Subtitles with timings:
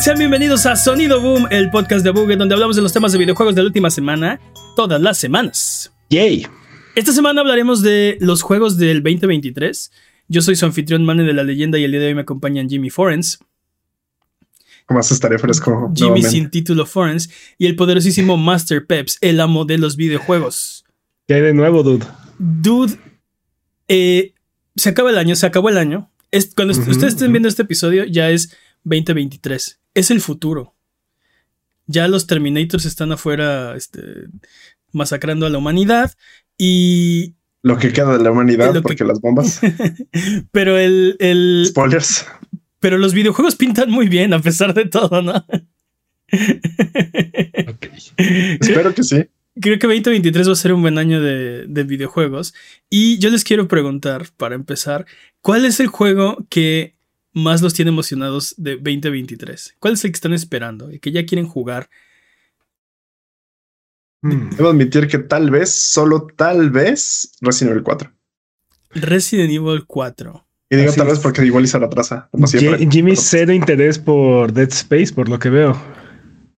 [0.00, 3.18] Sean bienvenidos a Sonido Boom, el podcast de Buget donde hablamos de los temas de
[3.18, 4.40] videojuegos de la última semana,
[4.76, 5.92] todas las semanas.
[6.10, 6.46] Yay.
[6.94, 9.90] Esta semana hablaremos de los juegos del 2023.
[10.28, 12.68] Yo soy su anfitrión Mane de la leyenda y el día de hoy me acompañan
[12.68, 13.40] Jimmy Forens.
[14.86, 15.90] ¿Cómo estaré fresco?
[15.94, 16.30] Jimmy nuevamente.
[16.30, 17.28] sin título Forens
[17.58, 20.84] y el poderosísimo Master Peps, el amo de los videojuegos.
[21.26, 22.06] ¿Qué hay de nuevo, dude?
[22.38, 22.96] Dude,
[23.88, 24.32] eh,
[24.76, 26.08] se acaba el año, se acabó el año.
[26.30, 29.80] Es, cuando ustedes estén viendo este episodio, ya es 2023.
[29.98, 30.74] Es el futuro.
[31.86, 34.00] Ya los Terminators están afuera este,
[34.92, 36.12] masacrando a la humanidad.
[36.58, 37.34] Y.
[37.62, 39.60] Lo que queda de la humanidad, que- porque las bombas.
[40.52, 41.16] Pero el.
[41.18, 42.26] el Spoilers.
[42.80, 45.44] pero los videojuegos pintan muy bien, a pesar de todo, ¿no?
[48.60, 49.24] Espero que sí.
[49.60, 52.54] Creo que 2023 va a ser un buen año de, de videojuegos.
[52.88, 55.06] Y yo les quiero preguntar, para empezar,
[55.40, 56.94] ¿cuál es el juego que
[57.32, 59.76] más los tiene emocionados de 2023?
[59.78, 61.88] ¿Cuál es el que están esperando y que ya quieren jugar?
[64.22, 64.50] Hmm.
[64.56, 68.12] Debo admitir que tal vez, solo tal vez, Resident Evil 4.
[68.90, 70.44] Resident Evil 4.
[70.70, 72.78] Y digo Así tal vez porque igual y se retrasa, como siempre.
[72.78, 75.80] Ji- Jimmy Pero cero interés por Dead Space, por lo que veo.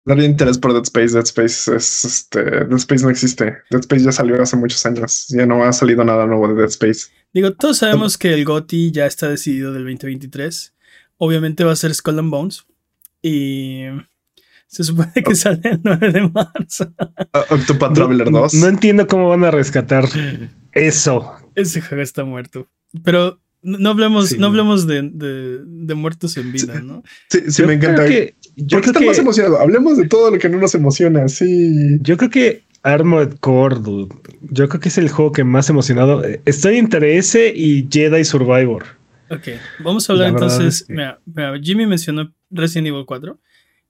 [0.06, 1.14] No había interés por Dead Space.
[1.14, 2.42] Dead Space es este.
[2.44, 3.46] Dead Space no existe.
[3.70, 5.28] Dead Space ya salió hace muchos años.
[5.30, 7.12] Ya no ha salido nada nuevo de Dead Space.
[7.34, 10.74] Digo, todos sabemos que el GOTY ya está decidido del 2023.
[11.18, 12.66] Obviamente va a ser Skull and Bones.
[13.22, 13.84] Y
[14.68, 16.94] se supone que sale el 9 de marzo.
[17.34, 18.54] Ah, Octopath Traveler no, 2.
[18.56, 20.06] no entiendo cómo van a rescatar
[20.72, 21.34] eso.
[21.56, 22.68] Ese juego está muerto.
[23.04, 24.38] Pero no hablemos, Sí.
[24.38, 27.04] no hablemos de, de- de muertos en vida, ¿no?
[27.30, 28.06] sí, sí, Yo me encanta.
[28.08, 29.60] que- yo ¿Por qué creo estás más emocionado?
[29.60, 31.28] Hablemos de todo lo que no nos emociona.
[31.28, 31.98] Sí.
[32.02, 34.14] Yo creo que Armored Core, dude.
[34.42, 36.24] Yo creo que es el juego que más emocionado.
[36.46, 38.86] Estoy entre ese y Jedi Survivor.
[39.30, 39.48] Ok,
[39.84, 40.82] vamos a hablar entonces.
[40.82, 43.40] es que- Mira, mira, Jimmy mencionó Resident Evil 4.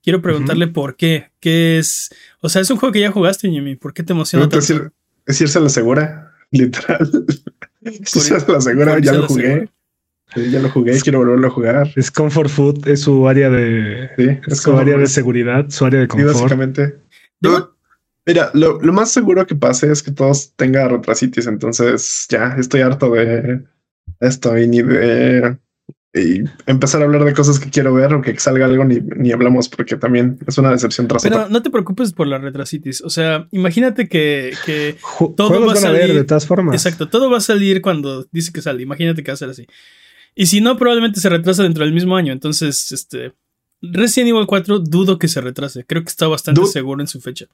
[0.02, 1.30] Quiero preguntarle por qué.
[1.40, 2.10] ¿Qué es?
[2.40, 3.76] O sea, es un juego que ya jugaste, Jimmy.
[3.76, 4.64] ¿Por qué te emociona No, tanto?
[4.64, 4.90] es, ir-
[5.26, 7.08] es irse a la segura, literal.
[7.82, 9.42] Es irse a la segura, ya lo jugué.
[9.42, 9.70] segura.
[10.34, 11.90] Sí, ya lo jugué, quiero volverlo a jugar.
[11.96, 15.86] Es Comfort Food, es su área de, Sí, es es su área de seguridad, su
[15.86, 16.34] área de Sí, confort.
[16.34, 16.98] básicamente.
[17.40, 17.76] Yo- Lo-
[18.32, 22.80] mira, lo, lo más seguro que pase es que todos tengan retrasitis, entonces ya estoy
[22.80, 23.62] harto de
[24.20, 25.56] esto y ni de
[26.12, 29.30] y empezar a hablar de cosas que quiero ver o que salga algo ni, ni
[29.30, 31.48] hablamos porque también es una decepción tras Pero otra.
[31.48, 33.00] no te preocupes por la retrasitis.
[33.02, 34.52] O sea, imagínate que,
[35.36, 36.74] Todo va a van a ver salir- de todas formas.
[36.74, 38.82] Exacto, todo va a salir cuando dice que sale.
[38.82, 39.66] Imagínate que va a ser así.
[40.34, 42.32] Y si no, probablemente se retrasa dentro del mismo año.
[42.32, 43.32] Entonces, este.
[43.82, 45.84] Resident Evil 4 dudo que se retrase.
[45.86, 47.46] Creo que está bastante Du- seguro en su fecha.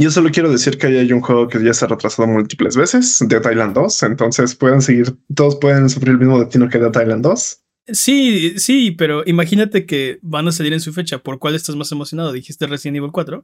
[0.00, 3.18] Yo solo quiero decir que hay un juego que ya se ha retrasado múltiples veces,
[3.26, 7.24] de Thailand 2, entonces pueden seguir, todos pueden sufrir el mismo destino que de Thailand
[7.24, 7.62] 2.
[7.88, 11.18] Sí, sí, pero imagínate que van a salir en su fecha.
[11.18, 12.32] ¿Por cuál estás más emocionado?
[12.32, 13.42] Dijiste Resident Evil 4.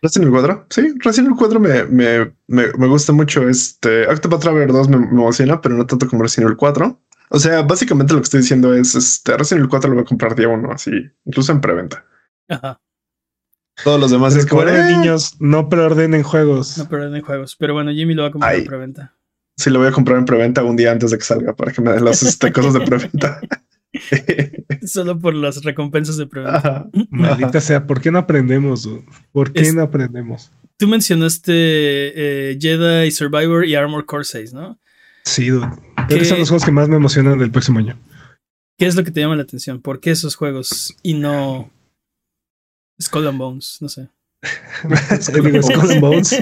[0.00, 3.46] Resident Evil 4, sí, Resident Evil 4 me, me, me, me gusta mucho.
[3.46, 7.02] Este Octopath Traveler 2 me, me emociona, pero no tanto como Resident Evil 4.
[7.28, 10.06] O sea, básicamente lo que estoy diciendo es este Resident Evil 4 lo voy a
[10.06, 10.90] comprar día uno, así,
[11.26, 12.04] incluso en preventa.
[12.48, 12.81] Ajá.
[13.84, 16.76] Todos los demás es como eh, niños, no preordenen juegos.
[16.78, 17.56] No, pero en juegos.
[17.56, 19.14] Pero bueno, Jimmy lo va a comprar en preventa.
[19.56, 21.80] Sí, lo voy a comprar en preventa un día antes de que salga para que
[21.82, 23.40] me den las este, cosas de preventa.
[24.86, 26.56] Solo por las recompensas de preventa.
[26.58, 26.88] Ajá.
[27.10, 28.82] Maldita sea, ¿por qué no aprendemos?
[28.82, 29.04] dude?
[29.32, 30.50] ¿Por qué Es- no aprendemos?
[30.78, 34.78] Tú mencionaste eh, Jedi Survivor y Armor Core 6, ¿no?
[35.24, 35.66] Sí, dude.
[35.94, 37.96] Creo ¿Qué- que son los juegos que más me emocionan del próximo año.
[38.78, 39.80] ¿Qué es lo que te llama la atención?
[39.80, 41.70] ¿Por qué esos juegos y no
[43.02, 43.78] Skull and Bones?
[43.80, 44.08] No sé.
[45.20, 46.36] Skull and Bones.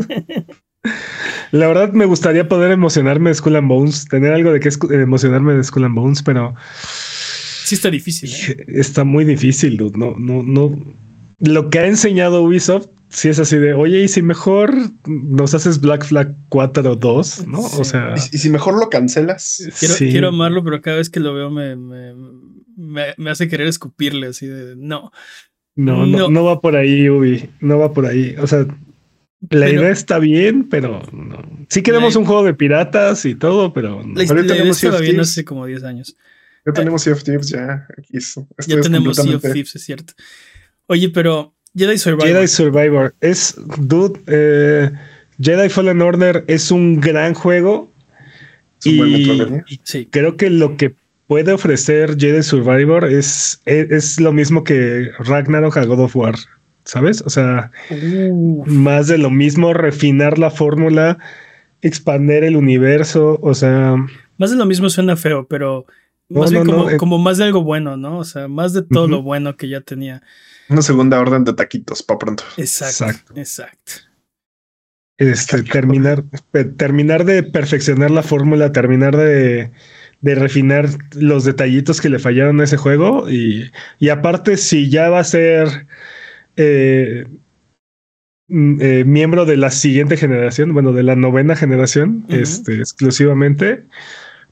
[1.52, 5.54] La verdad me gustaría poder emocionarme de Skull and Bones, tener algo de que emocionarme
[5.54, 8.30] de Skull and Bones, pero Sí está difícil.
[8.32, 8.64] ¿eh?
[8.68, 9.96] está muy difícil, dude.
[9.98, 10.78] No, no, no.
[11.38, 14.74] Lo que ha enseñado Ubisoft, si es así de, oye, y si mejor
[15.06, 17.62] nos haces Black Flag 4 o 2, ¿no?
[17.62, 17.76] Sí.
[17.80, 20.10] O sea, Y, y si mejor lo cancelas, Quiero, sí.
[20.10, 22.14] quiero amarlo, pero cada vez que lo veo me, me,
[22.76, 25.12] me- me hace querer escupirle así de no.
[25.76, 26.28] No, no, no.
[26.30, 28.34] no va por ahí, Ubi, no va por ahí.
[28.38, 28.66] O sea, la
[29.48, 31.42] Pero- idea está bien, pero no.
[31.68, 34.14] Sí queremos La- un juego de piratas y todo, pero no.
[34.20, 36.16] La, Pero la idea estaba bien hace como 10 años.
[36.66, 39.82] ya tenemos Sea of Thieves, ya aquí es- esto Ya tenemos Sea of Thieves, es
[39.82, 40.12] cierto.
[40.86, 42.26] Oye, pero Jedi Survivor.
[42.28, 44.90] Jedi Survivor es, dude, eh,
[45.40, 47.90] Jedi Fallen Order es un gran juego
[48.80, 49.64] Es un buen y, Metroidvania.
[49.68, 50.06] y Sí.
[50.10, 50.94] creo que lo que
[51.30, 56.34] puede ofrecer Jedi Survivor es, es, es lo mismo que Ragnarok a God of War,
[56.84, 57.22] ¿sabes?
[57.22, 57.70] O sea,
[58.66, 61.18] más de lo mismo, refinar la fórmula,
[61.82, 63.94] expander el universo, o sea,
[64.38, 65.86] Más de lo mismo suena feo, pero
[66.28, 68.18] Más bien como, como, más de algo bueno, ¿no?
[68.18, 70.24] O sea, más de todo lo bueno que ya tenía.
[70.68, 72.42] Una segunda orden de taquitos para pronto.
[72.56, 73.34] Exacto.
[73.36, 73.92] Exacto.
[75.16, 76.24] Este, terminar,
[76.76, 79.70] terminar de perfeccionar la fórmula, terminar de,
[80.20, 83.30] de, refinar los detallitos que le fallaron a ese juego.
[83.30, 85.86] Y, y aparte, si ya va a ser
[86.56, 87.26] eh,
[88.48, 93.84] mm, eh, miembro de la siguiente generación, bueno, de la novena generación, este, exclusivamente,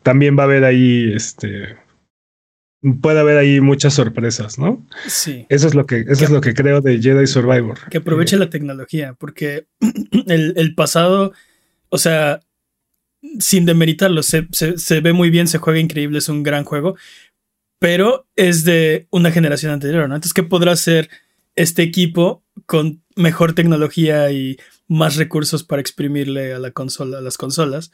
[0.02, 1.76] también va a haber ahí este
[3.00, 4.86] puede haber ahí muchas sorpresas, ¿no?
[5.06, 5.46] Sí.
[5.48, 7.78] Eso es lo que, eso es lo que creo de Jedi Survivor.
[7.90, 9.66] Que aproveche la tecnología, porque
[10.26, 11.32] el, pasado,
[11.88, 12.40] o sea,
[13.38, 16.96] sin demeritarlo, se, se, ve muy bien, se juega increíble, es un gran juego,
[17.78, 20.14] pero es de una generación anterior, ¿no?
[20.14, 21.08] Entonces, ¿qué podrá hacer
[21.56, 27.36] este equipo con mejor tecnología y más recursos para exprimirle a la consola, a las
[27.36, 27.90] consolas?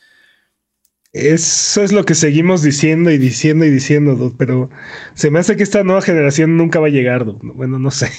[1.15, 4.69] Eso es lo que seguimos diciendo y diciendo y diciendo, pero
[5.15, 7.25] se me hace que esta nueva generación nunca va a llegar.
[7.25, 8.11] Bueno, no sé.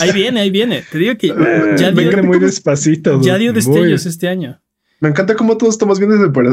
[0.00, 0.84] Ahí viene, ahí viene.
[0.92, 1.28] Te digo que
[1.76, 3.20] ya dio, muy despacito.
[3.20, 4.63] Ya dio destellos este año.
[5.04, 6.10] Me encanta cómo todos estamos bien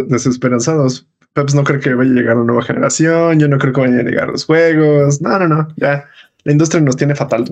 [0.10, 1.08] desesperanzados.
[1.32, 3.40] Peps no cree que vaya a llegar una nueva generación.
[3.40, 5.22] Yo no creo que vayan a llegar los juegos.
[5.22, 5.70] No, no, no.
[5.78, 6.10] Ya
[6.44, 7.46] la industria nos tiene fatal.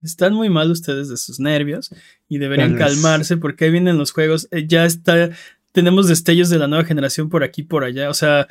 [0.00, 1.92] Están muy mal ustedes de sus nervios
[2.28, 4.46] y deberían calmarse porque ahí vienen los juegos.
[4.52, 5.30] Eh, ya está
[5.72, 8.08] tenemos destellos de la nueva generación por aquí por allá.
[8.08, 8.46] O sea,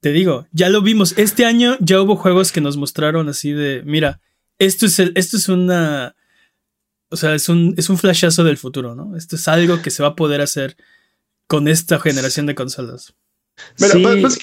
[0.00, 1.18] te digo, ya lo vimos.
[1.18, 4.22] Este año ya hubo juegos que nos mostraron así de, mira,
[4.58, 6.16] esto es el, esto es una,
[7.10, 9.18] o sea, es un, es un flashazo del futuro, ¿no?
[9.18, 10.78] Esto es algo que se va a poder hacer
[11.46, 13.14] con esta generación de consolas.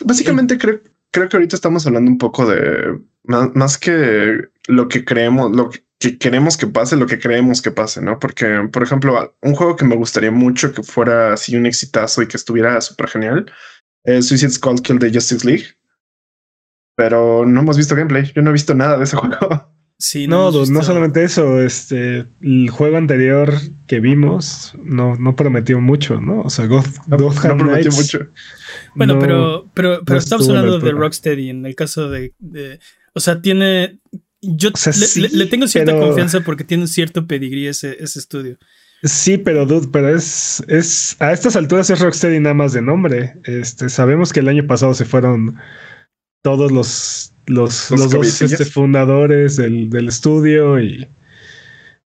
[0.06, 5.56] básicamente creo, creo que ahorita estamos hablando un poco de más, que lo que creemos,
[5.56, 8.20] lo que que queremos que pase lo que creemos que pase, ¿no?
[8.20, 12.28] Porque, por ejemplo, un juego que me gustaría mucho que fuera así un exitazo y
[12.28, 13.50] que estuviera súper genial
[14.04, 15.66] es Suicide Squad Kill de Justice League.
[16.96, 18.30] Pero no hemos visto gameplay.
[18.36, 19.73] Yo no he visto nada de ese juego.
[20.04, 23.54] Sí, no, no, solamente eso, este, el juego anterior
[23.88, 26.42] que vimos no, no prometió mucho, ¿no?
[26.42, 28.28] O sea, God, no, prometió mucho.
[28.96, 32.82] Bueno, pero, pero, pero estamos hablando de Rocksteady en el caso de, de,
[33.14, 34.00] o sea, tiene,
[34.42, 34.72] yo
[35.32, 38.58] le, tengo cierta confianza porque tiene un cierto pedigrí ese, ese estudio.
[39.04, 43.36] Sí, pero dude, pero es, es a estas alturas es Rocksteady nada más de nombre.
[43.46, 45.58] Este, sabemos que el año pasado se fueron
[46.44, 51.07] todos los, los, los, dos este, fundadores del, del, estudio y,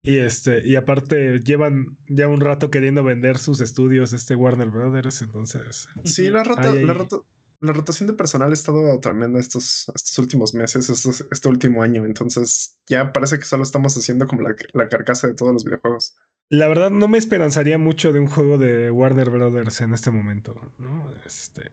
[0.03, 5.23] y este, y aparte llevan ya un rato queriendo vender sus estudios, este Warner Brothers.
[5.23, 7.17] Entonces, sí, la rata, la rata,
[7.59, 10.89] la rotación de personal ha estado tremenda estos, estos últimos meses,
[11.31, 12.05] este último año.
[12.05, 14.55] Entonces ya parece que solo estamos haciendo como la,
[14.89, 16.15] carcasa de todos los videojuegos.
[16.49, 20.73] La verdad, no me esperanzaría mucho de un juego de Warner Brothers en este momento,
[20.77, 21.13] ¿no?
[21.25, 21.71] Este.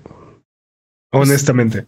[1.13, 1.87] Honestamente.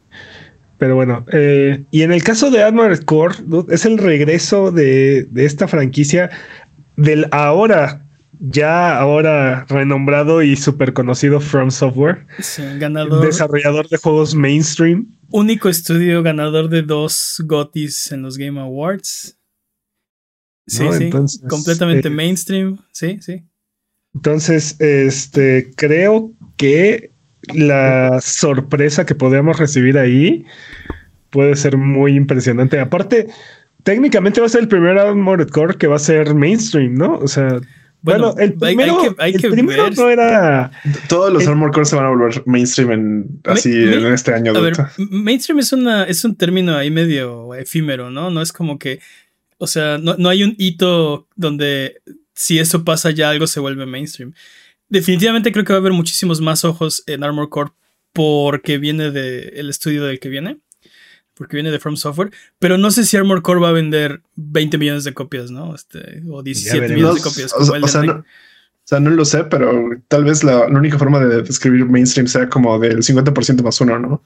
[0.79, 3.37] Pero bueno, eh, y en el caso de Armored Core,
[3.71, 6.31] es el regreso de, de esta franquicia
[6.97, 8.07] del ahora
[8.39, 12.27] ya ahora renombrado y súper conocido From Software.
[12.79, 13.25] ganador.
[13.25, 15.07] Desarrollador de juegos mainstream.
[15.31, 19.37] Único estudio ganador de dos GOTYs en los Game Awards.
[20.67, 21.11] Sí, sí.
[21.49, 22.79] completamente eh, mainstream.
[22.93, 23.45] Sí, sí.
[24.15, 27.13] Entonces, este, creo que
[27.55, 30.45] la sorpresa que podemos recibir ahí
[31.31, 32.79] puede ser muy impresionante.
[32.81, 33.29] Aparte,
[33.83, 37.19] técnicamente va a ser el primer Armored Core que va a ser mainstream, ¿no?
[37.19, 37.61] O sea,
[38.03, 40.71] bueno, el primero, hay, que, no era.
[41.09, 44.57] Todos los Armor Core se van a volver mainstream en así en este año.
[44.57, 48.31] A ver, mainstream es una es un término ahí medio efímero, ¿no?
[48.31, 49.01] No es como que,
[49.59, 52.01] o sea, no, no hay un hito donde
[52.33, 54.35] si eso pasa ya algo se vuelve mainstream.
[54.89, 57.73] Definitivamente creo que va a haber muchísimos más ojos en Armor Core
[58.13, 60.61] porque viene del estudio del que viene
[61.37, 64.79] porque viene de From Software, pero no sé si Armor Core va a vender 20
[64.79, 65.75] millones de copias, ¿no?
[65.75, 67.53] Este, o 17 millones de copias.
[67.53, 68.25] o, sea, no, o,
[68.85, 72.79] sea, no, lo sé, pero tal vez la, única forma de describir mainstream sea como
[72.79, 74.23] del 50% más uno, ¿no?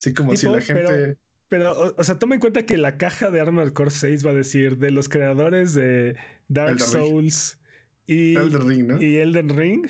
[0.00, 1.18] Sí, como si la gente...
[1.48, 4.34] Pero, o, sea, toma en cuenta que la caja de Armor Core 6 va a
[4.34, 6.16] decir de los creadores de
[6.48, 7.60] Dark Souls
[8.06, 9.86] y Elden Ring, y Elden Ring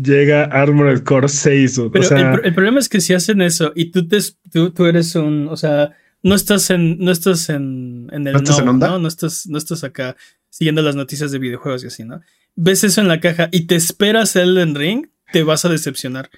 [0.00, 1.80] llega Armored Core 6.
[1.92, 4.18] Pero el, problema es que si hacen eso y tú, te,
[4.52, 8.64] tú, eres un, o sea, no estás en, no estás en, en el ¿No, estás,
[8.64, 8.98] ¿no?
[8.98, 9.08] ¿no?
[9.08, 10.16] estás, no estás acá
[10.50, 12.20] siguiendo las noticias de videojuegos y así, ¿no?
[12.54, 16.30] Ves eso en la caja y te esperas Elden Ring, te vas a decepcionar.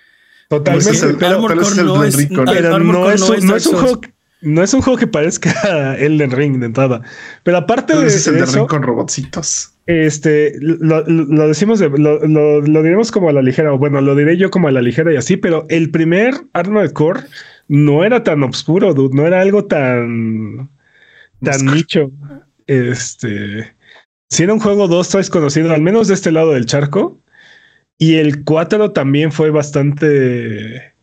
[0.48, 1.14] Totalmente.
[1.18, 4.00] Pero, Core no es, no es un juego
[4.40, 7.02] no es un juego que parezca Elden Ring de entrada.
[7.42, 9.72] Pero aparte de es Elden Ring con robotcitos.
[9.86, 11.02] Este, lo,
[11.48, 14.68] decimos, de, lo, lo, diremos como a la ligera, o bueno, lo diré yo como
[14.68, 17.20] a la ligera y así, pero el primer Arnold Core
[17.68, 20.70] no era tan oscuro, dude, no era algo tan,
[21.42, 22.10] tan nicho.
[22.66, 23.74] Este,
[24.28, 27.18] si era un juego dos, tres conocido, al menos de este lado del charco.
[28.00, 30.94] Y el 4 también fue bastante,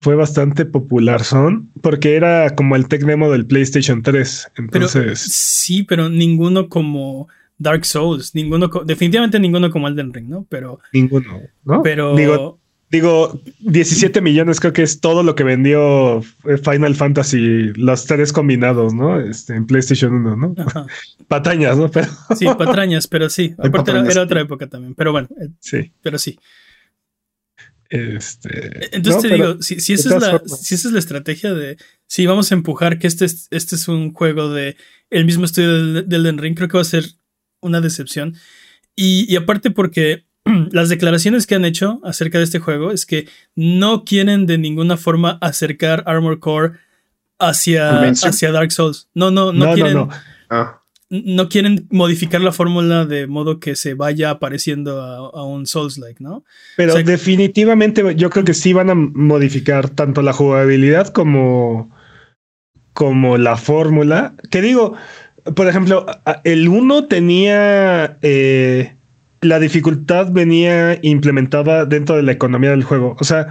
[0.00, 4.52] fue bastante popular, son, porque era como el tech demo del PlayStation 3.
[4.56, 7.28] Entonces, sí, pero ninguno como
[7.58, 10.46] Dark Souls, ninguno, definitivamente ninguno como Elden Ring, ¿no?
[10.48, 11.82] Pero ninguno, ¿no?
[11.82, 12.58] Pero digo,
[12.90, 16.22] digo, 17 millones creo que es todo lo que vendió
[16.64, 19.20] Final Fantasy, los tres combinados, ¿no?
[19.20, 20.54] Este, en PlayStation 1, ¿no?
[21.28, 21.88] Patañas, ¿no?
[21.92, 22.08] Pero...
[22.34, 23.54] Sí, patrañas, pero sí.
[23.58, 25.28] Aparte era, otra época también, pero bueno.
[25.40, 25.92] Eh, sí.
[26.02, 26.38] Pero sí.
[27.90, 32.24] Este, Entonces te digo, si, esa es la, si esa es la estrategia de, si
[32.24, 34.76] vamos a empujar que este es, este es un juego de
[35.10, 37.04] el mismo estudio del, del Ring, creo que va a ser
[37.60, 38.36] una decepción.
[38.94, 40.24] Y, aparte porque
[40.70, 44.96] las declaraciones que han hecho acerca de este juego es que no quieren de ninguna
[44.96, 46.78] forma acercar Armor Core
[47.40, 49.08] hacia, hacia Dark Souls.
[49.14, 50.08] No, no, no, quieren.
[50.48, 50.79] Ah.
[51.10, 56.44] No, quieren modificar la fórmula de modo que se vaya apareciendo a, un Souls-like, ¿no?
[56.76, 61.90] Pero definitivamente yo creo que sí van a modificar tanto la jugabilidad como,
[62.92, 64.34] como la fórmula.
[64.52, 64.94] Que digo,
[65.56, 66.06] por ejemplo,
[66.44, 68.94] el 1 tenía eh,
[69.40, 73.16] la dificultad venía implementada dentro de la economía del juego.
[73.18, 73.48] O sea,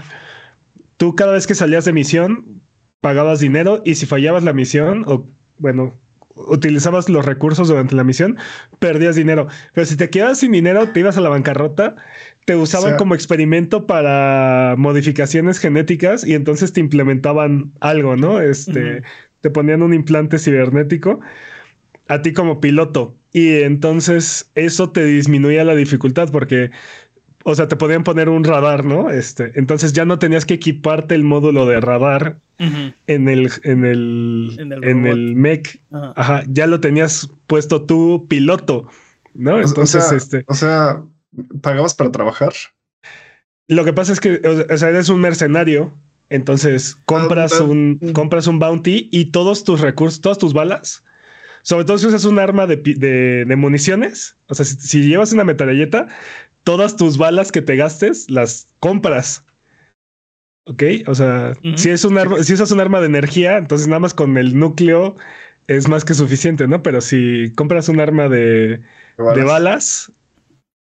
[0.97, 2.61] tú cada vez que salías de misión
[3.01, 5.95] pagabas dinero y si fallabas la misión o bueno,
[6.47, 8.37] utilizabas los recursos durante la misión,
[8.79, 9.47] perdías dinero.
[9.73, 11.95] Pero si te quedabas sin dinero, te ibas a la bancarrota,
[12.45, 18.41] te usaban como experimento para modificaciones genéticas y entonces te implementaban algo, ¿no?
[18.41, 19.03] Este,
[19.41, 21.19] te ponían un implante cibernético
[22.07, 23.15] a ti como piloto.
[23.31, 26.71] Y entonces eso te disminuía la dificultad porque,
[27.43, 29.09] o sea, te podían poner un radar, ¿no?
[29.09, 34.57] Este, entonces ya no tenías que equiparte el módulo de radar en el, en el,
[34.59, 35.81] en el, mech.
[35.91, 36.43] Ajá.
[36.47, 38.87] ya lo tenías puesto tú piloto,
[39.33, 39.61] ¿no?
[39.61, 40.43] Entonces, o sea, este.
[40.47, 41.01] O sea,
[41.61, 42.53] ¿pagabas para trabajar?
[43.67, 45.93] Lo que pasa es que, o sea, eres un mercenario.
[46.31, 51.03] Entonces compras ah, un, compras un bounty y todos tus recursos, todas tus balas
[51.61, 54.37] sobre todo si usas un arma de, municiones.
[54.47, 56.07] O sea, si, llevas una metralleta,
[56.69, 59.43] todas tus balas que te gastes las compras.
[60.65, 63.99] Ok, o sea, si es un arma, si usas un arma de energía, entonces nada
[63.99, 65.15] más con el núcleo
[65.65, 66.83] es más que suficiente, ¿no?
[66.83, 68.83] Pero si compras un arma de,
[69.17, 70.11] de balas,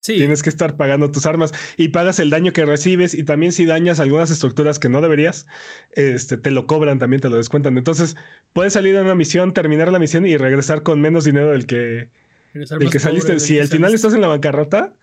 [0.01, 3.65] Tienes que estar pagando tus armas y pagas el daño que recibes y también si
[3.65, 5.47] dañas algunas estructuras que no deberías,
[5.91, 7.75] este, te lo cobran, también te lo descuentan.
[7.77, 8.15] Entonces
[8.53, 12.09] puedes salir de una misión, terminar la misión y regresar con menos dinero del que,
[12.53, 13.39] del que saliste.
[13.39, 14.95] si al final estás en la bancarrota,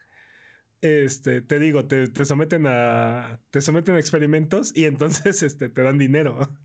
[0.83, 5.97] este, te digo, te, someten a, te someten a experimentos y entonces este, te dan
[5.97, 6.59] dinero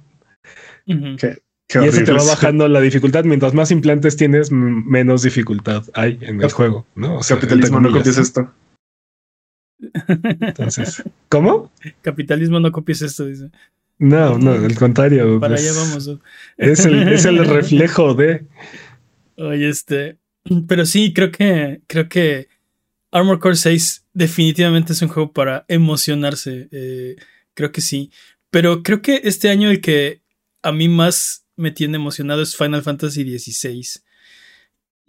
[0.88, 3.26] y eso te va bajando la dificultad.
[3.26, 6.86] Mientras más implantes tienes, menos dificultad hay en el juego.
[6.96, 7.20] ¿no?
[7.28, 8.52] Capitalismo, no copies esto.
[10.08, 11.72] Entonces, ¿cómo?
[12.02, 13.52] Capitalismo, no copies esto, dice.
[14.00, 15.40] No, no, al contrario.
[15.40, 16.10] Para allá vamos.
[16.58, 18.46] Es el, es el reflejo de.
[19.36, 20.18] Oye, este.
[20.68, 21.82] Pero sí, creo que.
[21.88, 22.48] Creo que
[23.12, 26.68] Armor Core 6 definitivamente es un juego para emocionarse.
[26.72, 27.16] Eh,
[27.54, 28.12] creo que sí.
[28.50, 30.22] Pero creo que este año el que
[30.62, 34.02] a mí más me tiene emocionado es Final Fantasy XVI.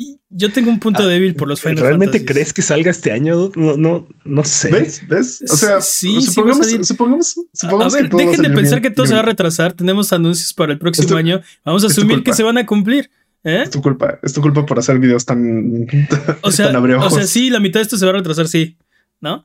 [0.00, 3.10] Y yo tengo un punto ah, débil por los Final ¿Realmente crees que salga este
[3.10, 3.50] año?
[3.56, 4.70] No, no, no sé.
[4.70, 5.02] ¿Ves?
[5.08, 5.42] ¿Ves?
[5.50, 9.14] O sea, sí, supongamos, sí supongamos, supongamos, a ver, dejen de pensar que todo se
[9.14, 9.72] va a retrasar.
[9.72, 11.42] Tenemos anuncios para el próximo año.
[11.64, 13.10] Vamos a asumir que se van a cumplir.
[13.44, 13.62] ¿Eh?
[13.62, 14.18] Es tu culpa.
[14.22, 15.86] Es tu culpa por hacer videos tan.
[16.42, 18.76] O sea, o sea, sí, la mitad de esto se va a retrasar, sí.
[19.20, 19.44] ¿No?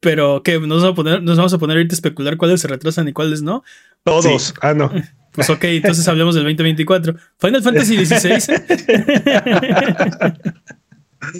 [0.00, 2.68] Pero que nos vamos a poner, nos vamos a poner ahorita a especular cuáles se
[2.68, 3.62] retrasan y cuáles no.
[4.04, 4.54] Todos.
[4.60, 4.90] Ah, no.
[5.32, 7.16] Pues ok, entonces hablemos del 2024.
[7.38, 8.32] Final Fantasy XVI.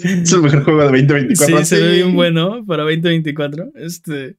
[0.03, 1.57] es el mejor juego de 2024.
[1.59, 3.73] Sí, se ve bien bueno para 2024.
[3.75, 4.37] Este.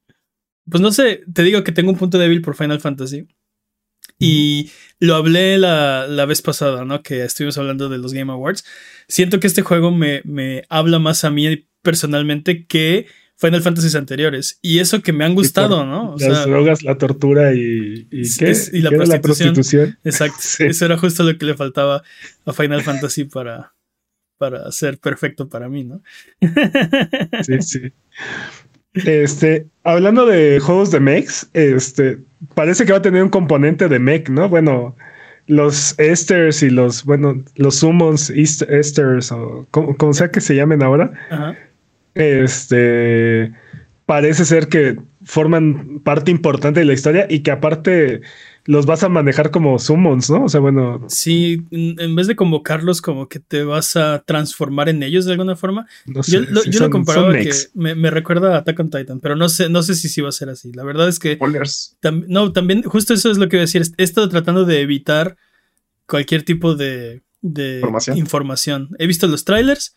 [0.69, 3.29] Pues no sé, te digo que tengo un punto débil por Final Fantasy.
[4.19, 7.03] Y lo hablé la, la, vez pasada, ¿no?
[7.03, 8.65] Que estuvimos hablando de los Game Awards.
[9.09, 13.07] Siento que este juego me, me habla más a mí personalmente que
[13.37, 14.59] Final Fantasy anteriores.
[14.63, 16.15] Y eso que me han gustado, ¿no?
[16.19, 19.99] las drogas, la tortura y, y, la, prostitución.
[20.05, 20.41] Exacto.
[20.61, 22.03] Eso era justo lo que le faltaba
[22.47, 23.75] a Final Fantasy para,
[24.39, 26.03] para ser perfecto para mí, ¿no?
[27.43, 27.93] sí, sí.
[28.95, 32.21] Este, hablando de juegos de mechs, este,
[32.55, 34.49] parece que va a tener un componente de mech, ¿no?
[34.49, 34.97] Bueno,
[35.47, 40.83] los esters y los, bueno, los summons, esters o como, como sea que se llamen
[40.83, 41.13] ahora.
[41.31, 41.57] Ajá
[42.15, 43.53] este
[44.07, 48.21] parece ser que forman parte importante de la historia y que aparte
[48.67, 50.45] los vas a manejar como summons, ¿no?
[50.45, 51.05] O sea, bueno.
[51.09, 55.57] Sí, en vez de convocarlos, como que te vas a transformar en ellos de alguna
[55.57, 55.87] forma.
[56.07, 59.69] yo lo, yo lo comparaba que me, recuerda a Attack on Titan, pero no sé,
[59.69, 60.73] no sé si sí va a ser así.
[60.73, 61.39] La verdad es que.
[62.29, 63.83] no, también, justo eso es lo que voy a decir.
[63.99, 65.37] He estado tratando de evitar
[66.07, 67.83] cualquier tipo de, de
[68.15, 68.91] información.
[68.99, 69.95] He visto los trailers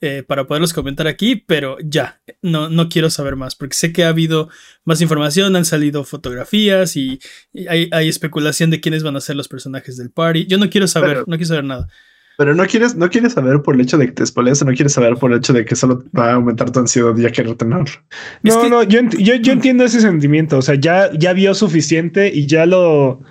[0.00, 4.04] eh, para poderlos comentar aquí, pero ya, no, no quiero saber más, porque sé que
[4.04, 4.50] ha habido
[4.84, 7.18] más información, han salido fotografías y,
[7.68, 10.46] hay, especulación de quiénes van a ser los personajes del party.
[10.46, 11.88] Yo no quiero saber, no quiero saber nada.
[12.36, 14.92] Pero no quieres, no quieres saber por el hecho de que te spoilees, no quieres
[14.92, 17.86] saber por el hecho de que solo va a aumentar tu ansiedad ya que retener.
[18.42, 20.58] No, no, yo, yo, entiendo ese sentimiento.
[20.58, 23.22] O sea, ya, ya vio suficiente y ya lo,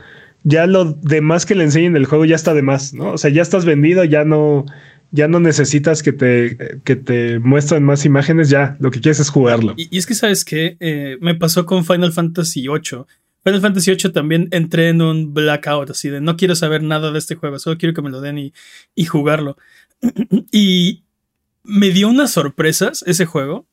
[0.44, 3.12] ya lo demás que le enseñen el juego ya está de más, ¿no?
[3.12, 4.66] O sea, ya estás vendido, ya no,
[5.16, 9.30] ya no necesitas que te, que te muestren más imágenes, ya lo que quieres es
[9.30, 9.74] jugarlo.
[9.78, 10.76] Y, es que, ¿sabes qué?
[10.82, 13.06] Eh, me pasó con Final Fantasy VIII.
[13.44, 17.20] Final Fantasy VIII también entré en un blackout, así de no quiero saber nada de
[17.20, 18.54] este juego, solo quiero que me lo den y,
[18.94, 19.58] y jugarlo.
[20.52, 21.04] y
[21.64, 23.68] me dio unas sorpresas ese juego.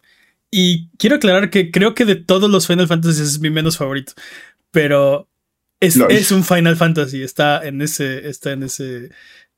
[0.48, 4.12] Y quiero aclarar que creo que de todos los Final Fantasy es mi menos favorito.
[4.70, 5.28] Pero
[5.80, 9.10] es, es, un Final Fantasy, está en ese, está en ese,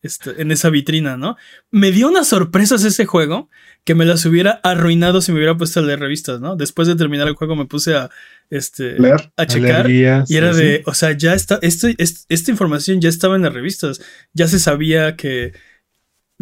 [0.04, 1.38] este, en esa vitrina, ¿no?
[1.70, 3.48] Me dio unas sorpresas ese juego
[3.84, 6.56] que me las hubiera arruinado si me hubiera puesto a leer revistas, ¿no?
[6.56, 8.10] Después de terminar el juego me puse a,
[8.50, 8.98] este,
[9.34, 13.42] a checar y era de, o sea, ya está, este, esta información ya estaba en
[13.42, 14.02] las revistas,
[14.34, 15.54] ya se sabía que,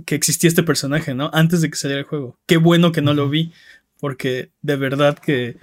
[0.06, 1.30] que existía este personaje, ¿no?
[1.32, 2.40] Antes de que saliera el juego.
[2.46, 3.52] Qué bueno que no lo vi,
[4.00, 5.56] porque de verdad que,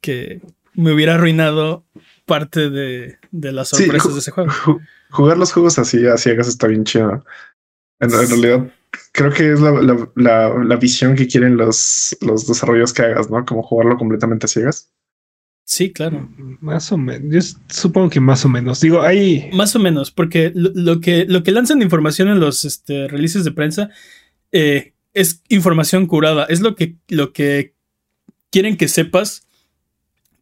[0.00, 0.40] que
[0.74, 1.84] me hubiera arruinado
[2.26, 4.50] parte de, de las sorpresas de ese juego
[5.10, 7.24] jugar los juegos así a ciegas está bien chido.
[8.00, 8.72] En, realidad,
[9.12, 13.44] creo que es la, visión que quieren los, los desarrollos que hagas, ¿no?
[13.44, 14.92] Como jugarlo completamente a ciegas.
[15.64, 16.28] Sí, claro.
[16.60, 17.52] Más o menos.
[17.52, 18.80] Yo supongo que más o menos.
[18.80, 19.50] Digo, hay.
[19.52, 23.44] Más o menos, porque lo, que, lo que lanzan de información en los este, releases
[23.44, 23.90] de prensa
[24.50, 26.44] eh, es información curada.
[26.44, 27.74] Es lo que, lo que
[28.50, 29.46] quieren que sepas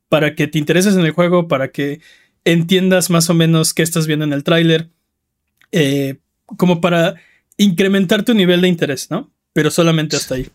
[0.08, 2.00] para que te intereses en el juego, para que
[2.46, 4.88] entiendas más o menos qué estás viendo en el tráiler,
[5.72, 6.16] eh,
[6.56, 7.16] como para
[7.58, 9.30] incrementar tu nivel de interés, ¿no?
[9.52, 10.46] Pero solamente hasta ahí.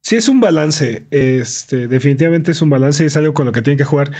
[0.00, 1.04] Sí, es un balance.
[1.10, 4.12] Este, definitivamente es un balance y es algo con lo que tienen que jugar.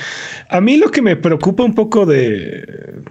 [0.49, 2.67] A mí lo que me preocupa un poco de,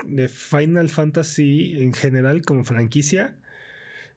[0.06, 3.40] de Final Fantasy en general como franquicia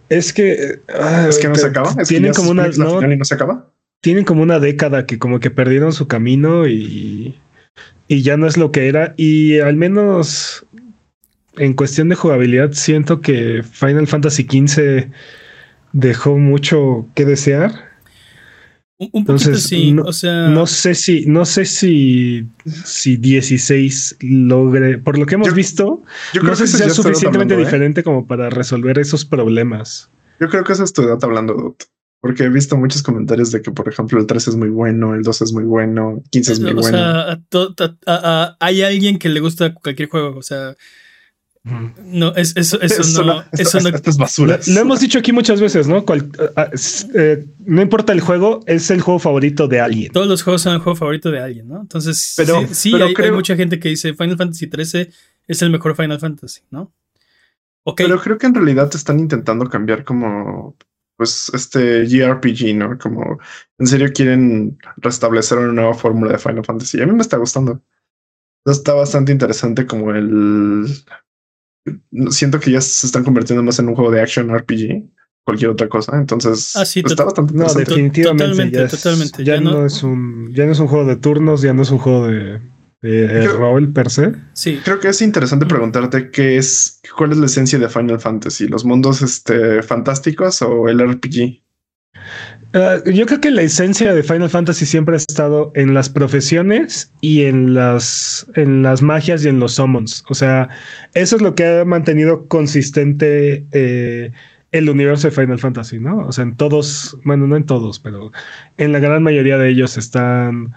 [0.09, 1.95] es que ah, es que no se acaba.
[2.05, 3.71] tienen como una no, no se acaba.
[4.01, 7.39] Tienen como una década que como que perdieron su camino y
[8.09, 9.15] y ya no es lo que era.
[9.17, 10.67] Y al menos
[11.57, 15.09] en cuestión de jugabilidad, siento que Final Fantasy XV
[15.93, 17.73] dejó mucho que desear.
[18.99, 20.49] Un, Entonces, sí, no, o sea...
[20.49, 26.43] no sé si, no sé si, si 16 logre, por lo que hemos visto, yo
[26.43, 27.59] no sé si sea suficientemente ¿eh?
[27.59, 30.09] diferente como para resolver esos problemas.
[30.41, 31.77] Yo creo que eso es tu edad hablando,
[32.27, 35.23] porque he visto muchos comentarios de que, por ejemplo, el 3 es muy bueno, el
[35.23, 36.99] 2 es muy bueno, 15 es muy o bueno.
[36.99, 40.75] Sea, hay alguien que le gusta cualquier juego, o sea.
[42.05, 44.59] No, es, eso, eso, no, eso no es basura.
[44.67, 46.05] Lo, hemos dicho aquí muchas veces, ¿no?
[47.15, 50.13] Eh, no importa el juego, es el juego favorito de alguien.
[50.13, 51.81] Todos los juegos son el juego favorito de alguien, ¿no?
[51.81, 55.11] Entonces, pero, sí, hay, hay, mucha gente que dice Final Fantasy 13
[55.47, 56.93] es el mejor Final Fantasy, ¿no?
[57.85, 58.05] Okay.
[58.05, 60.77] Pero creo que en realidad te están intentando cambiar como
[61.17, 62.99] pues este JRPG, ¿no?
[62.99, 63.39] Como
[63.79, 67.01] en serio quieren restablecer una nueva fórmula de Final Fantasy.
[67.01, 67.83] A mí me está gustando.
[68.65, 70.87] Está bastante interesante como el...
[72.31, 75.09] Siento que ya se están convirtiendo más en un juego de action RPG,
[75.45, 76.19] cualquier otra cosa.
[76.19, 78.45] Entonces ah, está bastante No, definitivamente.
[78.45, 79.45] Totalmente, totalmente.
[79.45, 81.99] Ya, no es un, ya no es un juego de turnos, ya no es un
[81.99, 82.61] juego de
[83.03, 84.33] eh, rol per se.
[84.53, 84.81] Sí.
[84.85, 88.85] Creo que es interesante preguntarte qué es, cuál es la esencia de Final Fantasy, los
[88.85, 91.63] mundos este, fantásticos o el RPG.
[92.73, 97.13] Ah, yo creo que la esencia de Final Fantasy siempre ha estado en las profesiones
[97.21, 100.25] y en las, en las magias y en los summons.
[100.29, 100.69] O sea,
[101.15, 104.33] eso es lo que ha mantenido consistente eh,
[104.73, 106.27] el universo de Final Fantasy, ¿no?
[106.27, 108.33] O sea, en todos, bueno, no en todos, pero
[108.77, 110.75] en la gran mayoría de ellos están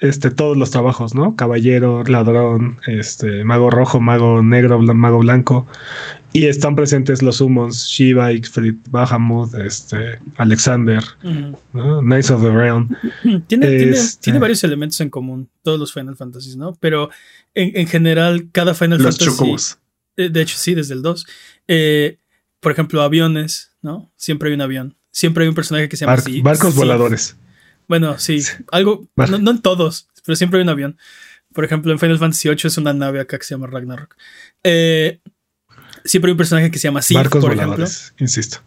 [0.00, 1.36] este, todos los trabajos, ¿no?
[1.36, 5.66] Caballero, ladrón, este, mago rojo, mago negro, mago blanco.
[6.32, 11.02] Y están presentes los summons, Shiva, Ixfrit, Bahamut, este, Alexander,
[11.72, 12.88] Knights of the Realm.
[13.46, 16.74] Tiene, este tiene, varios elementos en común, todos los Final Fantasies, ¿no?
[16.80, 17.10] Pero
[17.54, 19.30] en, general, cada Final Fantasy.
[20.16, 21.26] Eh, de hecho, sí, desde el 2.
[21.68, 22.18] Eh,
[22.60, 24.12] por ejemplo, aviones, ¿no?
[24.16, 24.96] Siempre hay un avión.
[25.12, 27.36] Siempre hay un personaje que se llama Barcos voladores.
[27.88, 28.42] Bueno, sí,
[28.72, 30.98] algo, no, en todos, pero siempre hay un avión.
[31.52, 34.16] Por ejemplo, en Final Fantasy VIII es una nave acá que se llama Ragnarok.
[34.64, 35.20] Eh,
[36.04, 38.24] siempre hay un personaje que se llama Sif, Barcos por voladores, ejemplo.
[38.24, 38.58] insisto.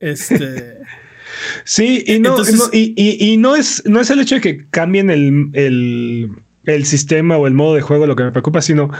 [0.00, 0.78] Este,
[1.64, 4.40] Sí, y no, Entonces- no- y, y- y no es, no es el hecho de
[4.40, 6.30] que cambien el, el,
[6.64, 8.90] el sistema o el modo de juego lo que me preocupa, sino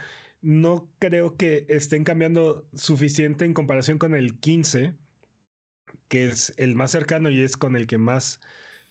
[0.42, 4.96] no creo que estén cambiando suficiente en comparación con el 15,
[6.08, 8.40] que es el más cercano y es con el que más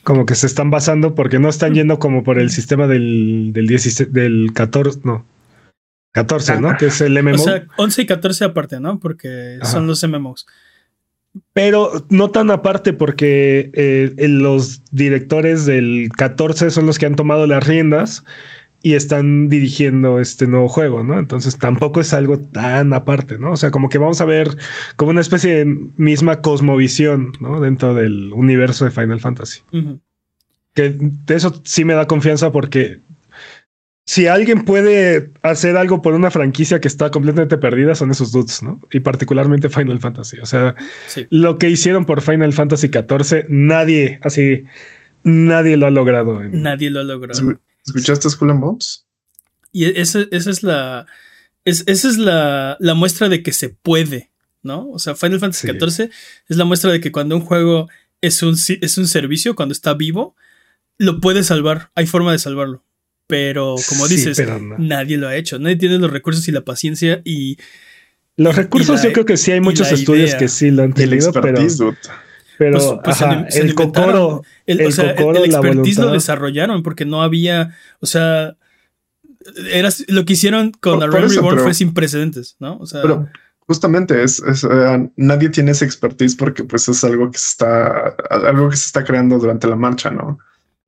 [0.06, 3.68] como que se están basando, porque no están yendo como por el sistema del, del
[3.68, 5.26] 16, del 14, no.
[6.14, 6.78] 14, ¿no?
[6.78, 7.34] Que es el MMO.
[7.34, 9.00] o sea, 11 y 14 aparte, ¿no?
[9.00, 9.70] Porque Ajá.
[9.70, 10.46] son los MMOs.
[11.52, 17.48] Pero no tan aparte porque eh, los directores del 14 son los que han tomado
[17.48, 18.24] las riendas
[18.86, 21.18] y están dirigiendo este nuevo juego, ¿no?
[21.18, 23.54] Entonces tampoco es algo tan aparte, ¿no?
[23.54, 24.48] O sea, como que vamos a ver
[24.96, 25.66] como una especie de
[25.98, 27.60] misma cosmovisión, ¿no?
[27.60, 29.62] Dentro del universo de Final Fantasy.
[29.74, 30.02] Ujú.
[30.76, 33.00] Que de eso sí me da confianza porque
[34.06, 38.62] si alguien puede hacer algo por una franquicia que está completamente perdida son esos dudes,
[38.62, 38.80] ¿no?
[38.92, 40.38] Y particularmente Final Fantasy.
[40.42, 40.76] O sea,
[41.08, 41.26] Sí.
[41.32, 44.66] lo que hicieron por Final Fantasy XIV, nadie, así,
[45.24, 46.44] nadie lo ha logrado.
[46.44, 47.58] en- Nadie lo ha logrado.
[47.86, 49.06] ¿Escuchaste Skull and Bones?
[49.72, 51.06] Y esa, esa es la.
[51.66, 54.32] es- esa es la, la muestra de que se puede,
[54.64, 54.90] ¿no?
[54.90, 55.74] O sea, Final Fantasy Sí.
[55.80, 56.10] XIV
[56.48, 57.90] es la muestra de que cuando un juego
[58.22, 60.36] es un, es un servicio, cuando está vivo,
[60.98, 61.92] lo puede salvar.
[61.96, 62.84] Hay forma de salvarlo.
[63.28, 64.78] Pero, como Sí, dices, pero no.
[64.78, 65.58] nadie lo ha hecho.
[65.60, 67.58] Nadie tiene los recursos y la paciencia y
[68.38, 70.40] Los recursos, la- yo creo que sí hay muchos estudios idea.
[70.40, 71.98] que sí lo han tenido, pero, expertise, dude.
[72.58, 75.58] Pero Pues- pues ajá, se el cocoro, el, El o sea, el- cocoro, el la
[75.60, 78.56] expertise lo desarrollaron porque no había, o sea,
[79.72, 82.56] era, lo que hicieron con Por- A por Realm eso, Reborn pero- fue sin precedentes,
[82.60, 82.78] ¿no?
[82.78, 87.30] O sea, Pero justamente es, es, eh, nadie tiene ese expertise porque pues es algo
[87.32, 90.40] que se está, algo que se está creando durante la marcha, ¿no?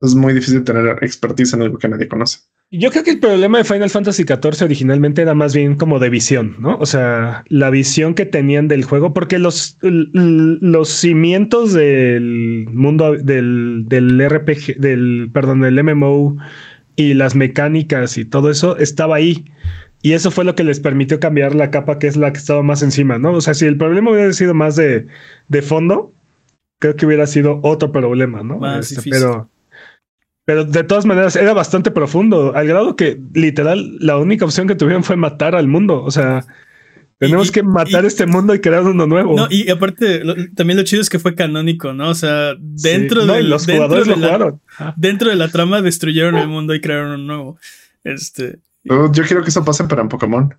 [0.01, 2.39] Es muy difícil tener expertise en algo que nadie conoce.
[2.69, 6.09] Yo creo que el problema de Final Fantasy XIV originalmente era más bien como de
[6.09, 6.77] visión, ¿no?
[6.79, 13.85] O sea, la visión que tenían del juego, porque los, los cimientos del mundo del,
[13.87, 16.35] del RPG, del, perdón, del MMO
[16.97, 19.45] y las mecánicas y todo eso estaba ahí.
[20.01, 22.63] Y eso fue lo que les permitió cambiar la capa que es la que estaba
[22.63, 23.31] más encima, ¿no?
[23.31, 25.07] O sea, si el problema hubiera sido más de,
[25.47, 26.11] de fondo,
[26.79, 28.57] creo que hubiera sido otro problema, ¿no?
[28.59, 29.11] Más Este, difícil.
[29.13, 29.49] pero,
[30.47, 34.75] pero de todas maneras era bastante profundo, al grado que literal la única opción que
[34.75, 36.01] tuvieron fue matar al mundo.
[36.01, 36.45] O sea,
[37.19, 39.35] tenemos y- que matar y- este mundo y crear uno nuevo.
[39.35, 42.09] no, y aparte, lo- también lo chido es que fue canónico, ¿no?
[42.11, 42.89] O sea, Sí.
[42.89, 44.61] dentro No, de los dentro jugadores de lo la- jugaron.
[44.95, 47.57] Dentro de la trama destruyeron el mundo y crearon uno nuevo.
[48.05, 50.55] Este, Yo yo quiero que eso pase, pero en Pokémon.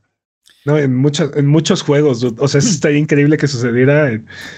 [0.64, 2.20] No, en muchos, en muchos juegos.
[2.20, 2.34] dude.
[2.38, 4.10] O sea, eso estaría increíble que sucediera.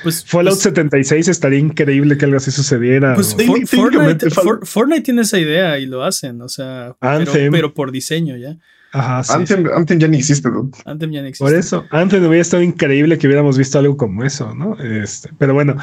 [0.03, 3.15] Pues, Fallout pues- 76 estaría increíble que algo así sucediera.
[3.15, 7.13] Pues For- Fortnite, Fall- For- Fortnite tiene esa idea y lo hacen, o sea, pero,
[7.13, 7.53] Anthem.
[7.53, 8.57] pero por diseño ya.
[8.93, 9.33] Ajá, sí.
[9.35, 10.77] Anthem, Anthem ya ni existe, dude.
[10.85, 11.45] Anthem ya no existe.
[11.45, 14.77] Por eso, antes hubiera estado increíble que hubiéramos visto algo como eso, ¿no?
[14.83, 15.77] Este, pero bueno,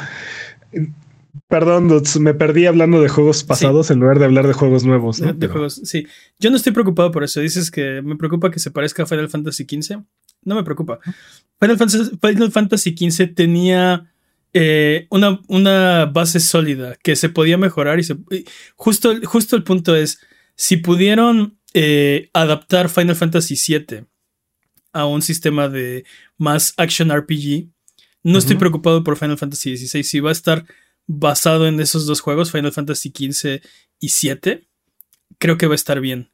[1.48, 5.20] perdón, dudes, me perdí hablando de juegos pasados en lugar de hablar de juegos nuevos.
[5.20, 5.28] ¿no?
[5.28, 6.06] De, de Pero- juegos, sí.
[6.40, 7.40] Yo no estoy preocupado por eso.
[7.40, 9.98] Dices que me preocupa que se parezca a Final Fantasy XV.
[10.44, 11.00] No me preocupa.
[11.60, 14.12] Final Fantasy, Final Fantasy XV tenía
[14.54, 19.64] eh, una, una base sólida que se podía mejorar y se, y justo, justo el
[19.64, 20.20] punto es,
[20.56, 24.06] si pudieron eh, adaptar Final Fantasy VII
[24.94, 26.06] a un sistema de
[26.38, 27.68] más action RPG,
[28.24, 30.04] no estoy preocupado por Final Fantasy XVI.
[30.04, 30.66] Si va a estar
[31.08, 33.62] basado en esos dos juegos, Final Fantasy XV
[34.00, 34.68] y 7,
[35.40, 36.30] creo que va a estar bien.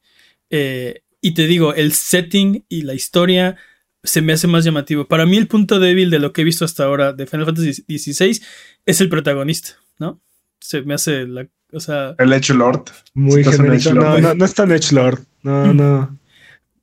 [0.49, 3.55] Eh, y te digo, el setting y la historia
[4.03, 5.07] se me hace más llamativo.
[5.07, 7.85] Para mí el punto débil de lo que he visto hasta ahora de Final Fantasy
[7.87, 8.41] XVI
[8.85, 10.21] es el protagonista, ¿no?
[10.59, 11.47] Se me hace la...
[11.71, 12.15] O sea...
[12.19, 12.85] El Edge Lord.
[13.13, 13.93] Muy genérico.
[13.93, 15.21] No, no, no es tan Edgelord.
[15.43, 16.19] No, no.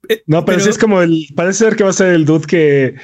[0.09, 1.27] eh, No, pero, sí es como el.
[1.37, 2.95] Parece ser que va a ser el dude que,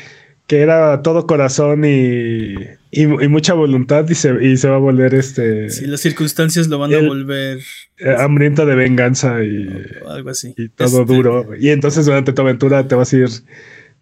[0.46, 2.54] que era todo corazón y,
[2.90, 6.68] y, y mucha voluntad y se, y se va a volver este Si las circunstancias
[6.68, 7.58] lo van a volver
[7.98, 9.68] eh, hambriento de venganza y,
[10.04, 10.54] o algo así.
[10.56, 11.48] y todo Este, duro.
[11.58, 13.28] Y entonces durante tu aventura te vas a ir,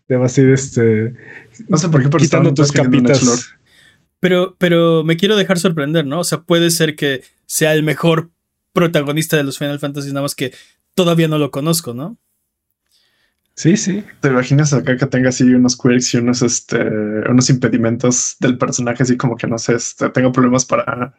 [0.07, 1.15] te vas a ir este
[1.69, 3.55] No sé por qué, pero quitando tus capitas.
[4.21, 6.21] Pero, pero me quiero dejar sorprender, ¿no?
[6.21, 8.31] O sea, puede ser que sea el mejor
[8.73, 10.53] protagonista de los Final Fantasy, nada más que
[10.95, 12.19] todavía no lo conozco, ¿no?
[13.57, 14.03] Sí, sí.
[14.21, 16.77] ¿Te imaginas acá que tenga así unos quirks y unos, este,
[17.31, 21.15] unos impedimentos del personaje, así como que no sé, este, tenga problemas para,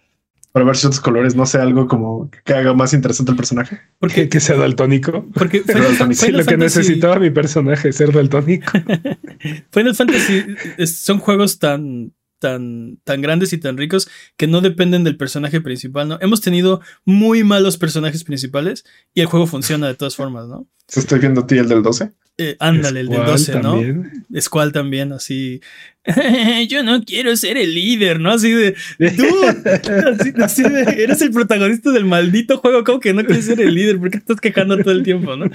[0.52, 3.78] para ver ciertos colores, no sé, algo como que haga más interesante el personaje?
[3.78, 5.26] Que, Porque, que sea daltónico.
[5.34, 5.96] porque Final.
[6.14, 8.70] Sí, Final lo que Fantasy- necesitaba mi personaje, ser daltónico.
[9.72, 10.44] Final Fantasy
[10.78, 15.62] es- son juegos tan, tan, tan grandes y tan ricos que no dependen del personaje
[15.62, 16.18] principal, ¿no?
[16.22, 20.68] Hemos tenido muy malos personajes principales y el juego funciona de todas formas, ¿no?
[20.94, 22.12] Estoy viendo a ti el del 12.
[22.38, 23.62] Eh, ándale, el del Squall 12, ¿no?
[23.62, 24.12] también.
[24.42, 25.62] Squall también, así.
[26.70, 28.32] Yo no quiero ser el líder, ¿no?
[28.32, 28.76] Así de.
[29.00, 29.82] Dude,
[30.20, 32.84] así, así de, eres el protagonista del maldito juego.
[32.84, 34.00] ¿Cómo que no quieres ser el líder?
[34.00, 35.50] ¿Por qué estás quejando todo el tiempo, no?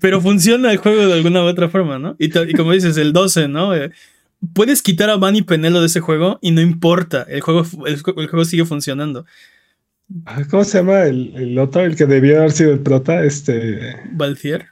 [0.00, 2.14] Pero funciona el juego de alguna u otra forma, ¿no?
[2.18, 3.74] Y, como dices, el 12, ¿no?
[3.74, 3.90] Eh,
[4.52, 7.26] puedes quitar a Van y Penelo de ese juego y no importa.
[7.28, 9.26] El juego, el, ju- el juego sigue funcionando.
[10.26, 11.82] Ah, ¿Cómo se llama el, el otro?
[11.82, 13.96] El que debió haber sido el prota, este.
[14.12, 14.66] Valtier.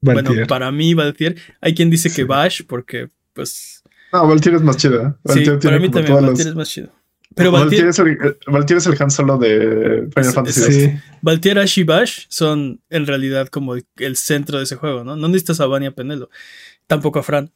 [0.00, 0.24] Valtier.
[0.26, 1.36] Bueno, para mí, Valtier.
[1.60, 2.24] Hay quien dice que.
[2.24, 3.82] Bash, porque, pues.
[4.12, 5.06] No, Valtier es más chido.
[5.06, 5.12] ¿eh?
[5.34, 6.92] Sí, para mí también Valtier las- es más chido.
[7.36, 10.60] Pero Valtier, Valtier, es el, eh, Valtier es el Han Solo de Final Es- Fantasy.
[10.62, 10.74] es- VI.
[10.86, 10.92] Sí.
[11.22, 15.14] Valtier, Ash y Bash son en realidad como el- el centro de ese juego, ¿no?
[15.14, 16.28] No necesitas a Van y a Penelo.
[16.88, 17.52] Tampoco a Fran.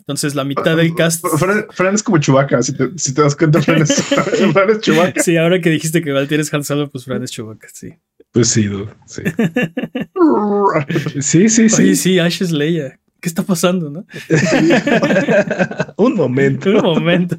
[0.00, 1.24] Entonces la mitad del cast.
[1.38, 3.94] Fran, Fran es como Chewbacca, si te, si te das cuenta, Fran es,
[4.52, 5.22] Fran es Chewbacca.
[5.22, 7.94] Sí, ahora que dijiste que Valtier es Han Solo, pues Fran es Chewbacca, sí.
[8.32, 9.22] Pues sí, dude, sí.
[11.22, 11.82] Sí, sí, sí.
[11.82, 12.98] Oye, sí, Ash es Leia.
[13.20, 14.04] ¿Qué está pasando, no?
[15.96, 16.70] Un momento.
[16.70, 17.38] Un momento.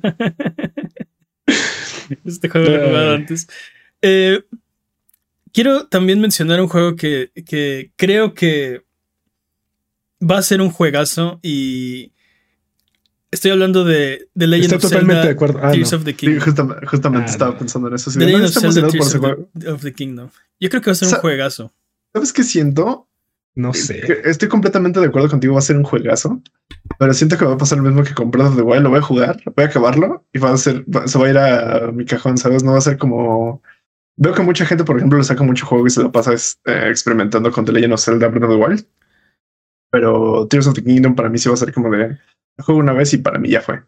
[2.23, 3.47] este juego lo he jugado antes.
[4.01, 4.43] Eh,
[5.51, 8.83] quiero también mencionar un juego que, que creo que
[10.21, 12.12] va a ser un juegazo y
[13.33, 15.59] estoy hablando de, de Legend Estoy of totalmente Zelda de acuerdo.
[15.61, 15.97] Ah, Tears no.
[15.97, 16.39] of the Sí, Kingdom.
[16.43, 17.57] justamente, justamente Ah, estaba no.
[17.57, 18.11] pensando en eso.
[18.11, 19.21] Sí, The no Legend of Zelda Tears of
[19.59, 20.29] the, of the Kingdom.
[20.59, 21.71] Yo creo que va a ser un juegazo.
[22.13, 23.07] ¿Sabes qué siento?
[23.55, 24.21] No Que sé.
[24.25, 26.41] Estoy completamente de acuerdo contigo, va a ser un juegazo,
[26.97, 28.81] pero siento que va a pasar lo mismo que con Breath of the Wild.
[28.83, 31.29] Lo voy a jugar, voy a acabarlo y va a ser, va- se va a
[31.29, 32.63] ir a mi cajón, ¿sabes?
[32.63, 33.61] No va a ser como.
[34.17, 36.59] Veo que mucha gente, por ejemplo, le saca mucho juego y se lo pasa es,
[36.65, 38.85] eh, experimentando con The Legend of Zelda Breath of the Wild.
[39.91, 42.17] Pero Tears of the Kingdom para mí sí va a ser como de
[42.59, 43.83] juego una vez y para mí ya fue.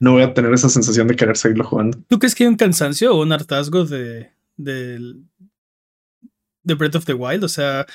[0.00, 1.98] No voy a tener esa sensación de querer seguirlo jugando.
[2.08, 5.14] ¿Tú crees que hay un cansancio o un hartazgo de, de
[6.74, 7.44] Breath of the Wild?
[7.44, 7.86] O sea,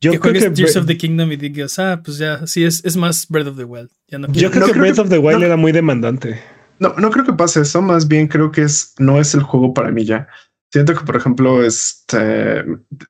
[0.00, 2.46] Yo que creo juegues que, Tears Bre- of the Kingdom y digas, ah, pues ya,
[2.46, 3.90] sí, es, es más Breath of the Wild.
[4.08, 5.46] Ya no yo creo no que creo Breath que- of the Wild no.
[5.46, 6.40] era muy demandante.
[6.78, 7.82] No, no creo que pase eso.
[7.82, 10.28] Más bien creo que es no es el juego para mí ya.
[10.72, 12.64] Siento que, por ejemplo, este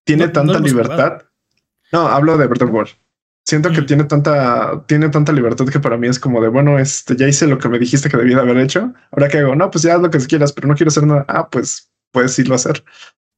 [0.04, 1.22] tiene tanta libertad.
[1.92, 2.88] No, hablo de Breath of the Wild.
[3.46, 3.86] Siento que Mm.
[3.86, 7.46] tiene tanta, tiene tanta libertad que para mí es como de bueno, este ya hice
[7.46, 8.92] lo que me dijiste que debía de haber hecho.
[9.12, 9.54] Ahora qué hago?
[9.54, 11.24] No, pues ya haz lo que quieras, pero no quiero hacer nada.
[11.28, 12.82] Ah, pues puedes irlo a hacer.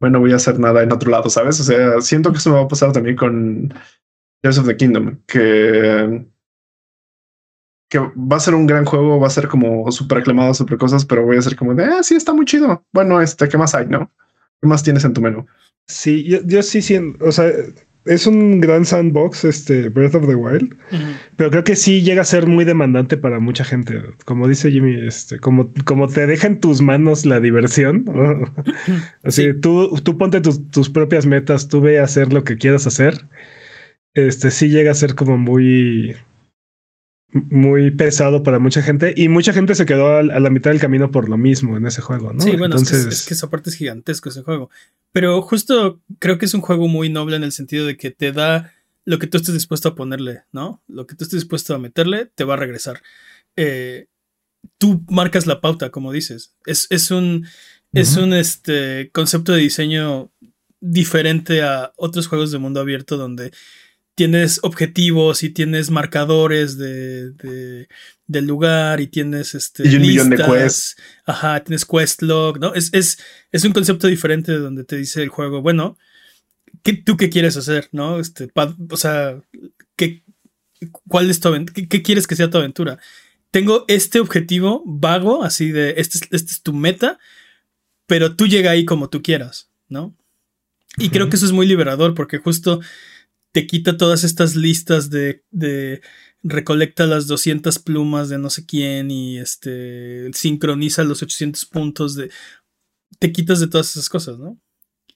[0.01, 1.59] Bueno, voy a hacer nada en otro lado, sabes?
[1.61, 3.73] O sea, siento que eso me va a pasar también con
[4.43, 6.27] Tears of the Kingdom, que
[7.89, 11.05] que va a ser un gran juego, va a ser como súper aclamado, súper cosas,
[11.05, 12.85] pero voy a ser como de, ah, sí, está muy chido.
[12.93, 14.11] Bueno, este, ¿qué más hay, no?
[14.61, 15.47] ¿Qué más tienes en tu menú?
[15.87, 17.47] Sí, yo, yo sí siento, o sea,
[18.07, 20.77] es un gran sandbox, este Breath of the Wild,
[21.37, 24.01] pero creo que sí llega a ser muy demandante para mucha gente.
[24.25, 28.45] Como dice Jimmy, este, como, como te deja en tus manos la diversión, ¿no?
[29.23, 29.55] así Sí.
[29.61, 33.27] tú, tú ponte tus, tus propias metas, tú ve a hacer lo que quieras hacer.
[34.15, 36.17] Este sí llega a ser como muy,
[37.51, 41.11] muy pesado para mucha gente y mucha gente se quedó a, la mitad del camino
[41.11, 42.41] por lo mismo en ese juego, ¿no?
[42.41, 44.71] Sí, bueno, es que- entonces es, que esa parte es gigantesco ese juego.
[45.13, 48.33] Pero justo creo que es un juego muy noble en el sentido de que te
[48.33, 48.73] da
[49.05, 50.83] lo que tú estés dispuesto a ponerle, ¿no?
[50.89, 53.03] Lo que tú estés dispuesto a meterle, te va a regresar.
[53.57, 54.07] Eh,
[54.79, 56.55] tú marcas la pauta, como dices.
[56.67, 57.47] Es, es un,
[57.93, 60.31] es un este, concepto de diseño
[60.81, 63.53] diferente a otros juegos de mundo abierto donde
[64.17, 67.89] tienes objetivos y tienes marcadores de, de-
[68.27, 70.55] del lugar y tienes este, Y un millón de listas.
[70.63, 70.97] quests.
[71.27, 72.75] Ajá, tienes quest log, ¿no?
[72.75, 73.19] Es, es,
[73.53, 75.97] es un concepto diferente donde te dice el juego, bueno,
[76.83, 78.19] ¿qué, ¿tú qué quieres hacer, no?
[78.19, 79.41] Este, pa- o sea,
[79.95, 80.25] ¿qué,
[81.07, 81.53] ¿cuál es tu?
[81.73, 82.99] ¿Qué, qué quieres que sea tu aventura?
[83.53, 87.19] Tengo este objetivo vago, así de, este es, este es tu meta,
[88.07, 90.17] pero tú llega ahí como tú quieras, ¿no?
[90.99, 92.81] Y creo que eso es muy liberador porque justo
[93.57, 96.03] te quita todas estas listas de, de
[96.43, 102.31] recolecta las 200 plumas de no sé quién y este sincroniza los 800 puntos de
[103.19, 104.61] te quitas de todas esas cosas, ¿no?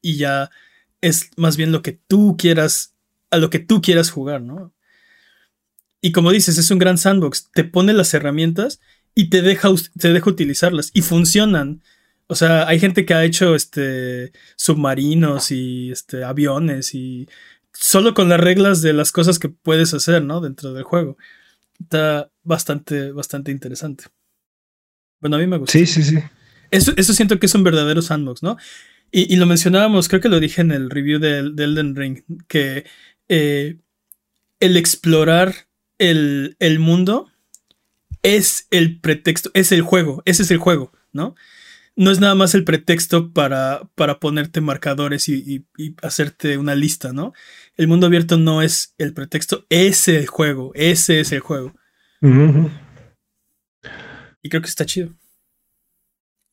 [0.01, 0.51] Y ya
[1.03, 2.95] es más bien lo que tú quieras
[3.31, 4.73] a lo que tú quieras jugar, ¿no?
[6.01, 8.81] Y como dices, es un gran sandbox, te pone las herramientas
[9.15, 11.83] y te deja te utilizarlas y funcionan.
[12.27, 17.29] O sea, hay gente que ha hecho este submarinos y este aviones y
[17.73, 20.41] solo con las reglas de las cosas que puedes hacer, ¿no?
[20.41, 21.17] Dentro del juego.
[21.81, 24.05] Está bastante, bastante interesante.
[25.21, 25.73] Bueno, a mí me gusta.
[25.73, 26.19] sí, sí, sí.
[26.71, 28.57] Eso, eso siento que es un verdadero sandbox, ¿no?
[29.11, 32.23] Y, y lo mencionábamos, creo que lo dije en el review de, de Elden Ring,
[32.47, 32.85] que
[33.29, 33.79] eh,
[34.61, 37.31] el explorar el, el mundo
[38.23, 41.35] es el pretexto, es el juego, ese es el juego, ¿no?
[41.97, 47.13] No es nada más el pretexto para, para ponerte marcadores y, y, hacerte una lista,
[47.13, 47.33] ¿no?
[47.77, 51.75] El mundo abierto no es el pretexto, es el juego, ese es el juego.
[54.43, 55.11] Y creo que está chido.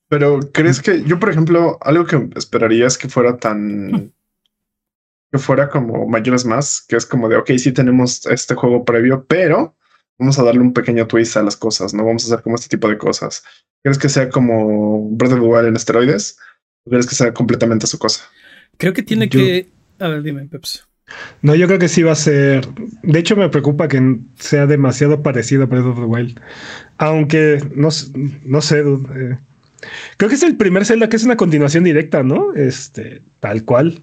[0.09, 4.13] Pero, ¿crees que yo, por ejemplo, algo que esperaría es que fuera tan...
[5.31, 9.25] que fuera como mayores más, que es como de, ok, sí tenemos este juego previo,
[9.27, 9.76] pero
[10.17, 12.05] vamos a darle un pequeño twist a las cosas, ¿no?
[12.05, 13.43] Vamos a hacer como este tipo de cosas.
[13.83, 16.37] ¿Crees que sea como Breath of the Wild en esteroides?
[16.85, 18.23] ¿O crees que sea completamente su cosa?
[18.77, 19.69] Creo que tiene que...
[19.99, 20.87] A ver, dime, Peps.
[21.41, 22.67] No, yo creo que sí va a ser.
[23.03, 26.41] De hecho, me preocupa que sea demasiado parecido a Breath of the Wild.
[26.97, 27.89] Aunque no,
[28.43, 28.79] no sé.
[28.79, 29.37] Eh,
[30.17, 32.53] creo que es el primer Zelda que es una continuación directa, ¿no?
[32.53, 34.01] Este, tal cual.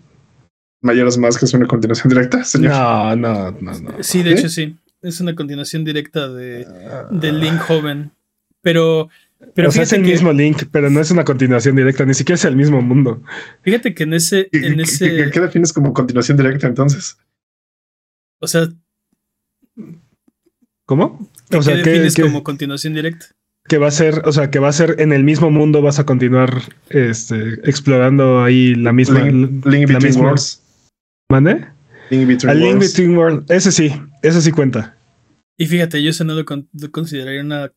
[0.80, 2.72] Mayoras más que es una continuación directa, señor.
[2.72, 4.02] No, no, no, no.
[4.02, 4.76] Sí, de hecho sí.
[5.04, 6.66] Es una continuación directa de,
[7.10, 8.10] de Link joven.
[8.62, 9.10] Pero.
[9.54, 12.36] Pero o sea, es el mismo Link, pero no es una continuación directa, ni siquiera
[12.36, 13.22] es el mismo mundo.
[13.62, 14.48] Fíjate que en ese.
[14.52, 15.30] En ese...
[15.30, 17.18] ¿Qué, defines como continuación directa entonces?
[18.40, 18.66] O sea.
[20.86, 21.30] ¿Cómo?
[21.52, 23.26] O sea, ¿qué defines como continuación directa?
[23.66, 25.98] Que va a ser, o sea, que va a ser en el mismo mundo, vas
[25.98, 29.20] a continuar este, explorando ahí la misma.
[29.20, 30.22] Link, Link la misma.
[30.24, 30.62] Worlds.
[31.28, 31.73] ¿Mande?
[32.10, 33.50] Link Between, Link Between Worlds.
[33.50, 34.96] Ese sí, ese sí cuenta.
[35.56, 36.44] Y fíjate, yo ese no lo,
[36.90, 37.70] consideraría una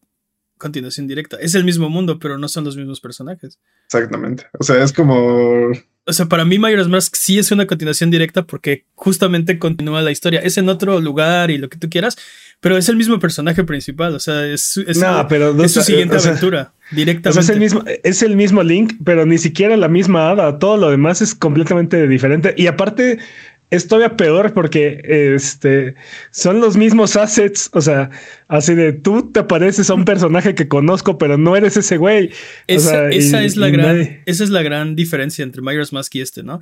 [0.57, 1.37] continuación directa.
[1.39, 3.59] Es el mismo mundo, pero no son los mismos personajes.
[3.85, 4.45] Exactamente.
[4.59, 5.71] O sea, es como.
[6.09, 10.11] O sea, para mí Majora's Mask sí es una continuación directa porque justamente continúa la
[10.11, 10.39] historia.
[10.39, 12.17] Es en otro lugar y lo que tú quieras,
[12.61, 14.15] pero es el mismo personaje principal.
[14.15, 16.73] O sea, es, es, pero su siguiente aventura.
[16.91, 17.41] Directamente.
[17.41, 20.57] es, el mismo, es el mismo Link, pero ni siquiera la misma hada.
[20.59, 22.53] Todo lo demás es completamente diferente.
[22.57, 23.19] Y aparte,
[23.69, 25.01] es todavía peor porque
[25.35, 25.95] este
[26.31, 27.69] son los mismos assets.
[27.73, 28.09] O sea,
[28.47, 32.31] así de tú te pareces a un personaje que conozco, pero no eres ese güey.
[32.67, 36.61] Esa, es la gran, esa es la gran diferencia entre Majora's Mask y este, ¿no?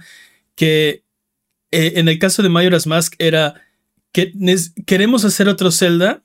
[0.56, 1.04] Que
[1.72, 3.56] eh, en el caso de Majora's Mask era
[4.12, 4.34] que
[4.86, 6.24] queremos hacer otro Zelda.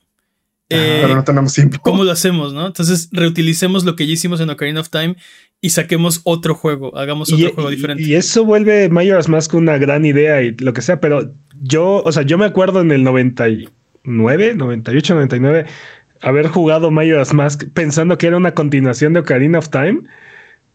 [0.67, 1.77] pero no eh, tenemos tiempo.
[1.81, 2.65] ¿Cómo lo hacemos, no?
[2.65, 5.15] Entonces reutilicemos lo que ya hicimos en Ocarina of Time
[5.61, 8.03] y saquemos otro juego, hagamos otro juego diferente.
[8.03, 12.11] Y, eso vuelve Majora's Mask una gran idea y lo que sea, pero yo, o
[12.11, 15.65] sea, yo me acuerdo en el 99, 98, 99
[16.21, 20.01] haber jugado Majora's Mask pensando que era una continuación de Ocarina of Time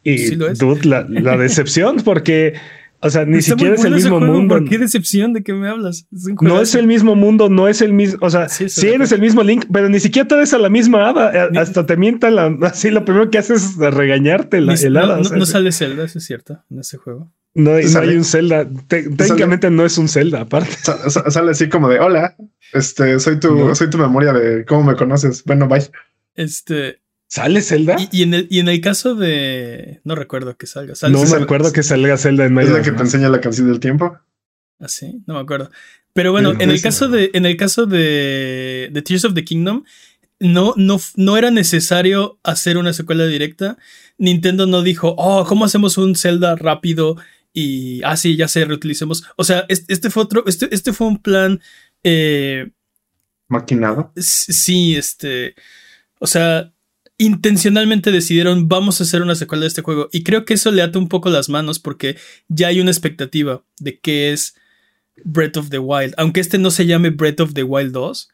[0.05, 2.55] y dude, la, la decepción porque
[3.01, 4.59] o sea, ni siquiera es el mismo mundo.
[4.69, 6.07] qué decepción de que me hablas?
[6.41, 8.19] no es el mismo mundo, no es el mismo.
[8.23, 11.09] O sea, sí, eres el mismo Link, pero ni siquiera te ves a la misma
[11.09, 11.47] hada.
[11.47, 12.47] Eh, hasta te mienta la.
[12.63, 15.19] Así lo primero que haces es regañarte la helada.
[15.19, 17.33] No, no, sale Zelda, eso es cierto, en ese juego.
[17.55, 18.69] No, hay un Zelda.
[18.87, 20.77] técnicamente no es un Zelda, aparte.
[21.31, 22.37] Sale así como de hola.
[22.75, 25.43] Este, soy tu, soy tu memoria de cómo me conoces.
[25.43, 25.89] Bueno, bye.
[26.35, 27.01] Este.
[27.29, 27.97] ¿Sale Zelda?
[28.13, 30.01] Y, en el, y en el caso de.
[30.05, 30.95] No recuerdo que salga.
[31.11, 32.69] no me acuerdo que salga Zelda en medio.
[32.69, 34.19] ¿Es la que te enseña la canción del tiempo?
[34.79, 35.71] Ah, sí, no me acuerdo.
[36.13, 37.31] Pero bueno, en el caso de.
[37.35, 38.91] En el caso de.
[38.93, 39.85] de Tears of the Kingdom.
[40.39, 43.79] No, no, no era necesario hacer una secuela directa.
[44.19, 47.17] Nintendo no dijo, oh, ¿cómo hacemos un Zelda rápido?
[47.55, 49.25] Y ah, sí, ya se reutilicemos.
[49.37, 50.45] O sea, este, fue otro.
[50.47, 51.61] Este, este fue un plan.
[52.05, 52.71] Eh,
[53.49, 54.13] Maquinado.
[54.17, 55.55] Sí, este.
[56.19, 56.73] O sea,
[57.19, 60.83] intencionalmente decidieron vamos a hacer una secuela de este juego y creo que eso le
[60.83, 62.17] ata un poco las manos porque
[62.49, 64.55] ya hay una expectativa de qué es
[65.25, 68.29] Breath of the Wild, aunque este no se llame Breath of the Wild 2.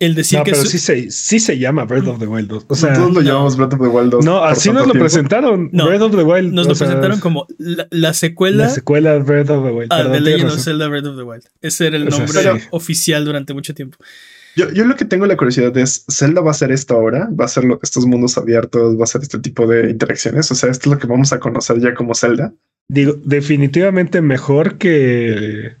[0.00, 2.66] El decir no, que pero sí, se, sí se llama Breath of the Wild 2.
[2.68, 4.24] O sea, todos lo llamamos Breath of the Wild 2.
[4.24, 5.70] No, así nos lo presentaron.
[5.70, 6.52] Breath of the Wild.
[6.52, 8.64] Nos lo presentaron como la, secuela.
[8.64, 9.92] La secuela de Breath of the Wild.
[9.92, 11.44] Ah, The Legend of Zelda Breath of the Wild.
[11.62, 13.96] Ese era el nombre oficial durante mucho tiempo.
[14.56, 17.28] Yo, yo, lo que tengo la curiosidad es, ¿Zelda va a ser esto ahora?
[17.38, 18.98] ¿Va a ser estos mundos abiertos?
[18.98, 20.50] ¿Va a ser este tipo de interacciones?
[20.50, 22.54] O sea, ¿esto es lo que vamos a conocer ya como Zelda?
[22.88, 25.74] Digo, definitivamente mejor que,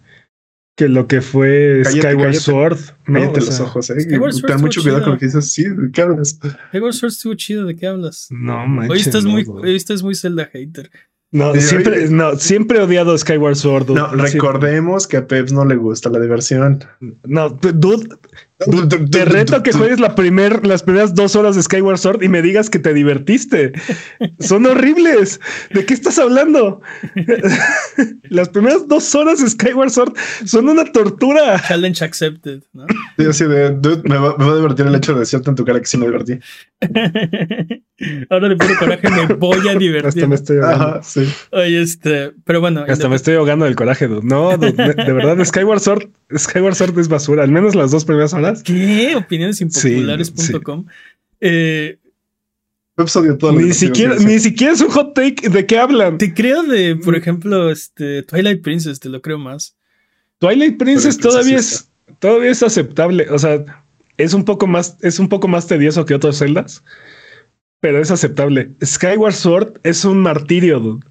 [0.76, 2.78] que lo que fue Skyward Sword.
[3.06, 3.20] ¿no?
[3.20, 4.06] Cállate los ojos, eh.
[4.46, 5.52] Ten mucho cuidado con lo que dices.
[5.52, 6.38] Sí, ¿de qué hablas?
[6.68, 8.28] Skyward Sword estuvo chido, ¿de qué hablas?
[8.30, 10.90] No, manches, Hoy estás, muy, hoy estás muy Zelda hater.
[11.34, 13.90] No, siempre, no, siempre he odiado Skyward Sword.
[13.90, 16.84] No, recordemos que a Peps no le gusta la diversión.
[17.24, 18.08] No, dude,
[19.10, 22.40] te reto que juegues la primer, las primeras dos horas de Skyward Sword y me
[22.40, 23.72] digas que te divertiste.
[24.38, 25.40] Son horribles.
[25.72, 26.80] ¿De qué estás hablando?
[28.28, 31.60] las primeras dos horas de Skyward Sword son una tortura.
[31.66, 32.86] Challenge accepted, ¿no?
[33.18, 35.80] Sí, así de, dude, me va, a divertir el hecho de decirte en tu cara
[35.80, 36.38] que sí me divertí.
[38.30, 40.08] Ahora le pongo coraje, me voy a divertir.
[40.08, 41.02] Hasta me estoy ahogando.
[41.02, 41.24] sí.
[41.52, 42.84] Oye, este, pero bueno.
[42.88, 44.22] Hasta me estoy ahogando del coraje, dude.
[44.24, 47.44] No, de, verdad, Skyward Sword, Skyward Sword es basura.
[47.44, 48.62] Al menos las dos primeras horas.
[48.62, 49.14] ¿Qué?
[49.16, 50.86] Opinionesimpopulares.com.
[51.40, 51.98] Eh,
[53.38, 55.48] todo ni siquiera, ni siquiera es un hot take.
[55.48, 56.18] ¿De qué hablan?
[56.18, 59.76] Te creo de, por ejemplo, este Twilight Princess, te lo creo más.
[60.38, 61.88] Twilight Princess todavía es,
[62.20, 63.28] todavía es aceptable.
[63.30, 63.83] O sea,
[64.16, 66.84] es un poco más, es un poco más tedioso que otros celdas,
[67.80, 68.72] pero es aceptable.
[68.84, 71.06] Skyward Sword es un martirio, dude.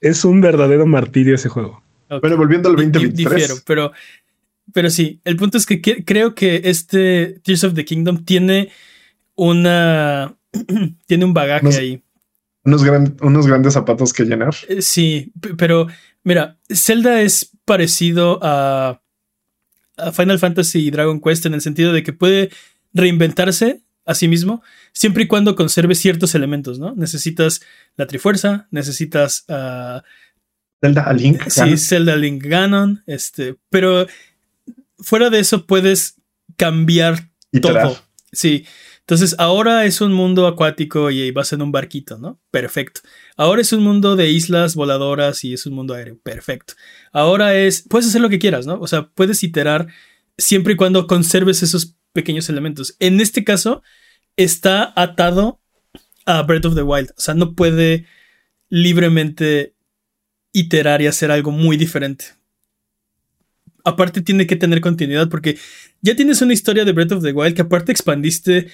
[0.00, 1.82] Es un verdadero martirio ese juego.
[2.20, 3.62] Pero volviendo al 2023.
[3.66, 3.92] pero,
[4.72, 8.70] pero sí, el punto es que, creo que este Tears of the Kingdom tiene
[9.36, 10.36] una.
[11.06, 12.02] tiene un bagaje ahí.
[12.64, 12.82] Unos,
[13.22, 14.54] unos, grandes zapatos que llenar.
[14.68, 15.86] Eh, sí, pero
[16.24, 19.00] mira, Zelda es parecido a,
[20.02, 22.50] a, Final Fantasy y Dragon Quest en el sentido de que puede
[22.92, 26.94] reinventarse a sí mismo siempre y cuando conserve ciertos elementos, ¿no?
[26.94, 27.60] Necesitas
[27.96, 30.00] la Trifuerza, necesitas uh,
[30.80, 31.42] Zelda Link.
[31.48, 34.06] Sí, Zelda Link Ganon, este, pero
[34.98, 36.16] fuera de eso puedes
[36.56, 37.30] cambiar
[37.60, 37.98] todo.
[38.32, 38.66] Sí.
[39.10, 42.40] Entonces, ahora es un mundo acuático y vas en un barquito, ¿no?
[42.52, 43.00] Perfecto.
[43.36, 46.20] Ahora es un mundo de islas voladoras y es un mundo aéreo.
[46.22, 46.74] Perfecto.
[47.10, 48.78] Ahora es, puedes hacer lo que quieras, ¿no?
[48.78, 49.88] O sea, puedes iterar
[50.38, 52.94] siempre y cuando conserves esos pequeños elementos.
[53.00, 53.82] En este caso,
[54.36, 55.60] está atado
[56.24, 57.10] a Breath of the Wild.
[57.18, 58.06] O sea, no puede
[58.68, 59.74] libremente
[60.52, 62.26] iterar y hacer algo muy diferente
[63.84, 65.58] aparte tiene que tener continuidad porque
[66.02, 68.68] ya tienes una historia de Breath of the Wild que aparte expandiste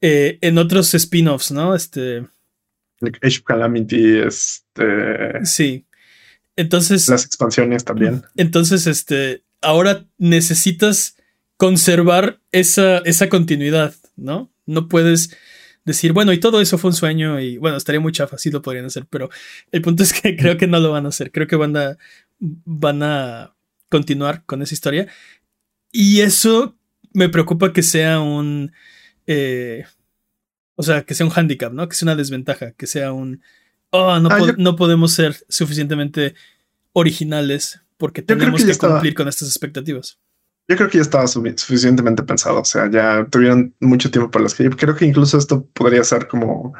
[0.00, 1.74] eh, en otros spin-offs, ¿no?
[1.74, 2.26] Este...
[3.22, 5.44] Age Calamity, este...
[5.44, 5.86] Sí.
[6.56, 7.08] Entonces...
[7.08, 8.22] Las expansiones también.
[8.36, 9.44] Entonces, este...
[9.62, 11.16] Ahora necesitas
[11.56, 14.50] conservar esa, esa continuidad, ¿no?
[14.64, 15.36] No puedes
[15.84, 18.62] decir, bueno, y todo eso fue un sueño y bueno, estaría muy chafa, sí lo
[18.62, 19.28] podrían hacer, pero
[19.70, 21.98] el punto es que creo que no lo van a hacer, creo que van a,
[22.38, 23.54] van a
[23.90, 25.08] continuar con esa historia.
[25.92, 26.76] Y eso
[27.12, 28.72] me preocupa que sea un.
[29.32, 29.84] Eh,
[30.74, 31.88] o sea, que sea un handicap, ¿no?
[31.88, 33.42] Que sea una desventaja, que sea un.
[33.90, 36.34] Oh, no, ah, no podemos ser suficientemente
[36.92, 40.18] originales porque tenemos que, cumplir con estas expectativas.
[40.68, 42.60] Yo creo que ya estaba suficientemente pensado.
[42.60, 46.26] O sea, ya tuvieron mucho tiempo para las que creo que incluso esto podría ser
[46.26, 46.74] como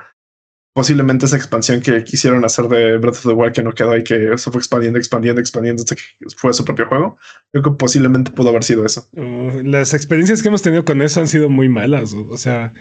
[0.72, 4.04] posiblemente esa expansión que quisieron hacer de Breath of the Wild que no quedó y
[4.04, 6.02] que eso fue expandiendo, expandiendo, expandiendo hasta que
[6.36, 7.18] fue su propio juego.
[7.52, 9.08] Creo que posiblemente pudo haber sido eso.
[9.12, 12.14] Uh, las experiencias que hemos tenido con eso han sido muy malas.
[12.14, 12.72] O sea,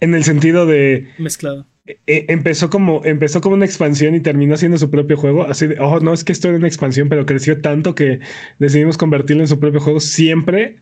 [0.00, 1.66] en el sentido de mezclado.
[1.86, 5.44] E, e, empezó como empezó como una expansión y terminó siendo su propio juego.
[5.44, 8.20] Así de, oh, no es que esto era una expansión, pero creció tanto que
[8.58, 10.00] decidimos convertirlo en su propio juego.
[10.00, 10.76] Siempre,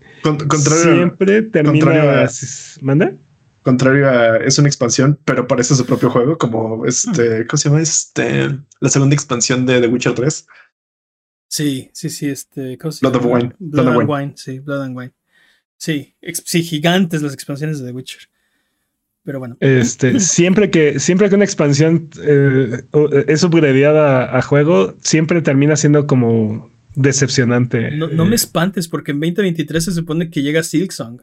[0.83, 2.29] siempre termina.
[2.81, 3.15] ¿Manda?
[3.63, 7.81] Contrario a es una expansión, pero parece su propio juego, como este, ¿cómo se llama?
[7.81, 10.47] Este, la segunda expansión de The Witcher 3.
[11.49, 13.55] Sí, sí, sí, este, ¿cómo Blood of Wine.
[13.59, 14.33] Blood, and Wine.
[14.37, 15.13] sí, Blood and Wine.
[15.77, 18.21] Sí, sí, gigantes las expansiones de The Witcher.
[19.25, 19.57] Pero bueno.
[19.61, 22.83] Este, siempre que, siempre que una expansión eh,
[23.29, 27.91] es upgradeada a juego, siempre termina siendo como decepcionante.
[27.93, 31.23] No, no me espantes, porque en 2023 se supone que llega Silksong.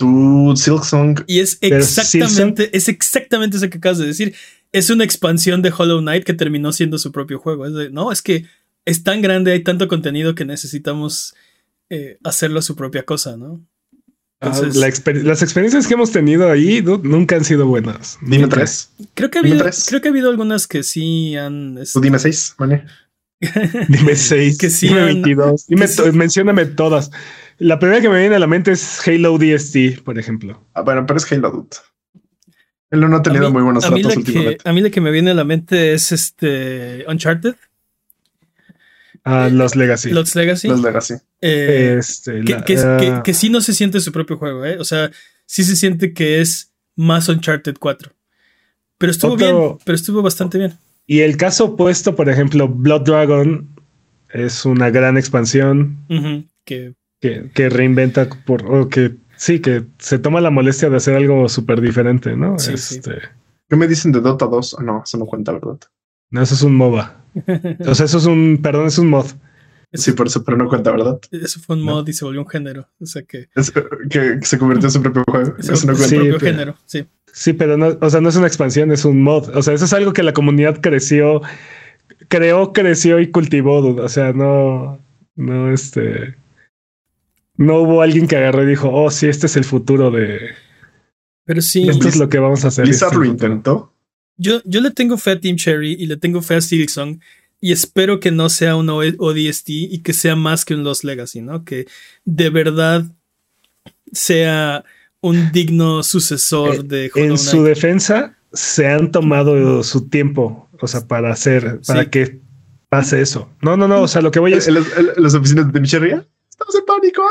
[0.00, 1.24] Tu Silksong.
[1.26, 4.34] Y es exactamente, es exactamente eso que acabas de decir.
[4.72, 7.68] Es una expansión de Hollow Knight que terminó siendo su propio juego.
[7.68, 8.46] no, es que
[8.86, 11.34] es tan grande, hay tanto contenido que necesitamos
[11.90, 13.62] eh, hacerlo su propia cosa, ¿no?
[14.40, 18.16] Ah, las experiencias que hemos tenido ahí nunca han sido buenas.
[18.22, 18.90] Dime tres.
[19.12, 21.76] Creo que, ha habido, creo que ha habido algunas que sí han.
[21.76, 22.86] Este, dime seis, ¿vale?
[23.88, 24.56] dime seis.
[24.56, 25.66] que sí dime 22.
[25.66, 27.10] Dime, mencióname todas.
[27.60, 30.66] La primera que me viene a la mente es Halo DST, por ejemplo.
[30.72, 31.76] Ah, bueno, pero es Halo Dude.
[32.90, 34.68] Él no ha tenido muy buenos tratos últimamente.
[34.68, 37.54] a mí la que me viene a la mente es este Uncharted.
[39.24, 40.10] Ah, los Legacy.
[40.10, 40.68] Los Legacy.
[40.68, 41.14] Los Legacy.
[41.42, 43.22] Eh, este, ah.
[43.22, 44.78] que, sí no se siente su propio juego, ¿eh?
[44.78, 45.10] O sea,
[45.44, 48.10] sí se siente que es más Uncharted 4.
[48.96, 50.78] Pero estuvo bien, pero estuvo bastante bien.
[51.06, 53.68] Y el caso opuesto, por ejemplo, Blood Dragon
[54.30, 55.98] es una gran expansión.
[56.64, 61.48] que que, reinventa por o que sí, que se toma la molestia de hacer algo
[61.48, 62.56] súper diferente, ¿no?
[62.56, 63.18] este...
[63.68, 64.78] ¿Qué me dicen de Dota 2?
[64.82, 65.78] no, eso no cuenta, ¿verdad?
[66.30, 67.22] No, eso es un MOBA.
[67.86, 69.26] o sea, eso es un, perdón, es un mod.
[69.92, 71.18] Sí, por eso, pero no cuenta, ¿verdad?
[71.32, 72.88] Eso fue un mod y se volvió un género.
[73.00, 73.48] O sea que.
[74.08, 75.56] que, se convirtió en su propio juego.
[75.58, 76.04] eso no cuenta.
[76.04, 77.06] Sí, propio género, sí.
[77.32, 79.48] Sí, pero no, o sea, no es una expansión, es un mod.
[79.56, 81.42] O sea, eso es algo que la comunidad creció,
[82.28, 83.78] creó, creció y cultivó.
[83.96, 85.00] O sea, no,
[85.34, 86.36] no, este
[87.60, 90.40] no hubo alguien que agarró y dijo, oh, sí, este es el futuro de.
[91.44, 91.86] Pero sí.
[91.88, 92.86] Esto es lo que vamos a hacer.
[92.86, 93.92] Blizzard lo intentó.
[94.38, 97.20] Yo, yo le tengo fe a Team Cherry y le tengo fe a Silksong
[97.60, 101.42] y espero que no sea un ODST y que sea más que un Lost Legacy,
[101.42, 101.62] ¿no?
[101.64, 101.86] Que
[102.24, 103.04] de verdad
[104.12, 104.84] sea
[105.20, 110.88] un digno sucesor Eh, de Hollow En su defensa se han tomado su tiempo, o
[110.88, 112.10] sea, para hacer, para Sí.
[112.10, 112.40] que
[112.88, 113.50] pase eso.
[113.60, 114.86] No, no, no, o sea, lo que voy en las,
[115.18, 116.26] las oficinas de Micheria.
[116.60, 117.22] Estamos en pánico.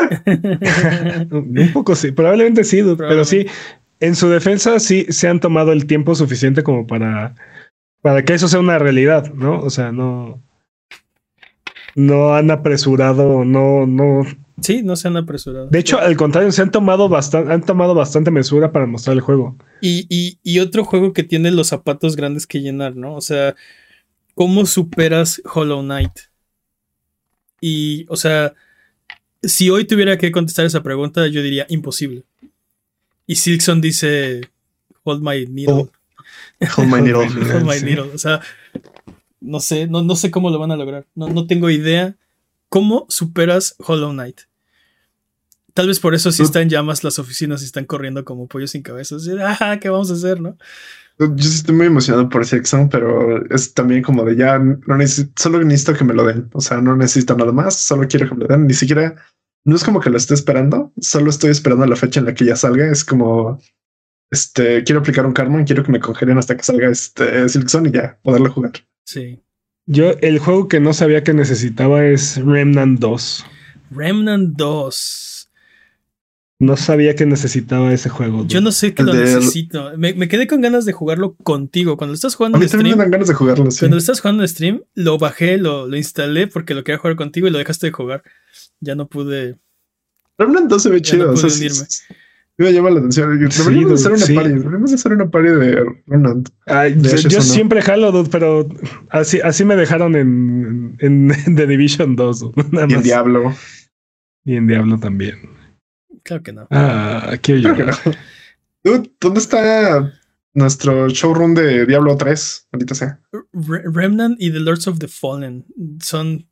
[0.00, 1.26] ¡ah!
[1.30, 3.46] un poco sí, probablemente sí, pero sí,
[4.00, 7.34] en su defensa sí se han tomado el tiempo suficiente como para,
[8.00, 9.60] para que eso sea una realidad, ¿no?
[9.60, 10.42] O sea, no,
[11.94, 14.22] no han apresurado, no, no.
[14.60, 15.68] Sí, no se han apresurado.
[15.68, 19.22] De hecho, al contrario, se han tomado bastante, han tomado bastante mesura para mostrar el
[19.22, 19.56] juego.
[19.80, 23.14] Y, y, y otro juego que tiene los zapatos grandes que llenar, ¿no?
[23.14, 23.54] O sea,
[24.34, 26.12] ¿cómo superas Hollow Knight?
[27.60, 28.54] Y, o sea,
[29.42, 32.24] si hoy tuviera que contestar esa pregunta, yo diría imposible.
[33.26, 34.42] Y Silkson dice,
[35.04, 35.74] hold my needle.
[35.74, 35.90] Oh,
[36.76, 37.26] Hold my needle.
[37.52, 37.84] hold my sí.
[37.84, 38.10] needle.
[38.14, 38.40] O sea,
[39.40, 41.06] no sé, no, no sé cómo lo van a lograr.
[41.14, 42.14] No, no tengo idea
[42.68, 44.42] cómo superas Hollow Knight.
[45.74, 48.70] Tal vez por eso sí Tú- están llamas las oficinas y están corriendo como pollos
[48.72, 49.26] sin cabezas.
[49.26, 50.56] Y, Ah, ¿qué vamos a hacer, no?
[51.18, 55.32] Yo sí estoy muy emocionado por examen, pero es también como de ya no necesito,
[55.40, 56.48] solo necesito que me lo den.
[56.52, 58.66] O sea, no necesito nada más, solo quiero que me lo den.
[58.66, 59.14] Ni siquiera,
[59.64, 62.44] no es como que lo esté esperando, solo estoy esperando la fecha en la que
[62.44, 62.90] ya salga.
[62.90, 63.58] Es como,
[64.30, 67.86] este, quiero aplicar un karma y quiero que me congelen hasta que salga este Silkson
[67.86, 68.72] y ya poderlo jugar.
[69.04, 69.40] Sí.
[69.86, 73.46] Yo, el juego que no sabía que necesitaba es Remnant 2.
[73.90, 75.21] Remnant 2.
[76.62, 78.46] No sabía que necesitaba ese juego.
[78.46, 79.96] Yo no sé qué El lo de- necesito.
[79.98, 81.96] Me, me quedé con ganas de jugarlo contigo.
[81.96, 83.70] Cuando lo estás A jugando mí en también me stream, dan ganas de jugarlo.
[83.70, 83.80] Sí.
[83.80, 87.16] cuando lo estás jugando en stream, lo bajé, lo, lo instalé porque lo quería jugar
[87.16, 88.22] contigo y lo dejaste de jugar.
[88.80, 89.58] Ya no pude.
[90.38, 91.26] Remnant 2 se ve chido.
[91.26, 91.74] no o sea, pude unirme.
[91.76, 92.14] sí, sí.
[92.58, 93.30] Me llama la atención.
[93.40, 94.34] Deberíamos Sí, de hacer una sí.
[94.34, 94.48] party.
[94.50, 96.48] Deberíamos de hacer una party de Remnant.
[96.66, 97.44] Ay, De yo yo no.
[97.44, 98.68] siempre jalo, dude, pero
[99.10, 102.38] así, así me dejaron en, en, en The Division 2.
[102.40, 103.04] dude, Nada Y el más.
[103.04, 103.54] Diablo.
[104.44, 105.38] Y en Diablo también.
[106.22, 106.66] Claro que no.
[106.70, 107.92] Ah, quiero no.
[108.84, 110.12] Dude, ¿dónde está
[110.54, 112.68] nuestro showroom de Diablo 3?
[112.72, 113.20] Ahorita sea.
[113.52, 115.64] Re- Remnant y The Lords of the Fallen
[116.00, 116.48] son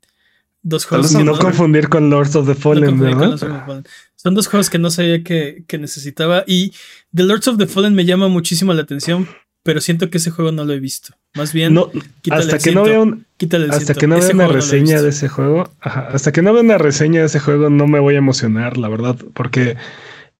[0.62, 3.28] dos juegos que no no, confundir con Lords of the no Fallen, confundir con ¿verdad?
[3.30, 3.84] Lords of the Fallen.
[4.16, 6.44] Son dos juegos que no sabía que, que necesitaba.
[6.46, 6.72] Y
[7.14, 9.26] The Lords of the Fallen me llama muchísimo la atención,
[9.62, 11.14] pero siento que ese juego no lo he visto.
[11.34, 11.90] Más bien, No,
[12.22, 15.00] quítale hasta que no vea un, quítale el hasta que no vea una no reseña
[15.02, 18.00] de ese juego, ajá, hasta que no vea una reseña de ese juego, no me
[18.00, 19.76] voy a emocionar, la verdad, porque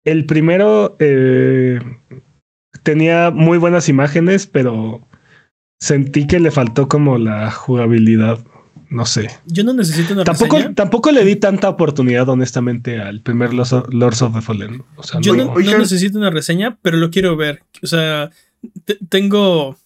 [0.05, 1.79] el primero eh,
[2.83, 5.07] tenía muy buenas imágenes, pero
[5.79, 8.39] sentí que le faltó como la jugabilidad.
[8.89, 9.31] No sé.
[9.47, 10.75] Yo no necesito una Tampoco, reseña.
[10.75, 14.83] tampoco le di tanta oportunidad, honestamente, al primer Lords of, Lords of the Fallen.
[14.97, 17.63] O sea, Yo no- no, necesito una reseña, pero lo quiero ver.
[17.85, 18.31] O sea,
[19.09, 19.79] tengo.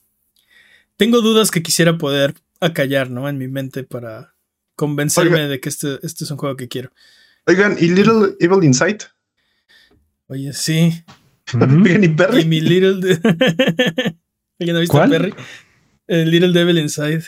[0.97, 3.29] Tengo dudas que quisiera poder acallar, ¿no?
[3.29, 4.35] En mi mente para
[4.77, 5.49] convencerme Oiga.
[5.49, 6.91] de que este, este es un juego que quiero.
[7.47, 8.99] Oigan, ¿y Little Evil Inside?
[10.29, 11.05] Oye, sí.
[11.53, 13.01] Oigan, ¿y mi Little.
[13.01, 13.21] De-
[14.61, 15.11] ¿Alguien ha visto ¿Cuál?
[15.11, 15.35] Perry?
[16.07, 17.25] El Little Devil Inside.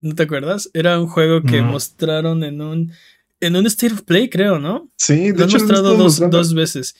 [0.00, 0.68] ¿No te acuerdas?
[0.74, 1.72] Era un juego que No.
[1.72, 2.92] mostraron en un.
[3.40, 4.88] En un State of Play, creo, ¿no?
[4.96, 6.94] Sí, de Lo han hecho, mostrado lo dos, dos veces.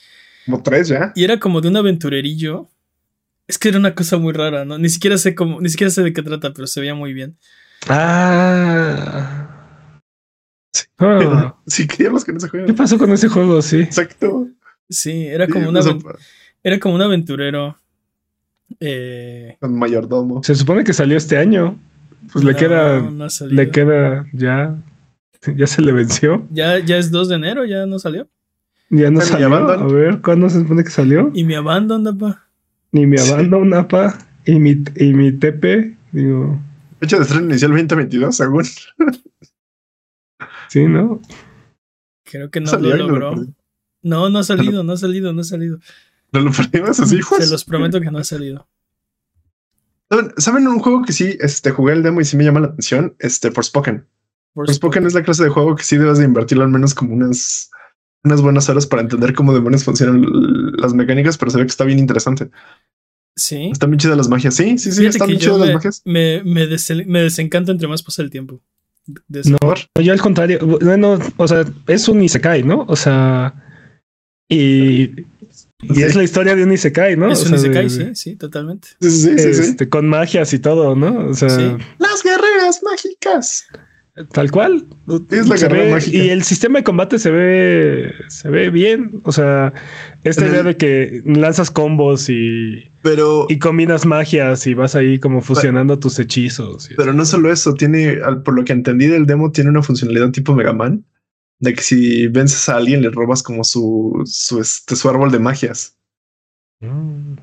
[0.45, 1.11] Como tres ya.
[1.15, 2.69] Y era como de un aventurerillo.
[3.47, 4.77] Es que era una cosa muy rara, ¿no?
[4.77, 7.37] Ni siquiera sé cómo, ni siquiera sé de qué trata, pero se veía muy bien.
[7.87, 10.01] Ah.
[10.99, 11.55] Ah.
[11.67, 12.65] Sí, queríamos que no se juegue.
[12.67, 13.61] ¿Qué pasó con ese juego?
[13.61, 13.81] Sí.
[13.81, 14.47] Exacto.
[14.89, 16.15] Sí, era Sí, como, una, sea, aven-
[16.63, 17.77] era como un aventurero.
[18.79, 20.43] Eh, Con mayordomo.
[20.43, 21.79] Se supone que salió este año.
[22.31, 23.01] Pues le queda.
[23.01, 23.61] no ha salido.
[23.61, 24.75] Le queda ya.
[25.55, 26.47] Ya se le venció.
[26.51, 28.29] Ya, ya es 2 de enero, ya no salió.
[28.95, 29.47] Ya no salió.
[29.47, 29.81] Abandon.
[29.81, 31.31] A ver, ¿cuándo se supone que salió?
[31.33, 32.45] Y me abandona, pa.
[32.91, 33.31] Ni mi Sí.
[33.31, 34.17] abandon, apa.
[34.45, 35.97] Y mi, y mi TP.
[36.11, 36.59] Digo,
[36.99, 38.63] Fecha de estreno inicial 2022, según.
[40.69, 41.19] sí, ¿no?
[42.23, 43.45] Creo que no Salió lo y no lo logró.
[44.03, 45.79] No, no ha salido, no ha salido, no ha salido.
[46.31, 47.45] No lo perdimos así, pues.
[47.45, 48.67] Se los prometo que no ha salido.
[50.09, 52.67] ¿Saben, ¿Saben un juego que sí este, jugué el demo y sí me llama la
[52.67, 53.15] atención?
[53.19, 54.05] Este, Forspoken.
[54.53, 57.71] Forspoken es la clase de juego que sí debes de invertirlo al menos como unas,
[58.23, 60.25] unas buenas horas para entender cómo demonios funcionan
[60.77, 62.49] las mecánicas, pero se ve que está bien interesante.
[63.35, 63.69] Sí.
[63.71, 64.53] Están bien chidas las magias.
[64.55, 66.01] Sí, sí, sí, Fíjate están bien chidas las magias.
[66.05, 68.61] me, me, des- me desencanta entre más pasa el tiempo.
[69.27, 69.57] No,
[70.01, 70.59] yo al contrario.
[70.81, 72.85] Bueno, o sea, es un Isekai, ¿no?
[72.87, 73.53] O sea.
[74.47, 75.25] Y.
[75.85, 76.03] Y Sí.
[76.03, 77.29] es la historia de un Isekai, ¿no?
[77.29, 78.87] es O un sea, Isekai, de- sí, sí, totalmente.
[79.01, 79.61] Sí, sí, sí, sí.
[79.61, 81.27] este, con magias y todo, ¿no?
[81.29, 81.75] O sea, Sí.
[81.99, 83.67] Las guerreras mágicas.
[84.31, 84.85] Tal cual.
[85.31, 86.17] Es la ve- mágica.
[86.17, 89.21] y el sistema de combate se ve, se ve bien.
[89.23, 89.73] O sea,
[90.23, 95.41] esta idea de que lanzas combos y, Pero, y combinas magias y vas ahí como
[95.41, 96.89] fusionando tus hechizos.
[96.95, 100.53] pero no solo eso, tiene, por lo que entendí del demo, tiene una funcionalidad tipo
[100.53, 101.03] Mega Man,
[101.59, 105.39] de que si vences a alguien le robas como su, su, este, su árbol de
[105.39, 105.97] magias.
[106.81, 107.33] Mm.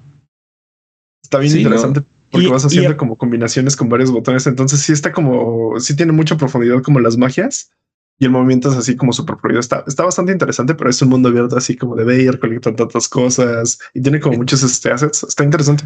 [1.24, 4.46] Está bien Sí, interesante porque Y- vas haciendo como combinaciones con varios botones.
[4.46, 7.70] Entonces sí está como, sí tiene mucha profundidad como las magias
[8.18, 9.60] y el movimiento es así como súper fluido.
[9.60, 13.08] Está, está bastante interesante, pero es un mundo abierto así como de ver, colectar tantas
[13.08, 15.24] cosas y tiene como muchos este, assets.
[15.24, 15.84] Está interesante.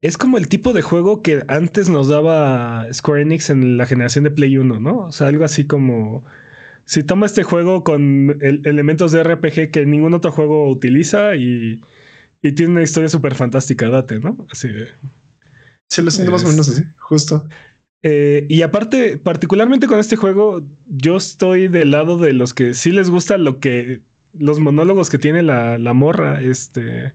[0.00, 4.24] Es como el tipo de juego que antes nos daba Square Enix en la generación
[4.24, 4.98] de Play 1, ¿no?
[5.06, 6.22] O sea, algo así como
[6.84, 11.80] si toma este juego con el- elementos de RPG que ningún otro juego utiliza y,
[12.42, 14.46] y tiene una historia súper fantástica, date, ¿no?
[14.50, 14.88] Así de-
[15.88, 17.46] Sí, lo siento más o menos así, justo.
[18.02, 22.92] Eh, y aparte, particularmente con este juego, yo estoy del lado de los que sí
[22.92, 26.40] les gusta lo que los monólogos que tiene la, la morra.
[26.42, 27.12] Este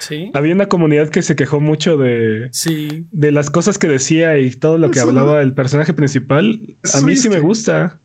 [0.00, 0.30] Sí.
[0.34, 3.06] había una comunidad que se quejó mucho de, Sí.
[3.10, 6.76] de las cosas que decía y todo lo que Eso- hablaba el personaje principal.
[6.82, 7.98] Eso A mí sí me que- gusta.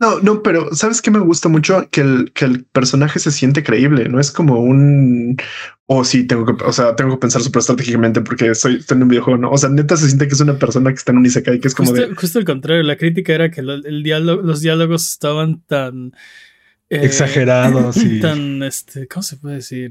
[0.00, 1.86] No, no, pero ¿sabes qué me gusta mucho?
[1.90, 5.36] Que el, que el personaje se siente creíble, no es como un
[5.86, 9.02] o sí tengo que, o sea, tengo que pensar súper estratégicamente porque soy estoy en
[9.02, 9.50] un videojuego, no?
[9.50, 11.68] O sea, neta se siente que es una persona que está en un Isekai, que
[11.68, 14.60] es como Justo, de justo al contrario, la crítica era que lo- el diálogo, los
[14.60, 16.12] diálogos estaban tan
[16.88, 19.90] eh, Exagerados y- tan este, ¿cómo se puede decir?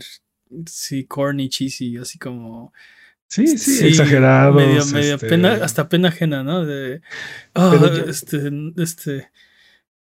[0.65, 2.73] Sí, corny, cheesy, así como
[3.27, 4.55] Sí, sí, exagerados.
[4.55, 6.65] medio, medio este, pena, hasta pena ajena, ¿no?
[6.65, 7.01] De
[7.53, 9.29] "Ah, yo- este, este.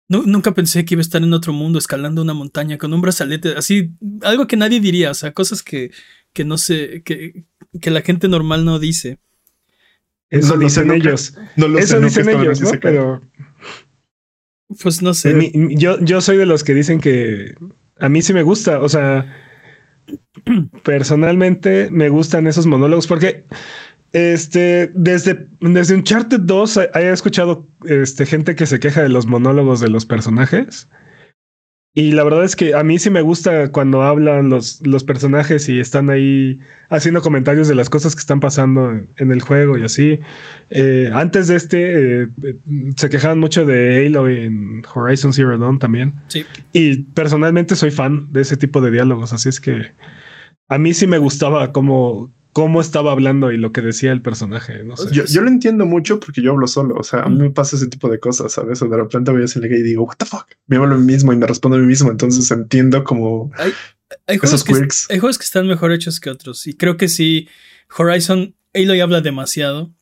[0.09, 3.00] Nu- nunca pensé que iba a estar en otro mundo escalando una montaña con un
[3.00, 3.90] brazalete, así,
[4.22, 5.90] algo que nadie diría, o sea, cosas que,
[6.32, 7.44] que no sé, que,
[7.80, 9.18] que la gente normal no dice.
[10.30, 11.34] Eso No sé, dicen ellos.
[11.57, 12.70] no lo sé, Eso nunca dicen ellos, ¿no?
[12.80, 13.22] Pero
[14.82, 15.32] Pues no sé.
[15.34, 17.54] Mi- yo, yo soy de los que dicen que
[17.98, 18.80] a mí sí me gusta.
[18.80, 19.32] O sea,
[20.82, 23.46] personalmente me gustan esos monólogos porque
[24.16, 29.80] este desde, desde Uncharted 2 he- escuchado este, gente que se queja de los monólogos
[29.80, 30.88] de los personajes.
[31.98, 35.66] Y la verdad es que a mí sí me gusta cuando hablan los, los personajes
[35.70, 36.58] y están ahí
[36.90, 40.20] haciendo comentarios de las cosas que están pasando en, en el juego y así.
[40.68, 42.56] Eh, antes de este, eh, eh,
[42.96, 46.12] se quejaban mucho de Halo en Horizon Zero Dawn también.
[46.28, 46.44] Sí.
[46.74, 49.92] Y personalmente soy fan de ese tipo de diálogos, así es que
[50.68, 54.82] a mí sí me gustaba cómo, cómo estaba hablando y lo que decía el personaje.
[54.82, 55.11] No sé.
[55.12, 56.94] Yo, yo lo entiendo mucho porque yo hablo solo.
[56.94, 58.80] O sea, a mí me pasa ese tipo de cosas, ¿sabes?
[58.80, 60.46] O de repente voy a hacer y digo, what the fuck?
[60.66, 62.11] Me hablo a mí mismo y me respondo a mí mismo.
[62.11, 65.07] Entonces entiendo como Hay esos que, quirks.
[65.11, 66.66] hay juegos que están mejor hechos que otros.
[66.66, 67.46] Y creo que sí,
[67.94, 69.92] Horizon, Aloy habla demasiado.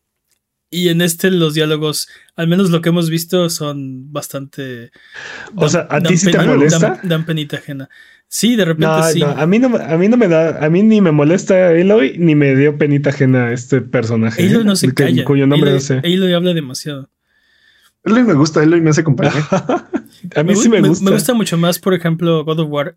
[0.74, 4.90] Y en este los diálogos, al menos lo que hemos visto, son bastante...
[5.54, 6.98] O sea, ¿a ti sí te molesta?
[7.00, 7.88] Dan, dan penita ajena.
[8.26, 9.20] Sí, de repente No, sí.
[9.20, 12.18] no, a mí no, a mí no me da, a mí ni me molesta Aloy
[12.18, 14.42] ni me dio penita ajena este personaje.
[14.42, 14.64] Aloy ¿eh?
[14.64, 15.24] no se Que- calla.
[15.24, 15.98] Cuyo nombre Aloy, no sé.
[16.02, 17.08] Aloy habla demasiado.
[18.02, 19.46] Eloy me gusta, Eloy me hace compañía.
[20.34, 21.04] a mí sí me gusta.
[21.04, 22.96] Me gusta mucho más, por ejemplo, God of War.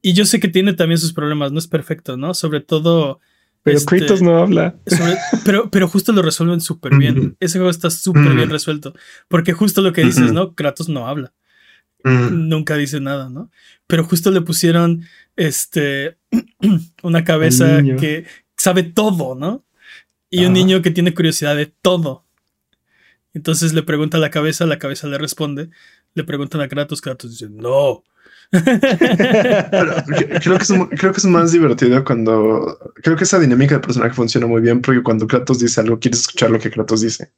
[0.00, 2.32] Y yo sé que tiene también sus problemas, no es perfecto, ¿no?
[2.32, 3.20] Sobre todo...
[3.68, 4.76] Pero este, Kratos no habla.
[4.86, 7.36] sobre- pero, pero justo lo resuelven súper bien.
[7.40, 8.94] Ese juego está súper bien resuelto.
[9.28, 10.32] Porque justo lo que dices.
[10.32, 10.54] ¿no?
[10.54, 11.32] Kratos no habla.
[12.04, 13.50] Nunca dice nada, ¿no?
[13.86, 15.04] Pero justo le pusieron
[15.36, 16.16] este
[17.02, 18.24] una cabeza que
[18.56, 19.64] sabe todo, ¿no?
[20.30, 22.24] Y un niño que tiene curiosidad de todo.
[23.34, 25.70] Entonces le pregunta a la cabeza, la cabeza le responde.
[26.14, 28.02] Le preguntan a Kratos, Kratos dice, no.
[30.42, 33.80] Creo que, es, mu- creo que es más divertido cuando creo que esa dinámica de
[33.80, 37.32] personaje funciona muy bien porque cuando Kratos dice algo quieres escuchar lo que Kratos dice.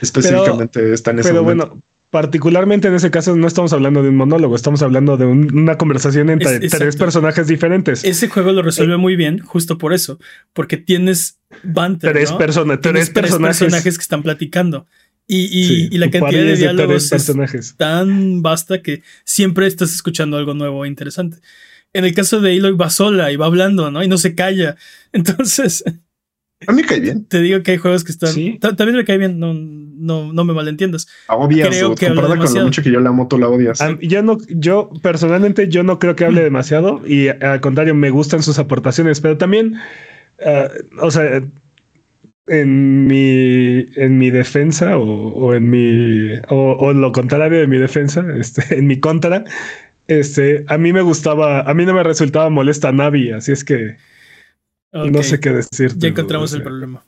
[0.00, 1.66] Específicamente está en ese Pero momento.
[1.68, 5.56] bueno, particularmente en ese caso no estamos hablando de un monólogo, estamos hablando de un-
[5.58, 8.04] una conversación entre Es- tres personajes diferentes.
[8.04, 10.18] Ese juego lo resuelve muy bien, justo por eso.
[10.52, 12.38] Porque tienes banter, tres ¿no?
[12.80, 13.96] tres personajes.
[13.98, 14.86] que están platicando.
[15.26, 17.74] Y, y- Sí, y la cantidad de diálogos es personajes.
[17.76, 21.38] tan vasta que siempre estás escuchando algo nuevo e interesante.
[21.92, 24.02] En el caso de Aloy va sola y va hablando, ¿no?
[24.02, 24.76] Y no se calla.
[25.12, 25.84] Entonces,
[26.66, 27.24] A mí me cae bien.
[27.26, 28.32] te digo que hay juegos que están...
[28.32, 28.58] Sí.
[28.60, 31.06] Ta- También me cae bien, no, no, no me malentiendas.
[31.28, 31.68] Odias.
[31.68, 33.80] Creo que comparada con lo mucho que yo la amo, tú la odias.
[33.80, 38.10] Am- Yo no, yo personalmente yo no creo que hable demasiado y al contrario me
[38.10, 39.74] gustan sus aportaciones, pero también,
[40.44, 40.68] ah,
[41.00, 41.42] o sea,
[42.50, 47.78] en mi en mi defensa o, o en mi o, o lo contrario de mi
[47.78, 49.44] defensa, este, en mi contra,
[50.08, 53.96] este, a mí me gustaba, a mí no me resultaba molesta Navi, así es que
[54.92, 55.92] no sé qué decir.
[55.96, 57.04] Ya encontramos el problema.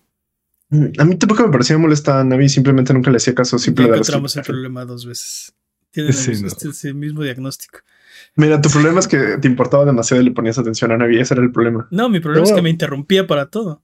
[0.71, 3.57] Mm, A mí tampoco me parecía molesta a Navi, simplemente nunca le hacía caso.
[3.57, 5.53] Ya Siempre le daba encontramos el problema dos veces.
[5.91, 6.47] Tienen Sí, el, no.
[6.47, 7.81] este- este mismo diagnóstico.
[8.37, 11.19] Mira, tu problema es que te importaba demasiado y le ponías atención a Navi.
[11.19, 11.89] Ese era el problema.
[11.91, 13.83] No, mi problema es que me interrumpía para todo.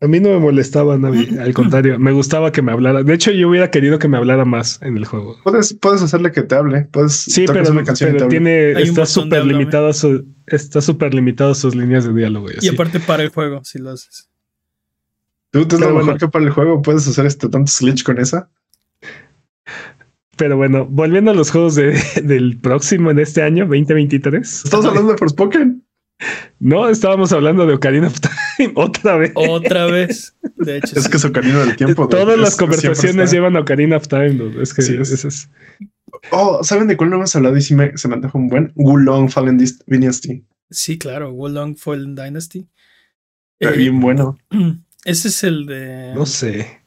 [0.00, 3.02] A mí no me molestaba Navi, al contrario, me gustaba que me hablara.
[3.02, 5.36] De hecho, yo hubiera querido que me hablara más en el juego.
[5.42, 6.82] Puedes, puedes hacerle que te hable.
[6.92, 12.04] Puedes Sí, pero, una canción tiene, está súper limitado su, está súper limitado sus líneas
[12.04, 12.46] de diálogo.
[12.60, 14.28] Y, aparte para el juego, si lo haces.
[15.50, 16.18] Tú, tú es lo mejor bueno.
[16.18, 16.80] que para el juego.
[16.80, 18.48] Puedes hacer este tanto glitch con esa.
[20.36, 24.64] Pero bueno, volviendo a los juegos de- del próximo en este año, 2023.
[24.64, 25.84] Estamos hablando de Forspoken.
[26.60, 28.34] No, estábamos hablando de Ocarina of Time
[28.74, 29.32] otra vez.
[29.34, 30.34] Otra vez.
[30.56, 31.10] De hecho, Es sí.
[31.10, 32.08] que es Ocarina del Tiempo.
[32.08, 34.30] Todas Es- las conversaciones llevan a Ocarina of Time.
[34.30, 34.62] dude.
[34.62, 35.48] Es que Sí, es.
[36.32, 37.56] Oh, ¿saben de cuál no hemos hablado?
[37.56, 38.72] Y sí me, se me antoja un buen.
[38.74, 40.44] Wulong Fallen Dynasty.
[40.70, 41.32] Sí, claro.
[41.32, 42.66] Wolong Fallen Dynasty.
[43.60, 44.36] Está Eh, bien bueno.
[45.04, 46.12] Ese es el de.
[46.14, 46.80] no sé.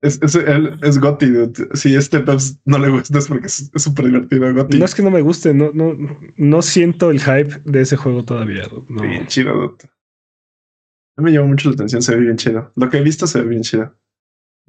[0.00, 1.76] Es, es, él- es Gotti, dude.
[1.76, 4.54] Si este Peps no le gusta es porque es súper divertido.
[4.54, 4.78] Gotti.
[4.78, 5.96] No es que no me guste, no, no,
[6.36, 8.68] no siento el hype de ese juego todavía.
[8.68, 8.86] dude.
[8.88, 9.02] No.
[9.02, 9.90] Bien chido, dude.
[11.16, 12.70] A mí me llama mucho la atención, se ve bien chido.
[12.76, 13.92] Lo que he visto se ve bien chido.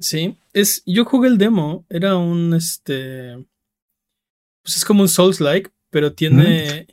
[0.00, 0.36] Sí.
[0.52, 1.86] Es, yo jugué el demo.
[1.88, 3.36] Era un este.
[4.64, 6.88] Pues es como un Souls-like, pero tiene.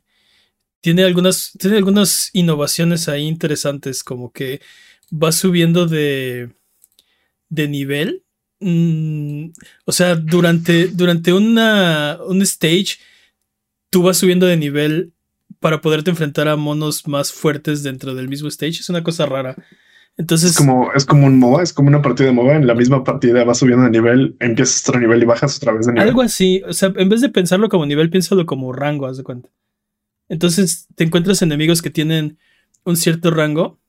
[0.82, 1.54] Tiene algunas.
[1.60, 4.04] Tiene algunas innovaciones ahí interesantes.
[4.04, 4.62] Como que
[5.12, 6.52] va subiendo de.
[7.50, 8.24] de nivel.
[8.60, 9.50] Mm,
[9.86, 12.98] o sea, durante, durante una, un stage,
[13.90, 15.14] tú vas subiendo de nivel
[15.60, 18.80] para poderte enfrentar a monos más fuertes dentro del mismo stage.
[18.80, 19.56] Es una cosa rara.
[20.18, 22.56] Entonces, Es como, es como un MOBA, es como una partida de MOBA.
[22.56, 25.86] En la misma partida vas subiendo de nivel, empiezas otro nivel y bajas otra vez
[25.86, 26.08] de nivel.
[26.08, 26.64] algo así.
[26.68, 29.50] O sea, en vez de pensarlo como nivel, piénsalo como rango, haz de cuenta.
[30.30, 32.38] Entonces, te encuentras enemigos que tienen
[32.84, 33.80] un cierto rango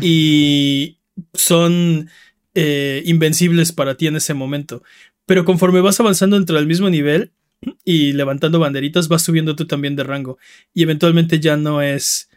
[0.00, 0.98] y
[1.34, 2.08] son
[2.54, 4.82] eh, invencibles para ti en ese momento.
[5.26, 7.30] Pero conforme vas avanzando dentro del mismo nivel
[7.84, 10.38] y levantando banderitas, vas subiendo tú también de rango.
[10.74, 12.28] Y eventualmente ya no es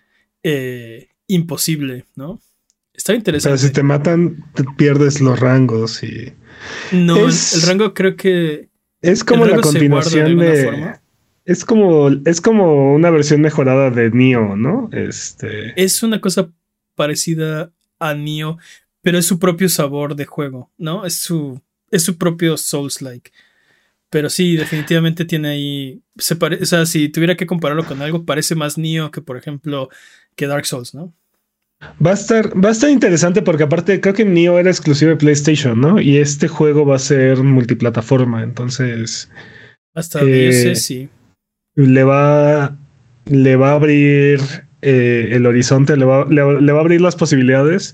[0.43, 2.39] eh, imposible, ¿no?
[2.93, 3.57] Está Pero interesante.
[3.57, 6.31] si te matan, te pierdes los rangos y
[6.91, 8.69] No, el- es- el rango creo que
[9.01, 10.63] es como ¿El la de continuación de.
[10.63, 11.01] forma?
[11.43, 14.89] Es como, es como una versión mejorada de Neo, ¿no?
[14.93, 15.73] Este.
[15.79, 16.51] es una cosa
[16.95, 18.57] parecida a Nioh,
[19.05, 21.05] pero es su propio sabor de juego, ¿no?
[21.05, 23.31] Es su, es su propio Souls-like.
[24.09, 26.01] Pero sí, definitivamente tiene ahí.
[26.17, 29.37] Se pare- o sea, si tuviera que compararlo con algo, parece más Nioh que, por
[29.37, 29.89] ejemplo,
[30.35, 31.13] que Dark Souls, ¿no?
[32.03, 35.17] Va a estar, va a estar interesante porque aparte creo que Neo era exclusivo de
[35.17, 36.01] PlayStation, ¿no?
[36.01, 39.29] Y este juego va a ser multiplataforma, entonces
[39.93, 41.09] Hasta donde yo sé, Eh, sí.
[41.75, 42.75] le va,
[43.25, 44.39] le va a abrir
[44.81, 47.93] eh, el horizonte, le va, le, va- le va a abrir las posibilidades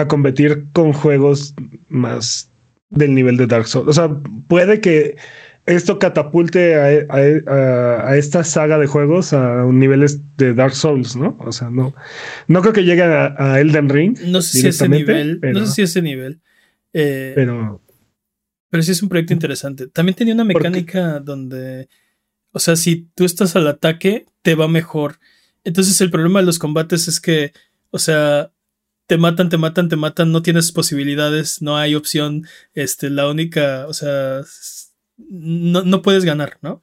[0.00, 1.54] a competir con juegos
[1.88, 2.50] más
[2.90, 3.88] del nivel de Dark Souls.
[3.88, 4.08] O sea,
[4.48, 5.16] puede que
[5.66, 10.74] esto catapulte a, a- a- a esta saga de juegos a un niveles de Dark
[10.74, 11.36] Souls, ¿no?
[11.40, 11.94] O sea, no,
[12.46, 15.38] no creo que llegue a, a Elden Ring, No sé si ese nivel.
[15.40, 16.40] pero- No sé si ese nivel.
[16.92, 17.82] Eh, pero,
[18.70, 19.88] pero sí es un proyecto interesante.
[19.88, 21.88] También tenía una mecánica donde.
[22.52, 25.18] O sea, si tú estás al ataque, te va mejor.
[25.64, 27.52] Entonces el problema de los combates es que,
[27.90, 28.50] o sea,
[29.06, 32.46] te matan, te matan, te matan, no tienes posibilidades, no hay opción.
[32.74, 34.42] Este, la única, o sea,
[35.16, 36.82] no, no puedes ganar, ¿no?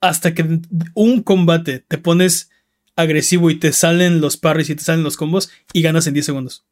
[0.00, 0.60] Hasta que
[0.94, 2.50] un combate te pones
[2.96, 6.26] agresivo y te salen los parries y te salen los combos y ganas en 10
[6.26, 6.64] segundos.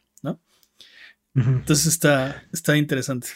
[1.37, 1.51] Ujú.
[1.51, 3.29] Entonces está, está interesante.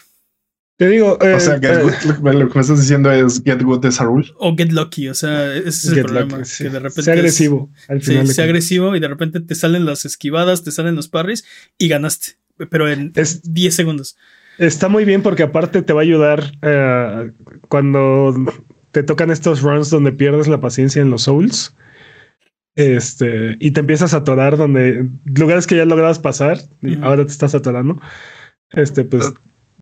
[0.80, 1.92] Te digo, eh, O sea, Get eh, Good,
[2.32, 4.32] lo, que- me estás diciendo es Get Good de Sarul.
[4.38, 6.38] O get lucky, o sea, ese es el problema.
[6.38, 6.64] Lucky, sí.
[6.64, 7.02] Que de repente.
[7.02, 8.26] sea es- agresivo al Sí, final.
[8.28, 11.44] sea agresivo y de repente te salen las esquivadas, te salen los parries
[11.76, 12.38] y ganaste.
[12.70, 14.16] Pero en Es- 10 segundos.
[14.56, 17.30] Está muy bien porque aparte te va a ayudar eh,
[17.68, 18.34] cuando
[18.90, 21.74] te tocan estos runs donde pierdes la paciencia en los souls.
[22.74, 27.32] Este, y te empiezas a atorar donde lugares que ya lograbas pasar y ahora te
[27.32, 28.00] estás atorando.
[28.70, 29.30] Este, pues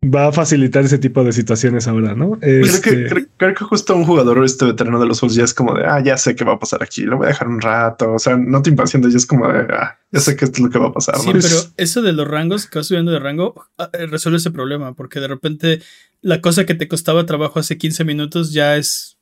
[0.05, 2.39] va a facilitar ese tipo de situaciones ahora, ¿no?
[2.39, 5.45] Creo, Este, que, creo, creo que justo un jugador este veterano de los Souls ya
[5.45, 7.49] es como de, ah, ya sé qué va a pasar aquí, lo voy a dejar
[7.49, 8.13] un rato.
[8.13, 10.71] O sea, no te impacientes, ya es como de, ah, ya sé qué es lo
[10.71, 11.17] que va a pasar.
[11.19, 11.33] Sí, ¿no?
[11.33, 14.51] pues- pero eso de los rangos, que vas subiendo de rango, ah, eh, resuelve ese
[14.51, 14.95] problema.
[14.95, 15.83] Porque de repente
[16.21, 19.19] la cosa que te costaba trabajo hace 15 minutos ya es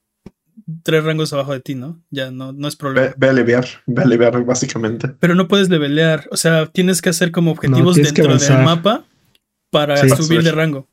[0.82, 2.02] tres rangos abajo de ti, ¿no?
[2.10, 3.08] Ya no, no es problema.
[3.08, 5.08] Ve, ve a aliviar, ve a aliviar básicamente.
[5.20, 6.26] Pero no puedes levelear.
[6.30, 9.04] O sea, tienes que hacer como objetivos que dentro del mapa
[9.78, 10.08] para Sí.
[10.10, 10.86] subir de rango.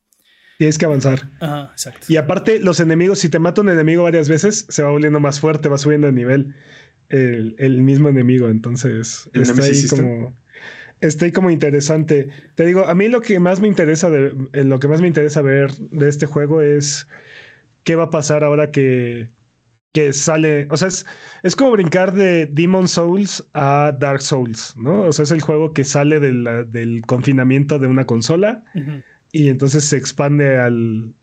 [0.58, 1.30] tienes que avanzar.
[1.40, 2.06] Ajá, exacto.
[2.08, 5.40] Y aparte, los enemigos, si te mata un enemigo varias veces, se va volviendo más
[5.40, 6.54] fuerte, va subiendo de nivel
[7.10, 8.48] el, el mismo enemigo.
[8.50, 10.36] Entonces, ¿El está ahí como.
[11.02, 12.30] Está ahí como interesante.
[12.56, 15.08] Te digo, a mí lo que más me interesa de eh, lo que más me
[15.08, 17.08] interesa ver de este juego es
[17.84, 19.30] qué va a pasar ahora que
[19.94, 21.06] que sale, o sea, es,
[21.44, 25.04] es como brincar de Demon Souls a Dark Souls, ¿no?
[25.04, 28.66] O sea, es el juego que sale de la- del confinamiento de una consola
[29.32, 31.14] y entonces se expande al,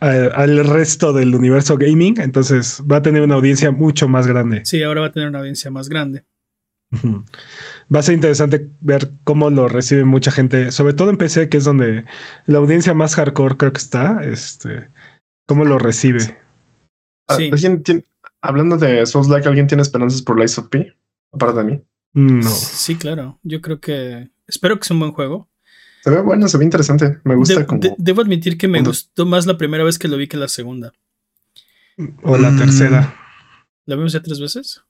[0.00, 4.60] al, al resto del universo gaming, entonces va a tener una audiencia mucho más grande.
[4.64, 6.22] Sí, ahora va a tener una audiencia más grande.
[7.92, 11.56] Va a ser interesante ver cómo lo recibe mucha gente, sobre todo en PC, que
[11.56, 12.04] es donde
[12.46, 14.88] la audiencia más hardcore creo que está, este,
[15.46, 16.38] cómo lo recibe.
[17.28, 17.50] Ah, Sí.
[17.52, 18.04] ¿alguien tiene-
[18.40, 20.94] hablando de Souls Like, ¿alguien tiene esperanzas por Lies of P?
[21.32, 21.82] Aparte de mí.
[22.14, 22.48] No.
[22.50, 23.38] Sí, claro.
[23.42, 24.30] Yo creo que.
[24.46, 25.48] Espero que sea un buen juego.
[26.02, 27.18] Se ve bueno, se ve interesante.
[27.24, 27.80] Me gusta De- como.
[27.80, 30.48] de- debo admitir que me gustó más la primera vez que lo vi que la
[30.48, 30.92] segunda.
[32.22, 32.58] O la Mm.
[32.58, 33.16] tercera.
[33.86, 34.82] ¿Lo vimos ya tres veces?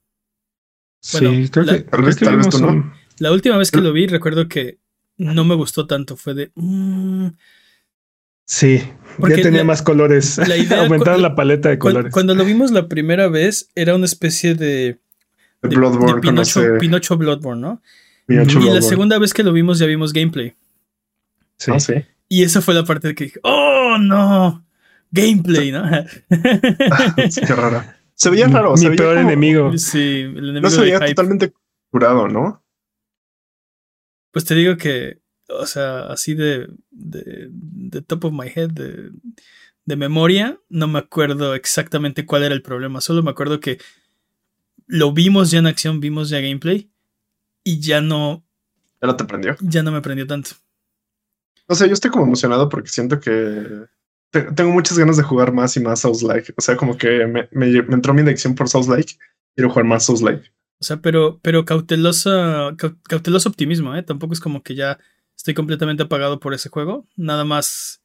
[1.13, 2.93] Bueno, sí, creo la- que, Tal vez- creo que tal vez vimos tú no.
[3.19, 4.77] La última vez que lo vi, recuerdo que
[5.17, 6.17] no me gustó tanto.
[6.17, 6.51] Fue de.
[6.55, 7.27] mm,
[8.49, 8.81] Sí,
[9.19, 10.37] Porque ya tenía la- más colores.
[10.37, 12.13] la idea- Aumentaron la paleta de cu- colores.
[12.13, 14.99] cuando lo vimos la primera vez, era una especie de.
[15.61, 17.81] de Bloodborne de Pinocho, ese- Pinocho Bloodborne, ¿no?
[18.25, 20.55] Pinocho Y la segunda vez que lo vimos, ya vimos gameplay.
[21.57, 21.71] Sí.
[21.73, 21.93] Ah, sí.
[22.29, 24.65] Y esa fue la parte de que dije, ¡Oh, no!
[25.11, 25.83] Gameplay, ¿no?
[27.31, 27.83] Sí, qué raro.
[28.13, 28.71] Se veía raro.
[28.73, 29.77] Mi se veía peor como- enemigo.
[29.77, 31.09] sí, el enemigo No se de veía hype.
[31.09, 31.53] totalmente
[31.91, 32.63] curado, ¿no?
[34.31, 35.19] Pues te digo que,
[35.49, 39.11] o sea, así de, de, de top of my head, de,
[39.85, 43.01] de memoria, no me acuerdo exactamente cuál era el problema.
[43.01, 43.79] Solo me acuerdo que
[44.87, 46.89] lo vimos ya en acción, vimos ya gameplay
[47.63, 48.45] y ya no,
[49.01, 49.55] Ya no te prendió.
[49.61, 50.51] ya no me prendió tanto.
[51.67, 53.85] O sea, yo estoy como emocionado porque siento que
[54.31, 56.53] te- tengo muchas ganas de jugar más y más Souls Like.
[56.57, 59.15] O sea, como que me, me- me entró mi adicción por Souls Like.
[59.55, 60.49] Quiero jugar más Souls Like.
[60.79, 62.75] O sea, pero, pero cautelosa,
[63.09, 64.03] cauteloso optimismo, ¿eh?
[64.03, 64.97] Tampoco es como que ya
[65.37, 67.07] estoy completamente apagado por ese juego.
[67.15, 68.01] Nada más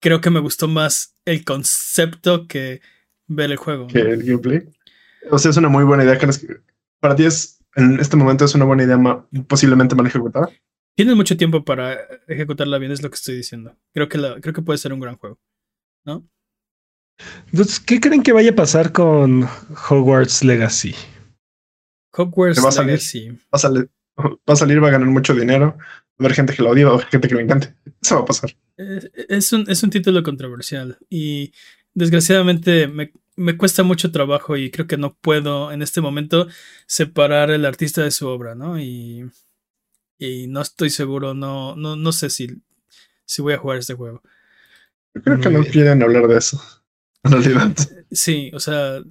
[0.00, 2.80] creo que me gustó más el concepto que
[3.26, 3.82] ver el juego.
[3.84, 3.88] ¿no?
[3.88, 4.62] que el gameplay.
[5.30, 6.18] O sea, es una muy buena idea.
[6.18, 6.60] ¿Crees que
[7.00, 10.48] para ti es en este momento es una buena idea ma- posiblemente mal ejecutada?
[10.96, 11.98] Tienes mucho tiempo para
[12.28, 13.76] ejecutarla bien, es lo que estoy diciendo.
[13.92, 15.40] Creo que, la, creo que puede ser un gran juego.
[16.04, 16.28] ¿no?
[17.46, 19.48] Entonces, ¿qué creen que vaya a pasar con
[19.88, 20.94] Hogwarts Legacy?
[22.12, 22.90] Hogwarts Te va a salir.
[22.92, 23.30] Legacy.
[23.30, 25.76] Va a, salir, va a salir, va a ganar mucho dinero.
[26.20, 27.74] Va a haber gente que lo odia, va a haber gente que lo encante.
[28.02, 28.56] Eso va a pasar.
[28.76, 31.52] Eh, Es un, es un título controversial y
[31.94, 36.46] desgraciadamente me, me cuesta mucho trabajo y creo que no puedo en este momento
[36.86, 38.78] separar el artista de su obra, ¿no?
[38.80, 39.28] Y,
[40.18, 42.48] y no estoy seguro, no, no, no sé si,
[43.24, 44.22] si voy a jugar este juego.
[45.14, 46.62] Yo creo que no quieren hablar de eso.
[47.24, 47.74] En realidad.
[48.12, 49.02] Sí, o sea,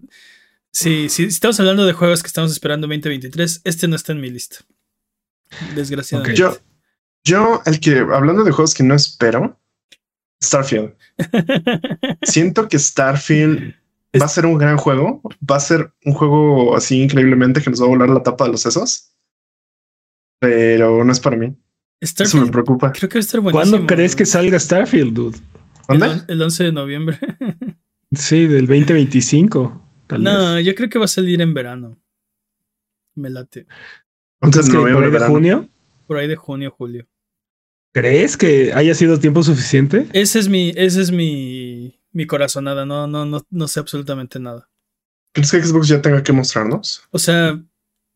[0.71, 4.29] sí, si estamos hablando de juegos que estamos esperando 2023, este no está en mi
[4.29, 4.57] lista.
[5.75, 6.39] Desgraciadamente.
[6.39, 6.55] Yo,
[7.23, 9.59] yo, el que, hablando de juegos que no espero,
[10.43, 10.93] Starfield.
[12.23, 13.73] Siento que Starfield
[14.21, 15.21] va a ser un gran juego.
[15.49, 18.51] Va a ser un juego así increíblemente que nos va a volar la tapa de
[18.51, 19.13] los sesos.
[20.39, 21.55] Pero no es para mí.
[22.01, 22.91] Eso me preocupa.
[22.91, 23.71] creo que va a estar buenísimo.
[23.77, 25.37] ¿Cuándo crees que salga Starfield, dude?
[25.87, 26.15] El, ¿Dónde?
[26.15, 27.19] on- el 11 de noviembre.
[28.15, 29.81] Sí, del 2025.
[30.05, 30.63] Tal No, vez.
[30.67, 31.97] yo creo que va a salir en verano.
[33.15, 33.65] Me late.
[34.39, 35.69] Entonces, ¿Crees que por noviembre, ahí de junio?
[36.05, 37.07] Por ahí de junio, julio.
[37.93, 40.07] ¿Crees que haya sido tiempo suficiente?
[40.13, 42.85] Ese es mi, ese es mi, mi corazonada.
[42.85, 44.69] No, no, no, no sé absolutamente nada.
[45.31, 47.03] ¿Crees que Xbox ya tenga que mostrarnos?
[47.11, 47.63] O sea,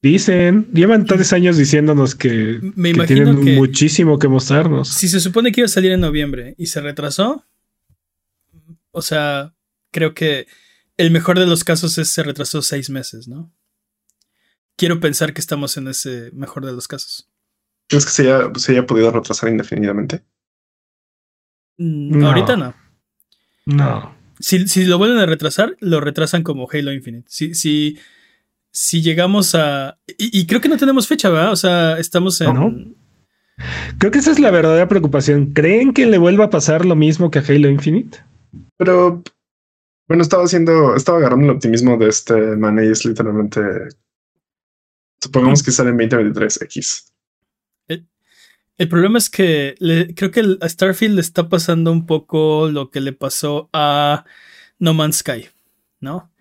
[0.01, 4.89] Dicen, llevan tres años diciéndonos que, me que imagino tienen que muchísimo que mostrarnos.
[4.89, 7.45] si se supone que iba a salir en noviembre y se retrasó,
[8.91, 9.55] o sea,
[9.91, 10.47] creo que
[10.97, 13.51] el mejor de los casos es se retrasó seis meses, ¿no?
[14.75, 17.27] Quiero pensar que estamos en ese mejor de los casos.
[17.87, 20.23] ¿Crees que se haya, se haya podido retrasar indefinidamente?
[21.77, 22.27] Mm, No.
[22.27, 22.73] Ahorita no.
[23.65, 24.15] No.
[24.39, 27.25] Si, si lo vuelven a retrasar, lo retrasan como Halo Infinite.
[27.29, 27.97] Si, si,
[28.71, 29.97] si llegamos a.
[30.07, 31.51] Y, y creo que no tenemos fecha, ¿verdad?
[31.51, 32.53] O sea, estamos en.
[32.53, 32.73] No.
[33.97, 35.53] Creo que esa es la verdadera preocupación.
[35.53, 38.19] ¿Creen que le vuelva a pasar lo mismo que a Halo Infinite?
[38.77, 39.23] Pero
[40.07, 43.59] bueno, estaba haciendo, estaba agarrando el optimismo de este man y es literalmente.
[45.19, 47.11] Supongamos que sale en 2023 X.
[48.77, 52.89] El problema es que le- creo que a Starfield le está pasando un poco lo
[52.91, 54.23] que le pasó a
[54.79, 55.47] No Man's Sky,
[55.99, 56.31] ¿no?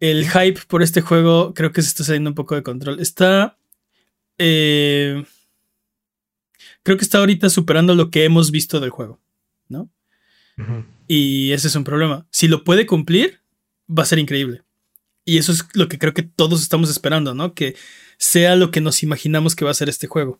[0.00, 3.00] El hype por este juego creo que se está saliendo un poco de control.
[3.00, 3.56] Está.
[4.38, 5.24] eh,
[6.82, 9.18] creo que está ahorita superando lo que hemos visto del juego,
[9.68, 9.88] ¿no?
[11.08, 12.26] Y ese es un problema.
[12.30, 13.40] Si lo puede cumplir,
[13.88, 14.62] va a ser increíble.
[15.24, 17.54] Y eso es lo que creo que todos estamos esperando, ¿no?
[17.54, 17.74] Que
[18.18, 20.38] sea lo que nos imaginamos que va a ser este juego.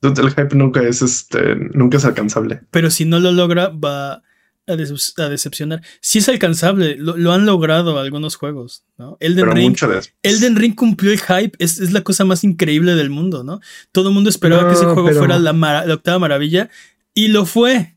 [0.00, 2.60] Dude, El hype nunca es este, nunca es alcanzable.
[2.70, 4.22] Pero si no lo logra, va
[4.66, 5.82] a, decepcionar.
[6.00, 9.16] Sí es alcanzable, lo, han logrado algunos juegos, ¿no?
[9.20, 9.76] Elden Ring,
[10.22, 13.60] Elden Ring cumplió el hype, es, la cosa más increíble del mundo, ¿no?
[13.92, 16.70] Todo el mundo esperaba que ese juego fuera la, la octava maravilla
[17.14, 17.96] y lo fue.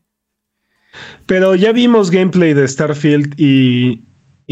[1.26, 4.02] Pero ya vimos gameplay de Starfield y,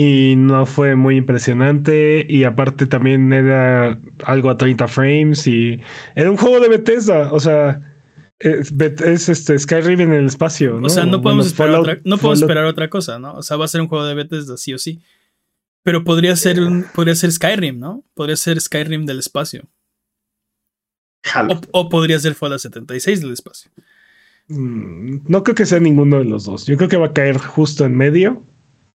[0.03, 5.79] y no fue muy impresionante y aparte también era algo a 30 frames y
[6.15, 7.83] era un juego de Bethesda, o sea,
[8.39, 10.87] es, este Skyrim en el espacio, ¿no?
[10.87, 13.35] O sea, no podemos, esperar, otra, no podemos esperar otra cosa, ¿no?
[13.35, 15.03] O sea, va a ser un juego de Bethesda sí o sí.
[15.83, 18.03] Pero podría ser un, podría ser Skyrim, ¿no?
[18.15, 19.69] Podría ser Skyrim del espacio.
[21.51, 23.71] O, o, podría ser Fallout 76 del espacio.
[24.49, 26.65] Mm, no creo que sea ninguno de los dos.
[26.65, 28.43] Yo creo que va a caer justo en medio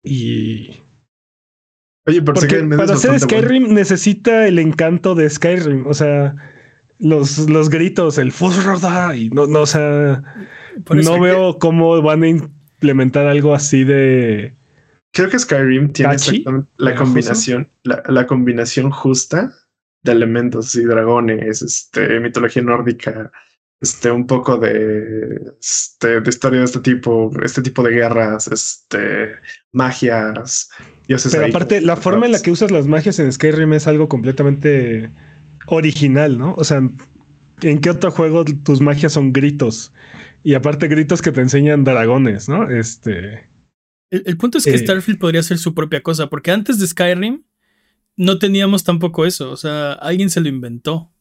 [0.03, 0.77] y
[2.07, 5.87] Oye, Porque para hacer Skyrim necesita el encanto de Skyrim.
[5.87, 6.35] O sea,
[6.99, 10.23] los, los gritos, el Fusroda y no, no, o sea,
[10.89, 14.53] no veo cómo van a implementar algo así de.
[15.11, 16.17] Creo que Skyrim tiene
[16.77, 19.53] la combinación, la, combinación justa
[20.03, 23.31] de elementos y dragones, este, mitología nórdica,
[23.85, 29.35] este, un poco de, este, de historia de este tipo, este tipo de guerras, este,
[29.71, 30.69] magias.
[31.07, 35.11] Pero aparte, la forma en la que usas las magias en Skyrim es algo completamente
[35.67, 36.55] original, ¿no?
[36.57, 36.77] O sea,
[37.61, 39.93] ¿en qué otro juego tus magias son gritos?
[40.43, 42.69] Y aparte gritos que te enseñan dragones, ¿no?
[42.69, 43.47] Este...
[44.09, 44.79] El, punto es que eh.
[44.79, 47.43] Starfield podría ser su propia cosa, porque antes de Skyrim
[48.17, 51.11] no teníamos tampoco eso, o sea, alguien se lo inventó.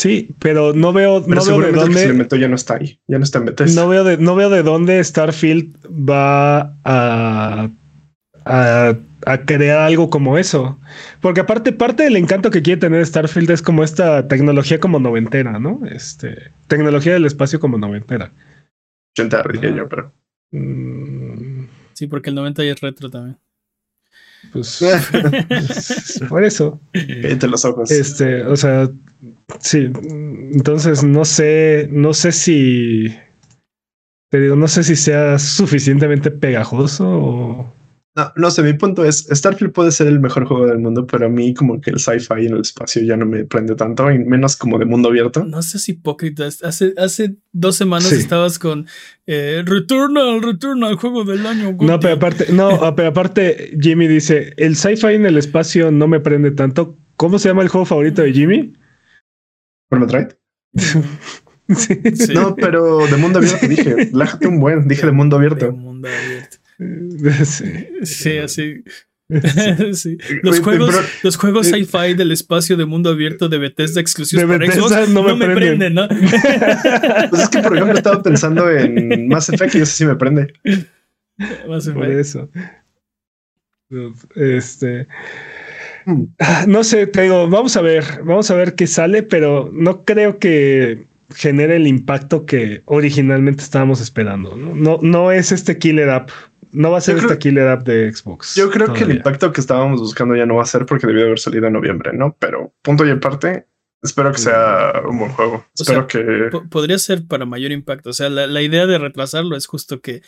[0.00, 2.00] Sí, pero no veo, no veo de dónde.
[2.00, 4.48] se le ya no está ahí, ya no está en No veo de, no veo
[4.48, 7.68] de dónde Starfield va a,
[8.46, 8.96] a,
[9.44, 10.78] crear algo como eso.
[11.20, 15.58] Porque aparte, parte del encanto que quiere tener Starfield es como esta tecnología como noventera,
[15.58, 15.82] ¿no?
[15.90, 18.32] Este, tecnología del espacio como noventera.
[19.18, 20.14] 80 diría yo, pero.
[20.52, 21.66] Mm.
[21.92, 23.36] Sí, porque el 90 ya es retro también.
[24.50, 24.82] Pues,
[26.30, 26.80] por eso.
[26.94, 27.90] Entre los ojos.
[27.90, 28.88] Este, o sea,
[29.60, 29.90] sí.
[30.52, 33.14] Entonces no sé, no sé si
[34.30, 37.80] te digo, no sé si sea suficientemente pegajoso o
[38.16, 41.26] no, no sé, mi punto es, Starfield puede ser el mejor juego del mundo, pero
[41.26, 44.18] a mí como que el sci-fi en el espacio ya no me prende tanto, y
[44.18, 45.44] menos como de mundo abierto.
[45.44, 46.46] No seas hipócrita.
[46.46, 48.86] Hace, hace dos semanas estabas con
[49.28, 51.76] eh, Returnal, Returnal, juego del año.
[51.80, 56.18] No, pero aparte, no, pero aparte, Jimmy dice, el sci-fi en el espacio no me
[56.18, 56.98] prende tanto.
[57.14, 58.72] ¿Cómo se llama el juego favorito de Jimmy?
[59.98, 60.28] Metroid.
[60.74, 62.34] sí.
[62.34, 65.66] No, pero de mundo abierto dije, lájate un buen, dije de mundo abierto.
[65.66, 66.56] De mundo abierto.
[68.04, 68.84] Sí, así.
[70.42, 75.06] Los juegos, los juegos sci-fi del espacio de mundo abierto de Bethesda exclusivos de Bethesda
[75.06, 75.94] no, me, prenden.
[75.94, 76.08] ¿no?
[77.30, 80.16] Pues es que, por ejemplo, estaba pensando en Mass Effect y yo sé si me
[80.16, 80.52] prende.
[81.94, 82.50] Por eso.
[84.34, 85.06] Este.
[86.66, 90.38] No sé, te digo, vamos a ver, vamos a ver qué sale, pero no creo
[90.38, 94.56] que genere el impacto que originalmente estábamos esperando.
[94.56, 96.30] No, no, no es este killer app
[96.72, 98.54] no va a ser esta killer app de Xbox.
[98.54, 101.26] Yo creo que el impacto que estábamos buscando ya no va a ser porque debió
[101.26, 102.36] haber salido en noviembre, ¿no?
[102.38, 103.66] Pero punto y aparte,
[104.02, 105.66] espero que sea un buen juego.
[105.78, 106.50] espero que.
[106.70, 108.10] Podría ser para mayor impacto.
[108.10, 110.22] O sea, la, idea de retrasarlo es justo que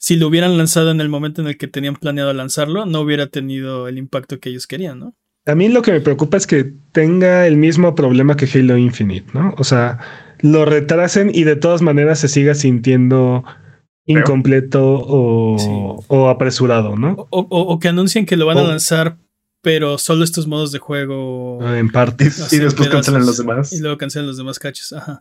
[0.00, 3.26] si lo hubieran lanzado en el momento en el que tenían planeado lanzarlo, no hubiera
[3.26, 5.14] tenido el impacto que ellos querían, ¿no?
[5.46, 9.30] A mí lo que me preocupa es que tenga el mismo problema que Halo Infinite,
[9.34, 9.54] ¿no?
[9.58, 9.98] O sea,
[10.40, 13.44] lo retrasen y de todas maneras se siga sintiendo
[14.06, 17.28] incompleto o, apresurado, ¿no?
[17.30, 19.18] O, que anuncien que lo van a lanzar,
[19.60, 21.58] pero solo estos modos de juego.
[21.62, 22.30] Ah, en parte.
[22.50, 23.72] Y, después cancelan los demás.
[23.74, 24.94] Y luego cancelan los demás cachos.
[24.94, 25.20] Ajá.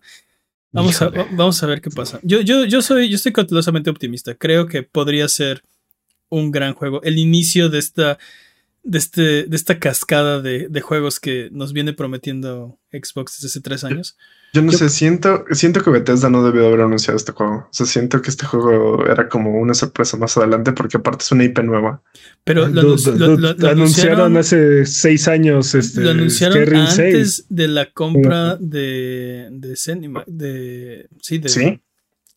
[0.71, 2.19] Vamos a, vamos a ver qué pasa.
[2.23, 4.35] Yo, yo, yo soy, yo estoy cautelosamente optimista.
[4.35, 5.63] Creo que podría ser
[6.29, 7.01] un gran juego.
[7.03, 8.19] El inicio de esta,
[8.89, 13.61] de este, de esta cascada de, de juegos que nos viene prometiendo Xbox desde hace
[13.61, 14.17] tres años.
[14.51, 17.67] Yo no sé, siento, siento que Bethesda no debió haber anunciado este juego.
[17.69, 21.31] O sea, siento que este juego era como una sorpresa más adelante porque aparte es
[21.31, 22.01] una IP nueva.
[22.43, 22.95] Pero lo,
[23.69, 25.75] anunciaron, hace seis años.
[25.75, 31.79] Este, lo anunciaron antes de la compra de, de Cinema, de sí, de, sí.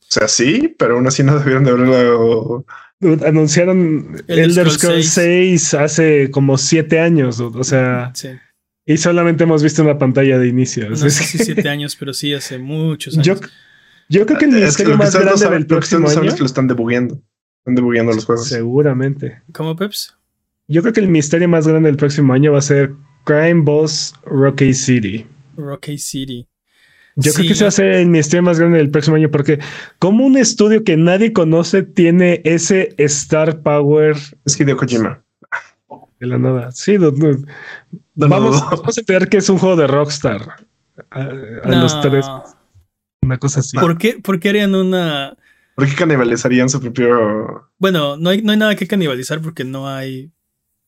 [0.03, 2.67] O sea, sí, pero aún así no debieron de haberlo.
[3.27, 7.41] Anunciaron Elder Scrolls 6 hace como siete años.
[7.41, 8.29] O sea, sí.
[8.85, 10.91] Y solamente hemos visto una pantalla de inicio.
[10.91, 13.41] No sé si siete años, pero sí hace muchos años.
[14.09, 16.25] Yo, creo que el misterio más grande del próximo año.
[16.25, 17.23] Es que lo están debugueando.
[17.59, 18.49] Están debugueando los juegos.
[18.49, 19.43] Seguramente.
[19.53, 20.17] ¿Cómo, Peps?
[20.67, 22.93] Yo creo que el misterio más grande del próximo año va a ser
[23.25, 25.27] Crime Boss Rocky City.
[25.57, 26.49] Rocky City.
[27.17, 29.59] Yo creo que se va a hacer el misterio más grande del próximo año, porque
[29.99, 35.23] como un estudio que nadie conoce tiene ese Star Power Es Hideo Kojima.
[36.21, 36.73] de la nada.
[36.73, 36.97] Sí.
[36.99, 37.11] No,
[38.15, 38.71] vamos, no.
[38.77, 40.57] vamos a entender que es un juego de Rockstar.
[41.11, 41.25] A, a
[41.69, 41.83] No.
[41.83, 42.27] los tres,
[43.23, 43.77] una cosa así.
[43.77, 45.37] ¿Por qué, por qué harían una.
[45.75, 49.89] ¿Por qué canibalizarían su propio Bueno, no hay, no hay nada que canibalizar porque no
[49.89, 50.31] hay.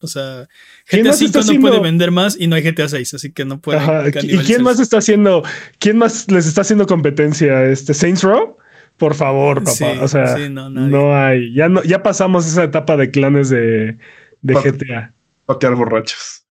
[0.05, 0.49] O sea,
[0.87, 3.15] ¿Quién GTA más 5 está no haciendo- puede vender más y no hay GTA 6,
[3.15, 3.81] así que no puede.
[4.23, 5.43] ¿Y quién más está haciendo?
[5.79, 7.65] ¿Quién más les está haciendo competencia?
[7.65, 8.57] Este Saints Row?
[8.97, 9.73] Por favor, papá.
[9.73, 11.53] Sí, o sea, sí, no, hay.
[11.53, 13.99] Ya no, ya pasamos esa etapa de clanes de,
[14.43, 15.13] de GTA.
[15.47, 16.45] patear borrachos?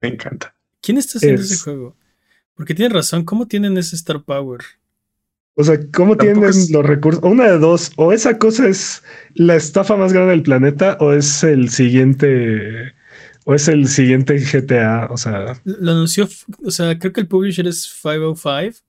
[0.00, 0.54] Me encanta.
[0.82, 1.96] ¿Quién está haciendo Es- ese juego?
[2.56, 4.60] Porque tiene razón, ¿cómo tienen ese Star Power?
[5.56, 7.22] O sea, ¿cómo Tampoco tienen es- los recursos?
[7.22, 9.02] Una de dos, o esa cosa es
[9.34, 12.92] la estafa más grande del planeta, o es el siguiente,
[13.44, 15.08] o es el siguiente GTA.
[15.10, 16.28] O sea, Lo anunció,
[16.64, 18.80] o sea, creo que el publisher es 505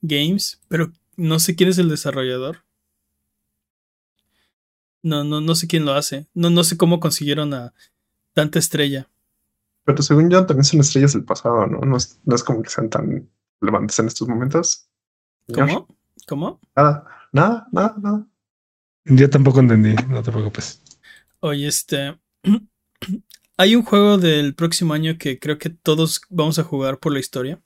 [0.00, 2.64] Games, pero no sé quién es el desarrollador.
[5.02, 6.26] No, no, no sé quién lo hace.
[6.34, 7.72] No, no sé cómo consiguieron a
[8.34, 9.08] tanta estrella.
[9.84, 11.80] Pero según yo, también son estrellas del pasado, ¿no?
[11.80, 13.28] No es, no es como que sean tan
[13.60, 14.88] relevantes en estos momentos.
[15.52, 15.88] ¿Cómo?
[16.26, 16.60] ¿Cómo?
[16.76, 18.26] Nada, nada, nada, nada.
[19.04, 20.82] yo tampoco entendí, no te preocupes.
[21.40, 22.18] Oye, este.
[23.58, 27.20] Hay un juego del próximo año que creo que todos vamos a jugar por la
[27.20, 27.60] historia.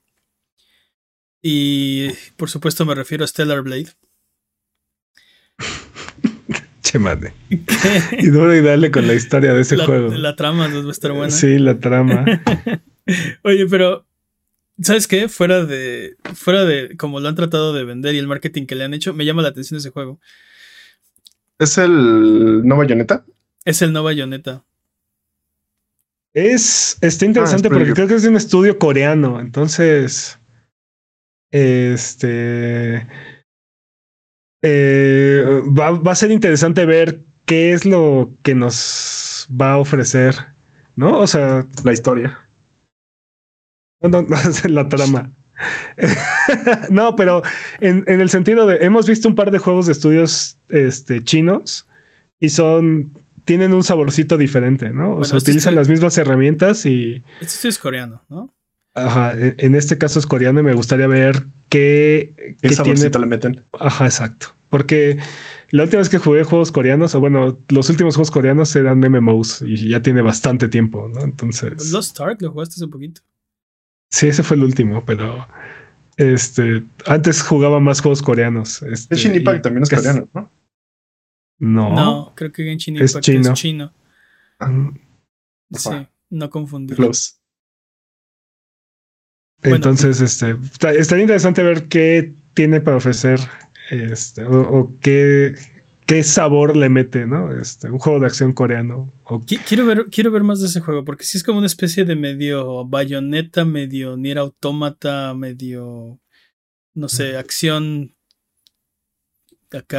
[1.43, 3.91] Y por supuesto me refiero a Stellar Blade.
[6.83, 7.35] Che madre.
[8.19, 10.09] Y duro y dale con la historia de ese la, juego.
[10.11, 11.31] la trama va a estar buena.
[11.31, 12.25] Sí, la trama.
[13.43, 14.07] Oye, pero
[14.81, 15.29] ¿sabes qué?
[15.29, 18.85] Fuera de fuera de como lo han tratado de vender y el marketing que le
[18.85, 20.21] han hecho, me llama la atención ese juego.
[21.59, 23.25] ¿Es el no bayoneta?
[23.65, 24.65] Es el no Bayonetta.
[26.33, 29.41] Es, está interesante Ah, es porque creo que es de un estudio coreano.
[29.41, 30.39] Entonces,
[31.51, 33.07] este
[34.63, 40.35] eh, va, va a ser interesante ver qué es lo que nos va a ofrecer,
[40.95, 41.19] ¿no?
[41.21, 42.46] O sea, La historia.
[44.01, 45.33] No, no, no, es la trama.
[46.91, 47.43] no, pero
[47.81, 51.87] en, en el sentido de hemos visto un par de juegos de estudios este, chinos
[52.39, 53.13] y son
[53.47, 55.17] tienen un saborcito diferente, ¿no?
[55.17, 58.53] O sea, este utilizan las mismas herramientas y Este sí es coreano, ¿no?
[58.95, 62.77] Ajá, en en este caso es coreano y me gustaría ver qué, ¿Qué qué tiene.
[62.77, 63.65] saborcito le meten?
[63.79, 64.49] Ajá, exacto.
[64.69, 65.19] Porque
[65.71, 69.63] la última vez que jugué juegos coreanos, o bueno, los últimos juegos coreanos eran MMOs
[69.63, 71.23] y ya tiene bastante tiempo, ¿no?
[71.23, 73.21] Entonces, Lost Ark lo jugaste hace poquito.
[74.17, 75.47] Sí, ese fue el último, pero
[76.17, 78.83] este antes jugaba más juegos coreanos.
[78.83, 80.51] Este, Genshin Impact también es coreano, ¿no?
[81.59, 81.95] No.
[81.95, 83.53] No, creo que Genshin Es Impact chino.
[83.53, 83.93] es chino.
[84.61, 84.89] Mm,
[85.73, 85.91] Sí,
[86.31, 86.97] no confundir.
[86.97, 87.33] Close.
[89.63, 89.77] Bueno.
[89.77, 93.41] Entonces, este está- estaría interesante ver qué tiene para ofrecer,
[93.91, 95.55] este, o, o qué,
[96.07, 97.53] qué sabor le mete, ¿no?
[97.57, 99.13] Este, un juego de acción coreano.
[99.25, 102.05] O Quiero ver, quiero ver más de ese juego, porque sí es como una especie
[102.05, 106.19] de medio bayoneta, medio Nier Automata, medio,
[106.95, 108.15] no sé, acción
[109.73, 109.99] acá,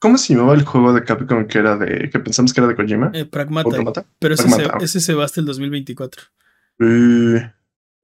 [0.00, 2.76] ¿Cómo, se llamaba el juego de Capcom que era de que pensamos que era de
[2.76, 3.10] Kojima?
[3.14, 4.06] eh, pragmata, ¿Automata?
[4.20, 6.22] pero ese se, ese se va hasta el 2024.
[6.80, 7.52] Eh,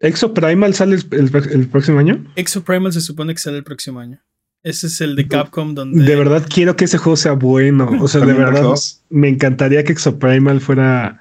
[0.01, 2.25] Exo Primal sale el, el- el próximo año.
[2.35, 4.21] Exo Primal se supone que sale el próximo año.
[4.65, 6.03] Ese es el de Capcom donde...
[6.03, 7.87] De verdad quiero que ese juego sea bueno.
[8.01, 8.75] O sea, de verdad
[9.11, 11.21] me encantaría que Exo Primal fuera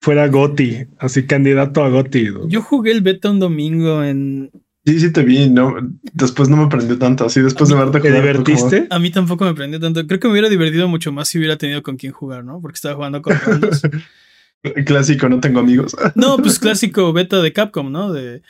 [0.00, 2.28] fuera Goti, así candidato a Goti.
[2.46, 4.52] Yo jugué el beta un domingo en...
[4.84, 5.74] Sí, sí te vi, no,
[6.12, 8.86] después no me prendió tanto, así después de verte ¿Te divertiste?
[8.90, 10.06] A mí tampoco me prendió tanto.
[10.06, 12.60] Creo que me hubiera divertido mucho más si hubiera tenido con quién jugar, ¿no?
[12.60, 13.36] Porque estaba jugando con
[14.86, 15.96] Clásico, no tengo amigos.
[16.14, 18.12] No, pues clásico beta de Capcom, ¿no?
[18.12, 18.42] De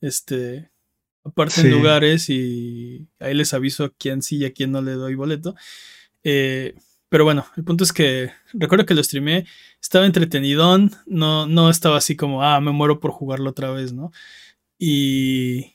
[0.00, 0.69] este
[1.24, 1.70] aparten Sí.
[1.70, 5.54] lugares y ahí les aviso a quién sí y a quién no le doy boleto.
[6.24, 6.74] Eh,
[7.08, 9.44] pero bueno, el punto es que recuerdo que lo streamé,
[9.82, 14.12] estaba entretenidón, no, no estaba así como, ah, me muero por jugarlo otra vez, ¿no?
[14.78, 15.74] Y,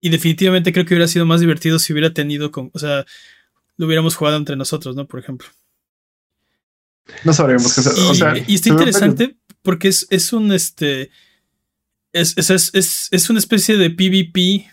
[0.00, 3.04] y definitivamente creo que hubiera sido más divertido si hubiera tenido, con, o sea,
[3.76, 5.06] lo hubiéramos jugado entre nosotros, ¿no?
[5.06, 5.48] Por ejemplo.
[7.24, 7.92] No sabríamos qué hacer.
[8.08, 11.10] O sea, y está interesante porque es, es un este.
[12.12, 14.70] Es, es, es, es- es una especie de PvP,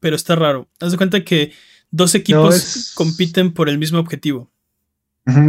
[0.00, 0.68] pero está raro.
[0.80, 1.52] Haz de cuenta que
[1.90, 4.50] dos equipos es- compiten por el mismo objetivo.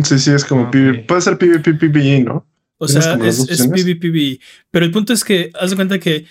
[0.03, 0.69] Sí, sí, es como.
[0.69, 1.05] PvP.
[1.07, 2.45] Puede ser PvP, PvE, ¿no?
[2.77, 3.67] O ¿Tienes sea, es, es?
[3.67, 4.39] PvP.
[4.69, 6.25] Pero el punto es que haz de cuenta que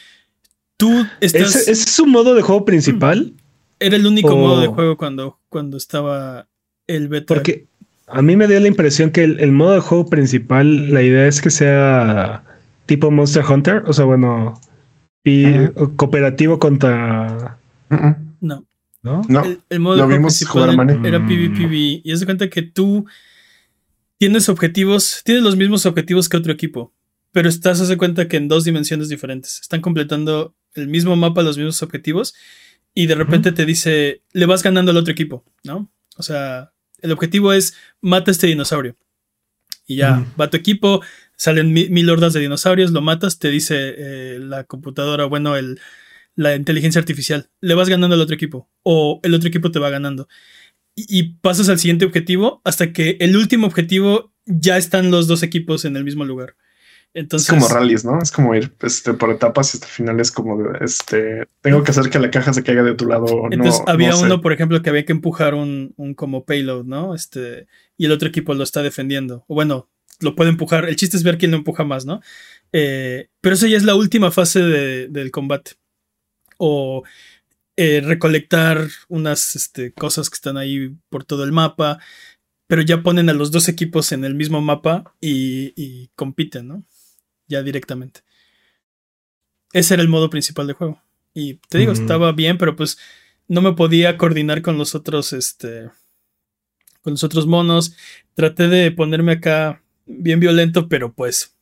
[0.76, 1.54] tú estás.
[1.56, 3.32] ¿Ese, ese es su modo de juego principal?
[3.78, 6.46] Era el único o- modo de juego cuando, cuando estaba
[6.86, 7.34] el beta.
[7.34, 7.66] Porque
[8.08, 11.26] a mí me dio la impresión que el, el modo de juego principal, la idea
[11.26, 12.44] es que sea
[12.86, 14.60] tipo Monster Hunter, o sea, bueno,
[15.24, 17.58] y cooperativo contra
[18.40, 18.66] No.
[19.02, 19.22] ¿No?
[19.28, 21.08] No, El, el modo lo de principal jugar a Mane.
[21.08, 21.26] era Mm.
[21.26, 21.74] PvPv.
[22.04, 23.06] Y es de cuenta que tú
[24.18, 26.92] tienes objetivos, tienes los mismos objetivos que otro equipo,
[27.32, 29.60] pero estás, haz de cuenta que en dos dimensiones diferentes.
[29.60, 32.34] Están completando el mismo mapa, los mismos objetivos,
[32.94, 35.90] y de repente te dice, le vas ganando al otro equipo, ¿no?
[36.16, 38.96] O sea, el objetivo es mata a este dinosaurio.
[39.86, 41.00] Y ya, va tu equipo,
[41.36, 45.80] salen mi- mil hordas de dinosaurios, lo matas, te dice eh, la computadora, bueno, el,
[46.36, 49.90] la inteligencia artificial, le vas ganando al otro equipo, o el otro equipo te va
[49.90, 50.28] ganando.
[50.94, 55.42] Y, y pasas al siguiente objetivo hasta que el último objetivo ya están los dos
[55.42, 56.56] equipos en el mismo lugar.
[57.12, 58.20] Entonces, es como rallies, ¿no?
[58.22, 61.82] Es como ir este, por etapas y hasta el final es como de, este, tengo
[61.82, 63.26] que hacer que la caja se caiga de tu lado.
[63.50, 64.24] Entonces no, había no sé.
[64.26, 67.14] uno, por ejemplo, que había que empujar un, un como payload, ¿no?
[67.14, 67.66] Este,
[67.96, 69.44] y el otro equipo lo está defendiendo.
[69.48, 69.90] O bueno,
[70.20, 70.88] lo puede empujar.
[70.88, 72.20] El chiste es ver quién lo empuja más, ¿no?
[72.72, 75.72] Eh, pero eso ya es la última fase de- del combate.
[76.62, 77.04] O
[77.76, 81.98] eh, recolectar unas este, cosas que están ahí por todo el mapa.
[82.66, 86.84] Pero ya ponen a los dos equipos en el mismo mapa y, y compiten, ¿no?
[87.48, 88.20] Ya directamente.
[89.72, 91.02] Ese era el modo principal del juego.
[91.34, 92.98] Y te digo, estaba bien, pero pues
[93.48, 95.90] no me podía coordinar con los otros, este,
[97.02, 97.96] con los otros monos.
[98.34, 101.56] Traté de ponerme acá bien violento, pero pues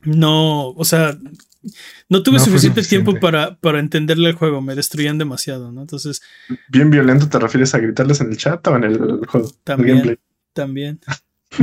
[0.00, 1.18] no, o sea,
[2.08, 3.04] no tuve No suficiente suficiente.
[3.04, 5.80] tiempo para, para entenderle el juego, me destruían demasiado, ¿no?
[5.82, 6.22] Entonces,
[6.68, 9.50] Bien violento, ¿te refieres a gritarles en el chat o en el juego?
[9.64, 10.18] También.
[10.52, 11.00] también.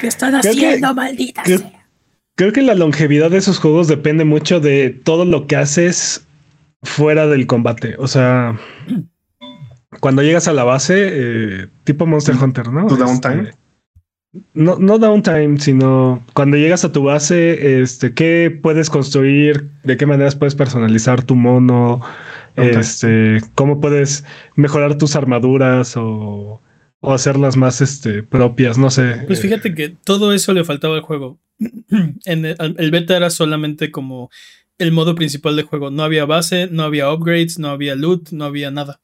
[0.00, 1.72] ¿Qué están que- haciendo, maldita creo- sea?
[2.36, 6.24] Creo que la longevidad de esos juegos depende mucho de todo lo que haces
[6.84, 7.96] fuera del combate.
[7.98, 8.56] O sea,
[10.00, 12.86] cuando llegas a la base, eh, tipo Monster Hunter, ¿no?
[12.86, 13.42] ¿Tu downtime?
[13.50, 13.57] Este,
[14.54, 19.70] no, no downtime, sino cuando llegas a tu base, este, ¿qué puedes construir?
[19.84, 22.00] ¿De qué maneras puedes personalizar tu mono?
[22.56, 22.80] Downtime.
[22.80, 24.24] Este, ¿cómo puedes
[24.56, 26.60] mejorar tus armaduras o,
[27.00, 28.78] o hacerlas más este, propias?
[28.78, 29.22] No sé.
[29.26, 31.38] Pues Eh, fíjate que todo eso le faltaba al juego.
[32.24, 34.30] En el, el beta era solamente como
[34.78, 35.90] el modo principal del juego.
[35.90, 39.00] No había base, no había upgrades, no había loot, no había nada.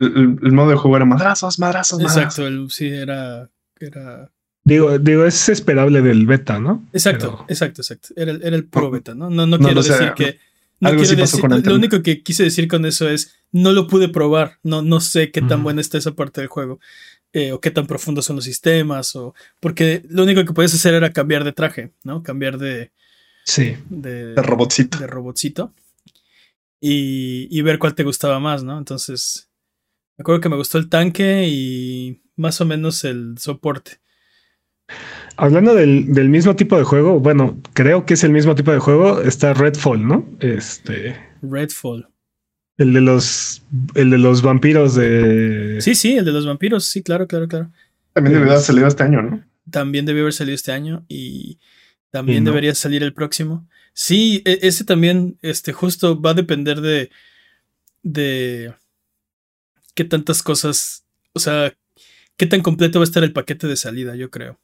[0.00, 2.18] El modo de juego era madrazos, madrazos, madrazos.
[2.38, 3.48] Exacto, el- sí, era,
[3.78, 4.30] era
[4.64, 6.86] Digo, digo, es esperable del beta, ¿no?
[6.92, 8.08] Exacto, Pero- exacto, exacto.
[8.16, 9.28] Era, el- era el pro No, beta, ¿no?
[9.30, 9.92] No, no, no quiero sé.
[9.92, 10.38] decir que.
[10.80, 13.36] No Algo quiero sí pasó decir, con lo único que quise decir con eso es,
[13.52, 16.80] no lo pude probar, no, no sé qué tan buena está esa parte del juego,
[17.32, 20.94] eh, o qué tan profundos son los sistemas, o porque lo único que podías hacer
[20.94, 22.24] era cambiar de traje, ¿no?
[22.24, 22.90] Cambiar de,
[23.44, 23.76] Sí.
[23.90, 24.98] de, De robotcito.
[24.98, 25.72] de robotcito
[26.80, 28.76] y, y ver cuál te gustaba más, ¿no?
[28.78, 29.48] Entonces,
[30.16, 34.00] me acuerdo que me gustó el tanque y más o menos el soporte.
[35.36, 38.78] Hablando del, del mismo tipo de juego, bueno, creo que es el mismo tipo de
[38.78, 40.28] juego, está Redfall, ¿no?
[40.40, 42.06] Este, Redfall.
[42.78, 43.62] el de los,
[43.94, 45.78] el de los vampiros de...
[45.80, 47.70] Sí, sí, el de los vampiros, sí, claro, claro, claro.
[48.12, 49.42] También debería haber salido este año, ¿no?
[49.70, 51.58] también debió haber salido este año y
[52.10, 52.50] también Y no.
[52.50, 53.66] debería salir el próximo.
[53.94, 57.10] Sí, e- ese también, este, justo va a depender de,
[58.02, 58.74] de
[59.94, 61.72] qué tantas cosas, o sea,
[62.36, 64.58] qué tan completo va a estar el paquete de salida, yo creo.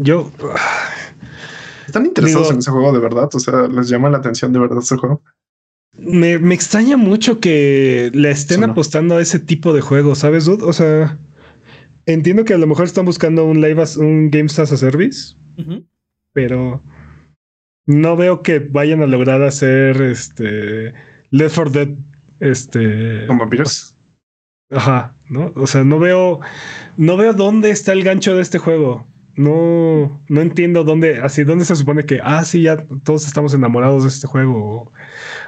[0.00, 0.30] Yo,
[1.86, 3.28] Están interesados Digo- en ese juego de verdad.
[3.34, 5.22] O sea, les llama la atención de verdad ese juego.
[5.98, 8.66] me, me extraña mucho que le estén no.
[8.68, 10.64] apostando a ese tipo de juego, ¿sabes, dude?
[10.64, 11.18] O sea,
[12.06, 15.34] entiendo que a lo mejor están buscando un live as, un Games as a Service,
[16.34, 16.82] pero
[17.86, 20.92] no veo que vayan a lograr hacer este
[21.30, 21.88] Left 4 Dead
[22.40, 23.96] este Con vampiros.
[24.70, 25.52] Ajá, ¿no?
[25.56, 26.40] O sea, no veo,
[26.98, 29.06] no veo dónde está el gancho de este juego.
[29.38, 34.02] No, no entiendo dónde, así, dónde se supone que, ah, sí, ya todos estamos enamorados
[34.02, 34.82] de este juego.
[34.82, 34.92] O,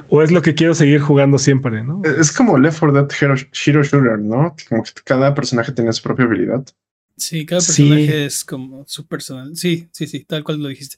[0.08, 2.00] o es lo que quiero seguir jugando siempre, ¿no?
[2.04, 3.34] Es como Left 4 Dead Hero,
[3.66, 4.54] Hero Shooter, ¿no?
[4.68, 6.64] Como que cada personaje tiene su propia habilidad.
[7.16, 7.82] Sí, cada Sí.
[7.88, 9.56] personaje es como su personal.
[9.56, 10.96] Sí, sí, sí, tal cual lo dijiste.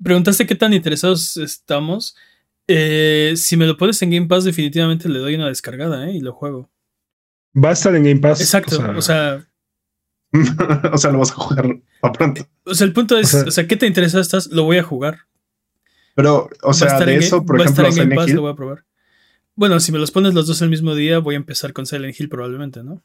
[0.00, 2.14] Preguntaste qué tan interesados estamos.
[2.68, 6.12] Eh, si me lo pones en Game Pass, definitivamente le doy una descargada, ¿eh?
[6.12, 6.70] Y lo juego.
[7.56, 8.40] Va a estar en Game Pass.
[8.40, 9.44] Exacto, o sea, o sea,
[11.12, 12.46] lo vas a jugar a pronto.
[12.64, 14.48] o sea, el punto es, O sea- o sea, ¿qué te interesa estás?
[14.48, 15.20] Lo voy a jugar.
[16.14, 18.36] Pero, o sea, de eso, por va a estar ejemplo, en Game Silent Pass, Hill,
[18.36, 18.84] lo voy a probar.
[19.54, 22.18] Bueno, si me los pones los dos el mismo día, voy a empezar con Silent
[22.18, 23.02] Hill probablemente, ¿no?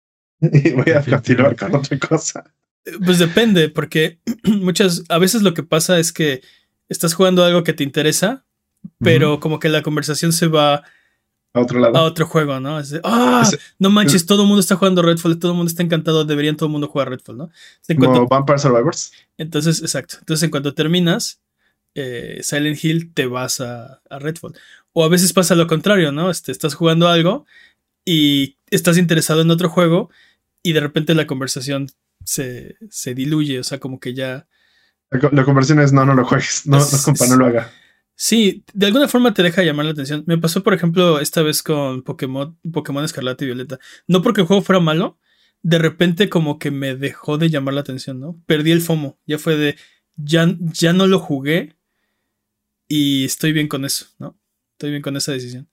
[0.40, 2.44] y voy a continuar con otra cosa.
[2.84, 6.40] Eh, Pues depende, porque muchas, a veces lo que pasa es que
[6.88, 8.44] estás jugando algo que te interesa,
[8.98, 10.84] pero como que la conversación se va
[11.58, 11.96] A otro lado.
[11.96, 12.78] a otro juego, ¿no?
[12.78, 13.48] Es de, ah,
[13.78, 16.66] no manches, todo el mundo está jugando Redfall, todo el mundo está encantado, deberían todo
[16.66, 17.50] el mundo jugar Redfall, ¿no?
[17.86, 19.12] Como cuanto- Vampire Survivors.
[19.36, 20.16] entonces, exacto.
[20.20, 21.40] Entonces, en cuanto terminas,
[21.94, 24.54] eh, Silent Hill, te vas a, a, Redfall.
[24.92, 26.30] O a veces pasa lo contrario, ¿no?
[26.30, 27.46] Este, estás jugando algo
[28.04, 30.10] y estás interesado en otro juego
[30.62, 31.88] y de repente la conversación
[32.24, 34.46] se, se diluye, o sea, como que ya...
[35.10, 37.72] La, conversación es, no, no lo juegues, no, no, compa, no lo haga.
[38.20, 40.24] Sí, de alguna forma te deja llamar la atención.
[40.26, 43.78] Me pasó, por ejemplo, esta vez con Pokémon, Pokémon Escarlata y Violeta.
[44.08, 45.20] No porque el juego fuera malo,
[45.62, 48.42] de repente como que me dejó de llamar la atención, ¿no?
[48.46, 49.20] Perdí el FOMO.
[49.24, 49.76] Ya fue de,
[50.16, 51.76] ya, ya no lo jugué
[52.88, 54.36] y estoy bien con eso, ¿no?
[54.72, 55.68] Estoy bien con esa decisión.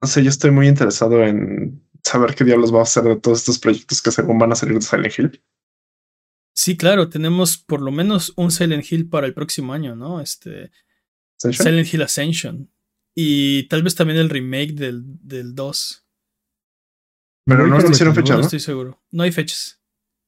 [0.00, 3.40] No sé, yo estoy muy interesado en saber qué diablos va a hacer de todos
[3.40, 5.42] estos proyectos que según van a salir de Silent Hill.
[6.54, 10.22] Sí, claro, tenemos por lo menos un Silent Hill para el próximo año, ¿no?
[10.22, 10.70] Este.
[11.40, 12.70] Silent Hill Ascension.
[13.14, 16.06] Y tal vez también el remake del, del 2.
[17.46, 18.40] Pero no anunciaron fecha, ¿no?
[18.40, 19.02] estoy seguro.
[19.10, 19.80] No hay fechas.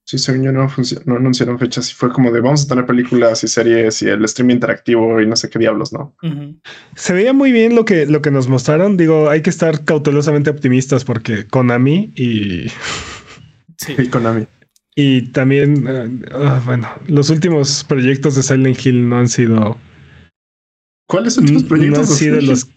[0.05, 0.69] Sí, según yo no,
[1.07, 4.25] no anunciaron fechas y fue como de vamos a tener películas y series y el
[4.25, 6.17] streaming interactivo y no sé qué diablos, ¿no?
[6.97, 8.97] Se veía muy bien lo que, lo que nos mostraron.
[8.97, 12.67] Digo, hay que estar cautelosamente optimistas porque Konami y...
[13.79, 14.47] Sí, y Konami.
[14.95, 19.77] Y también, eh, ah, bueno, los últimos proyectos de Silent Hill no han sido...
[21.07, 22.23] ¿Cuáles son los proyectos?
[22.23, 22.69] No los...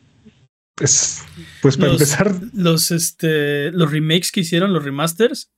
[0.75, 1.23] Pues,
[1.61, 2.35] pues para empezar...
[2.53, 5.51] Los, este, los remakes que hicieron, los remasters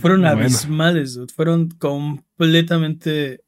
[0.00, 3.44] fueron abismales, fueron completamente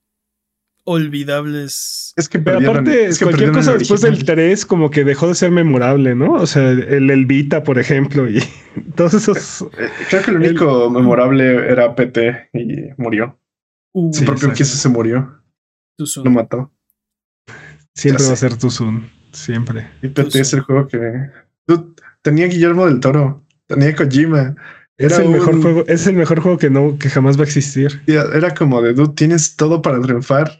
[0.84, 2.12] olvidables.
[2.16, 6.34] Es que aparte, cualquier cosa después del 3 como que dejó de ser memorable, ¿no?
[6.34, 8.42] O sea, el, el Vita, por ejemplo, y
[8.96, 9.62] todos esos...
[9.78, 13.38] Eh, creo que lo único memorable era PT y murió.
[13.92, 15.42] Uh, Su propio Kiss se murió.
[15.98, 16.72] Lo mató.
[17.94, 19.90] Siempre va a ser Tuzun, siempre.
[20.02, 21.00] Y PT es el juego que...
[22.22, 24.54] tenía Guillermo del Toro, tenía Kojima,
[24.98, 28.02] es el mejor juego, es el mejor juego que no, que jamás va a existir.
[28.06, 30.58] Era como de dude, tienes todo para triunfar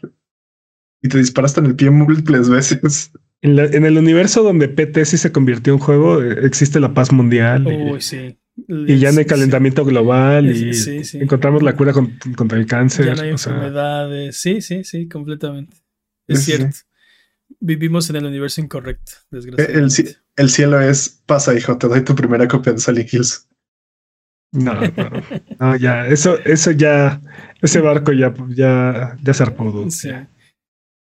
[1.01, 3.11] y te disparaste en el pie múltiples veces.
[3.41, 7.67] En, el universo donde PT sí se convirtió en juego, eh, existe la paz mundial.
[7.67, 8.39] Uy, y, sí.
[8.67, 10.71] y ya no hay calentamiento global y
[11.15, 13.07] encontramos la cura contra el cáncer.
[13.07, 14.37] Ya no hay enfermedades.
[14.37, 15.75] Sí, sí, sí, completamente.
[16.27, 16.75] Es cierto.
[17.59, 20.01] Vivimos en el universo incorrecto, desgraciadamente.
[20.01, 23.47] El, el, cielo es pasa, hijo, te doy tu primera copia de Sally Hills.
[24.51, 24.79] No,
[25.59, 27.19] no, ya, eso, eso ya,
[27.61, 29.89] ese barco ya, ya, ya zarpó.
[29.89, 30.11] Sí.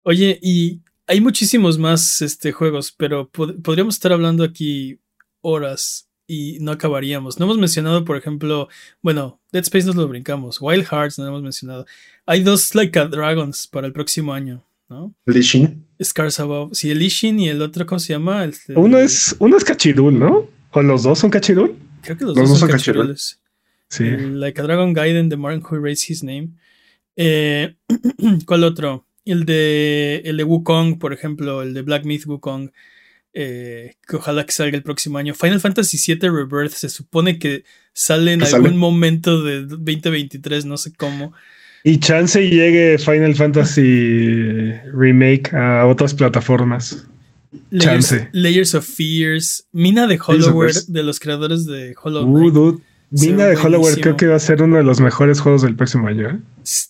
[0.03, 4.99] Oye, y hay muchísimos más este, juegos, pero podríamos estar hablando aquí
[5.41, 7.39] horas y no acabaríamos.
[7.39, 8.67] No hemos mencionado, por ejemplo,
[9.01, 11.85] bueno, Dead Space nos lo brincamos, Wild Hearts no hemos mencionado.
[12.25, 15.15] Hay dos Like a Dragons para el próximo año, ¿no?
[15.25, 15.85] Lishin.
[16.03, 16.73] Scars Above.
[16.73, 18.49] Sí, el Lishin y el otro, ¿cómo se llama?
[18.75, 20.49] uno es, uno es Cachirul, ¿no?
[20.71, 21.75] ¿O los dos son Cachirul?
[22.05, 23.41] Creo que los, dos, son cachirules.
[23.89, 24.03] Sí.
[24.03, 26.49] like a Dragon Gaiden, The Man Who Raised His Name.
[27.15, 27.75] Eh,
[28.45, 29.07] ¿Cuál otro?
[29.25, 32.71] El de, el de Wukong, por ejemplo, el de Black Myth Wukong.
[33.33, 35.33] Eh, que ojalá que salga el próximo año.
[35.33, 40.93] Final Fantasy VII Rebirth se supone que sale en algún momento de 2023, no sé
[40.93, 41.33] cómo.
[41.87, 47.05] Y chance llegue Final Fantasy Remake a otras plataformas.
[47.69, 48.29] Layers, chance.
[48.31, 49.67] Layers of Fears.
[49.71, 52.81] Mina de Hollowware, de los creadores de Hollow uh, Knight.
[53.11, 56.07] Mina de Hollowware creo que va a ser uno de los mejores juegos del próximo
[56.07, 56.27] año.
[56.27, 56.39] ¿eh?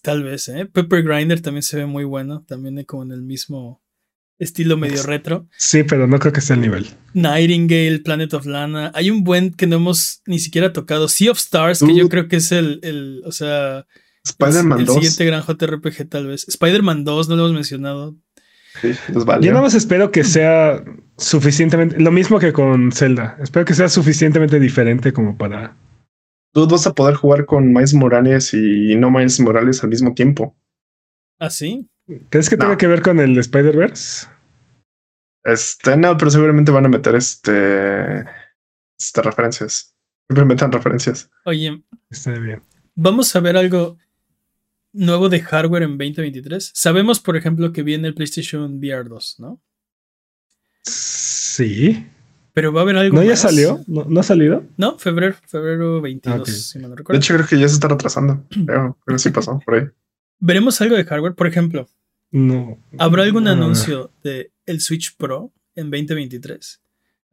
[0.02, 0.66] Tal vez, ¿eh?
[0.66, 2.46] Pepper Grinder también se ve muy bueno.
[2.48, 3.84] También como en el mismo
[4.40, 5.46] estilo medio retro.
[5.58, 6.88] Sí, pero no creo que sea el nivel.
[7.14, 8.94] Nightingale, Planet of Lana.
[8.96, 11.10] Hay un buen que no hemos ni siquiera tocado.
[11.10, 13.86] Sea of Stars, que yo creo que es el, el o sea...
[14.26, 14.90] Spider-Man 2.
[14.98, 16.48] El siguiente gran JRPG tal vez.
[16.48, 18.16] Spider-Man 2, no lo hemos mencionado.
[18.82, 18.92] Sí,
[19.26, 19.46] vale.
[19.46, 20.84] Yo nada más espero que sea
[21.18, 23.38] suficientemente, lo mismo que con Zelda.
[23.42, 25.76] Espero que sea suficientemente diferente como para
[26.56, 30.56] tú vas a poder jugar con Miles Morales y no Miles Morales al mismo tiempo.
[31.38, 31.90] ¿Ah, sí?
[32.30, 34.28] ¿Crees que tenga que ver con el Spider-Verse?
[35.44, 38.24] Este, no, pero seguramente van a meter este,
[38.98, 39.94] este referencias.
[40.28, 41.30] Siempre metan referencias.
[41.44, 42.62] Oye, está bien.
[42.96, 43.98] Vamos a ver algo
[44.96, 46.72] nuevo de hardware en 2023.
[46.74, 49.62] Sabemos, por ejemplo, que viene el PlayStation VR 2, ¿no?
[50.84, 52.06] Sí.
[52.54, 53.18] Pero va a haber algo.
[53.18, 53.84] ¿No ya salió?
[53.88, 54.64] ¿No, ha salido?
[54.78, 57.20] No, febrero, febrero 22, si me lo recuerdo.
[57.20, 58.44] De hecho, creo que ya se está retrasando.
[58.50, 59.84] Creo, que sí pasó por ahí.
[60.40, 61.36] ¿Veremos algo de hardware?
[61.36, 61.90] Por ejemplo,
[62.32, 62.78] no.
[62.98, 66.82] ¿Habrá algún anuncio de el Switch Pro en 2023?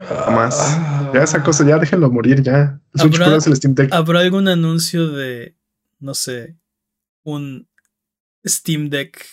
[0.01, 0.57] Jamás.
[0.61, 1.11] Ah.
[1.15, 2.81] Ya esa cosa, ya déjenlo morir ya.
[2.95, 3.93] El Switch Pro es el Steam Deck.
[3.93, 5.55] ¿Habrá algún anuncio de,
[6.01, 6.57] no sé,
[7.24, 7.66] un
[8.47, 9.24] Steam Deck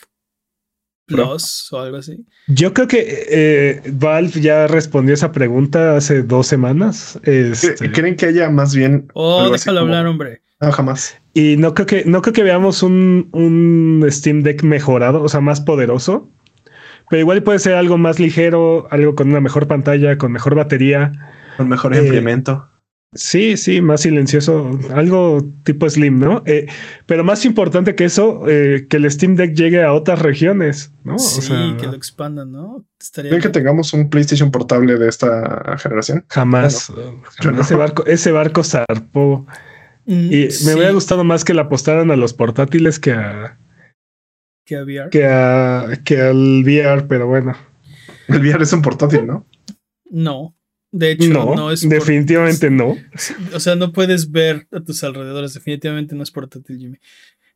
[1.05, 2.23] Plus o algo así.
[2.47, 7.19] Yo creo que eh, Valve ya respondió esa pregunta hace dos semanas.
[7.23, 7.91] Este...
[7.91, 9.07] ¿Creen que haya más bien?
[9.15, 10.41] Oh, déjalo hablar, hombre.
[10.61, 11.17] No, jamás.
[11.33, 15.41] Y no creo que, no creo que veamos un, un, Steam Deck mejorado, o sea,
[15.41, 16.29] más poderoso.
[17.09, 21.11] pero igual puede ser algo más ligero, algo con una mejor pantalla, con mejor batería.
[21.57, 22.69] Con mejor Eh, implemento.
[23.15, 26.43] Sí, sí, más silencioso, algo tipo Slim, ¿no?
[26.45, 26.67] Eh,
[27.07, 31.17] pero más importante que eso, eh, que el Steam Deck llegue a otras regiones, ¿no?
[31.17, 32.85] Sí, o sea, que lo expandan, ¿no?
[32.99, 36.23] Estaría ¿Creen que tengamos un PlayStation portable de esta generación?
[36.29, 36.89] jamás.
[36.89, 37.55] yo jamás.
[37.55, 37.61] no.
[37.61, 39.47] Ese barco, ese barco zarpó.
[40.05, 43.57] Mm, Y sí, me hubiera gustado más que la apostaran a los portátiles que a
[44.65, 45.09] que a VR.
[45.09, 47.55] que a que al VR, pero bueno.
[48.27, 49.47] El VR es un portátil, ¿no?
[50.11, 50.55] No.
[50.91, 52.97] De hecho, No, no, es por- definitivamente no.
[53.53, 55.53] O sea, no puedes ver a tus alrededores.
[55.53, 56.97] Definitivamente no es portátil, Jimmy.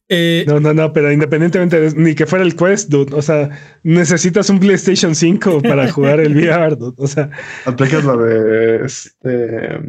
[0.09, 3.49] Eh, No, no, no, pero independientemente de, ni que fuera el Quest, dude, o sea,
[3.83, 7.31] necesitas un PlayStation 5 para jugar el VR, dude, o sea,
[7.65, 9.79] Aplicas la de este.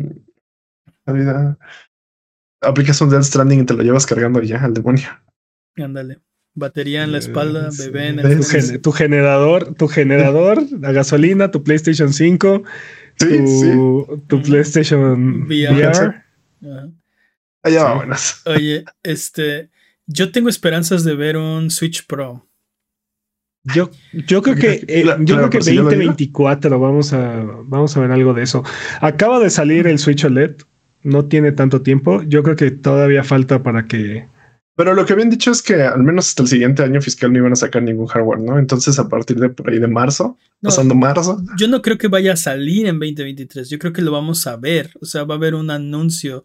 [1.05, 1.59] la vida-
[2.63, 5.09] Aplicas un Death Stranding y te lo llevas cargando y ya al demonio.
[5.77, 6.21] Ándale.
[6.55, 11.51] Batería en la espalda, Eh, bebé en el tu, tu generador, tu generador, la gasolina,
[11.51, 12.63] tu PlayStation 5,
[13.17, 14.23] Sí, tu, sí.
[14.29, 14.43] tu.
[14.43, 15.75] PlayStation VR.
[15.75, 15.89] VR.
[16.63, 16.89] Ajá.
[17.63, 17.85] Allá Sí.
[17.85, 18.43] vámonos.
[18.47, 19.71] Oye, este.
[20.07, 22.47] Yo tengo esperanzas de ver un Switch Pro.
[23.75, 26.03] Yo, yo creo que eh, yo claro, creo que por si yo lo digo.
[26.03, 28.63] 2024 vamos a vamos a ver algo de eso.
[29.01, 30.57] Acaba de salir el Switch OLED,
[31.03, 32.23] no tiene tanto tiempo.
[32.25, 34.27] Yo creo que todavía falta para que
[34.77, 37.39] Pero lo que habían dicho es que al menos hasta el siguiente año fiscal no
[37.39, 38.59] iban a sacar ningún hardware, ¿no?
[38.59, 42.09] Entonces, a partir de por ahí de marzo, No, pasando marzo, yo no creo que
[42.09, 43.69] vaya a salir en 2023.
[43.71, 44.91] Yo creo que lo vamos a ver.
[45.01, 46.45] O sea, va a haber un anuncio.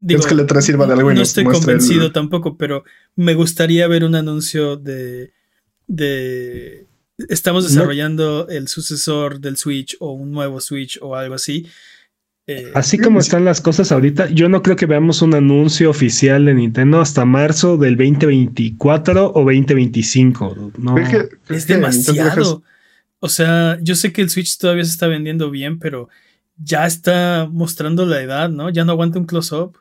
[0.00, 2.82] Digo, que el E3 sirva de algo y no estoy el- convencido tampoco, pero
[3.14, 5.32] me gustaría ver un anuncio de.
[5.86, 6.86] de
[7.28, 7.68] estamos No.
[7.70, 11.66] desarrollando el sucesor del Switch o un nuevo Switch o algo así.
[12.50, 16.46] Eh, Así como están las cosas ahorita, yo no creo que veamos un anuncio oficial
[16.46, 20.72] de Nintendo hasta marzo del 2024 o 2025.
[20.78, 20.94] No.
[20.94, 22.62] Creo que- creo es demasiado.
[23.20, 26.08] O sea, yo sé que el Switch todavía se está vendiendo bien, pero
[26.56, 28.70] ya está mostrando la edad, ¿no?
[28.70, 29.76] Ya no aguanta un close-up.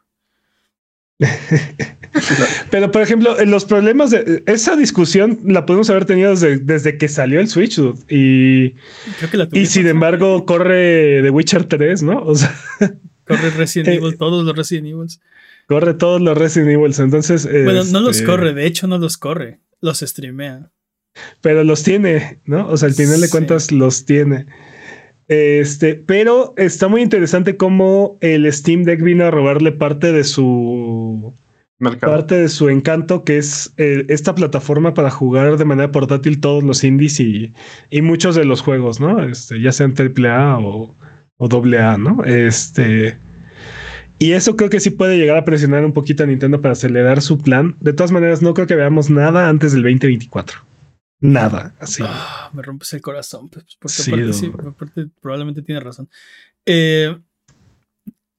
[2.72, 6.98] Pero, por ejemplo, en los problemas de esa discusión la podemos haber tenido desde, desde
[6.98, 8.72] que salió el Switch dude, y,
[9.18, 12.22] Creo que la y sin embargo corre The Witcher 3, ¿no?
[12.24, 12.56] O sea,
[13.26, 15.20] Corre Resident Eh, Evil, todos los Resident Evils.
[15.68, 16.94] corre todos los Resident Evil.
[16.98, 20.72] Entonces, Bueno, no los este, corre, de hecho no los corre, los streamea.
[21.42, 22.68] pero los tiene, ¿no?
[22.68, 24.46] O sea, al final de cuentas los tiene.
[25.28, 31.34] Este, pero está muy interesante cómo el Steam Deck vino a robarle parte de su
[31.80, 32.14] mercado.
[32.14, 36.64] parte de su encanto, que es eh, esta plataforma para jugar de manera portátil todos
[36.64, 37.54] los indies y,
[37.90, 39.22] y muchos de los juegos, ¿no?
[39.22, 40.96] Este, ya sean AAA o,
[41.38, 42.24] o AA, ¿no?
[42.24, 43.18] Este.
[44.20, 47.22] Y eso creo que sí puede llegar a presionar un poquito a Nintendo para acelerar
[47.22, 47.76] su plan.
[47.82, 50.67] De todas maneras, no creo que veamos nada antes del 2024.
[51.20, 52.04] Nada, así.
[52.06, 56.10] Ah, me rompes el corazón, pues, porque Sí, aparte, sí, aparte probablemente tiene razón.
[56.66, 57.18] Eh,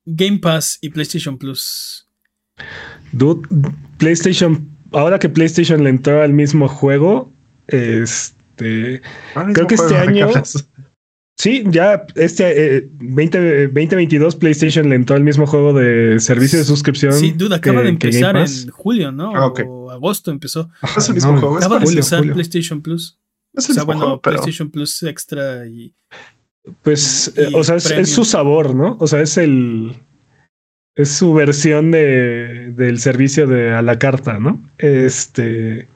[0.05, 2.07] Game Pass y PlayStation Plus.
[3.13, 3.49] Dude,
[3.99, 7.33] PlayStation, ahora que PlayStation le entró al mismo juego,
[7.67, 9.03] este.
[9.53, 10.31] Creo que este año-.
[11.41, 16.65] Sí, ya este eh, 20, 2022 PlayStation le entró al mismo juego de servicio de
[16.65, 17.13] suscripción.
[17.13, 19.35] Sí, duda, acaba que- de empezar en julio, ¿no?
[19.37, 19.61] Ah, ok.
[19.69, 20.69] O agosto empezó.
[20.81, 22.35] Ajá, Es el mismo juego, es Acaba de julio, empezar julio.
[22.35, 23.19] PlayStation Plus.
[23.55, 25.95] Es O el sea, mismo bueno, juego, pero PlayStation Plus extra y
[26.83, 28.97] Pues, Y eh, o sea, es, es su sabor, ¿no?
[28.99, 29.93] O sea, es el.
[30.97, 34.61] Es su versión de, del servicio de a la carta, ¿no?
[34.77, 35.87] Este.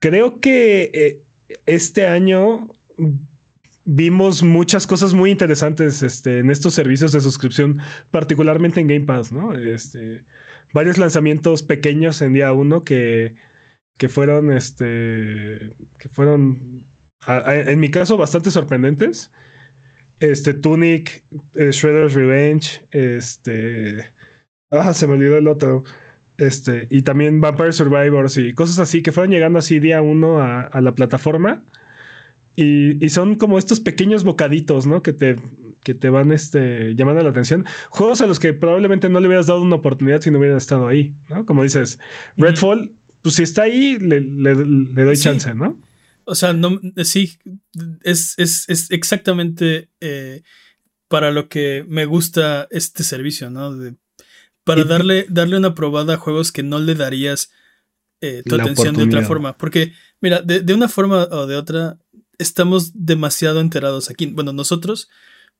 [0.00, 1.22] Creo que eh,
[1.66, 2.72] este año
[3.84, 7.80] vimos muchas cosas muy interesantes este, en estos servicios de suscripción,
[8.10, 9.54] particularmente en Game Pass, ¿no?
[9.54, 10.24] Este,
[10.72, 13.34] varios lanzamientos pequeños en día uno que,
[13.98, 16.86] que fueron, este, que fueron,
[17.26, 19.32] en mi caso, bastante sorprendentes.
[20.20, 24.04] Este, Tunic, eh, Shredder's Revenge, este,
[24.70, 25.82] ah, se me olvidó el otro.
[26.38, 30.62] Este, y también Vampire Survivors y cosas así que fueron llegando así día uno a,
[30.62, 31.64] a la plataforma.
[32.54, 35.02] Y, y son como estos pequeños bocaditos, ¿no?
[35.02, 35.36] Que te,
[35.82, 37.64] que te van este, llamando la atención.
[37.88, 40.86] Juegos a los que probablemente no le hubieras dado una oportunidad si no hubieras estado
[40.86, 41.46] ahí, ¿no?
[41.46, 41.98] Como dices,
[42.36, 42.44] Ujú.
[42.46, 42.92] Redfall,
[43.22, 45.22] pues si está ahí, le, le- le doy Sí.
[45.24, 45.80] chance, ¿no?
[46.24, 47.38] O sea, no, sí,
[48.02, 50.42] es, es, es exactamente eh,
[51.08, 53.74] para lo que me gusta este servicio, ¿no?
[53.74, 53.94] De-
[54.64, 57.50] para darle, darle una probada a juegos que no le darías
[58.20, 59.56] eh, tu La atención de otra forma.
[59.56, 61.98] Porque, mira, de, de una forma o de otra,
[62.42, 64.26] estamos demasiado enterados aquí.
[64.26, 65.08] Bueno, nosotros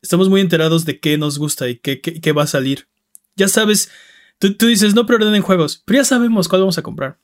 [0.03, 2.89] estamos muy enterados de qué nos gusta y qué, qué- qué va a salir.
[3.37, 3.91] Ya sabes,
[4.39, 7.19] tú, tú dices, no preordenen juegos, pero ya sabemos cuál vamos a comprar.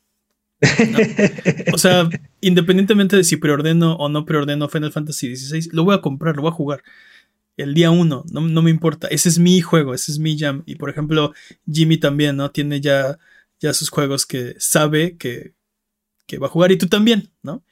[1.73, 2.09] O sea,
[2.41, 6.43] independientemente de si preordeno o no preordeno Final Fantasy XVI, lo voy a comprar, lo
[6.43, 6.83] voy a jugar.
[7.57, 9.09] El día uno, no, no me importa.
[9.09, 10.63] Ese es mi juego, ese es mi jam.
[10.67, 11.33] Y por ejemplo,
[11.71, 12.51] Jimmy también, ¿no?
[12.53, 13.19] Tiene ya,
[13.61, 15.55] ya sus juegos que sabe que,
[16.27, 17.65] que va a jugar y tú también, ¿no?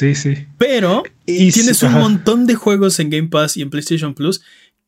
[0.00, 0.46] Sí, sí.
[0.56, 2.00] Pero Y tienes sí, un ajá.
[2.00, 4.40] montón de juegos en Game Pass y en PlayStation Plus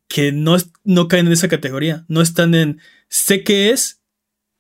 [0.09, 2.07] que no, no caen en esa categoría.
[2.09, 4.01] No están en sé qué es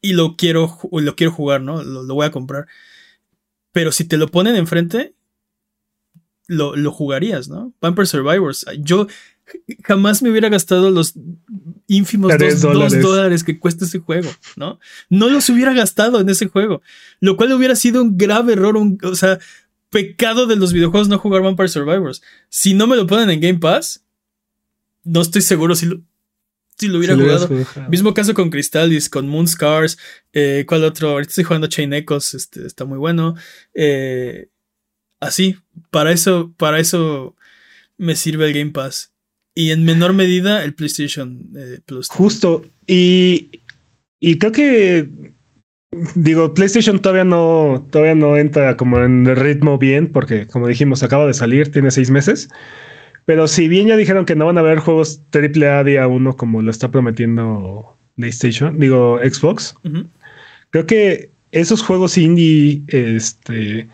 [0.02, 1.82] y lo quiero, lo quiero jugar, ¿no?
[1.82, 2.66] Lo, lo voy a comprar.
[3.72, 5.14] Pero si te lo ponen enfrente,
[6.48, 7.72] lo, lo jugarías, ¿no?
[7.80, 8.66] Vampire Survivors.
[8.80, 9.06] Yo
[9.84, 11.14] jamás me hubiera gastado los
[11.86, 13.02] ínfimos dos, dos dólares.
[13.02, 14.78] dólares que cuesta ese juego, ¿no?
[15.08, 16.82] No los hubiera gastado en ese juego.
[17.20, 19.38] Lo cual hubiera sido un grave error, un- o sea,
[19.92, 22.22] pecado de los videojuegos no jugar Vampire Survivors.
[22.48, 24.04] Si no me lo ponen en Game Pass,
[25.04, 26.00] no estoy seguro si lo,
[26.78, 27.88] si lo hubiera Sí, lo hubieras jugado.
[27.90, 29.98] Mismo caso con Crystalis, con Moon Scars.
[30.32, 31.10] Eh, ¿Cuál otro?
[31.10, 33.36] Ahorita estoy jugando Chain Echoes, este, está muy bueno.
[33.74, 34.48] Eh,
[35.20, 35.56] así,
[35.90, 37.36] para eso, para eso
[37.98, 39.12] me sirve el Game Pass.
[39.54, 42.08] Y en menor medida el PlayStation eh, Plus.
[42.08, 42.64] Justo.
[42.86, 43.60] Y,
[44.18, 45.34] y creo que
[46.14, 51.02] digo, PlayStation todavía no, todavía no entra como en el ritmo bien, porque como dijimos,
[51.02, 52.48] acaba de salir, tiene seis meses.
[53.24, 56.60] Pero si bien ya dijeron que no van a haber juegos AAA día uno como
[56.60, 59.76] lo está prometiendo PlayStation, digo Xbox,
[60.70, 63.86] creo que esos juegos indie, este,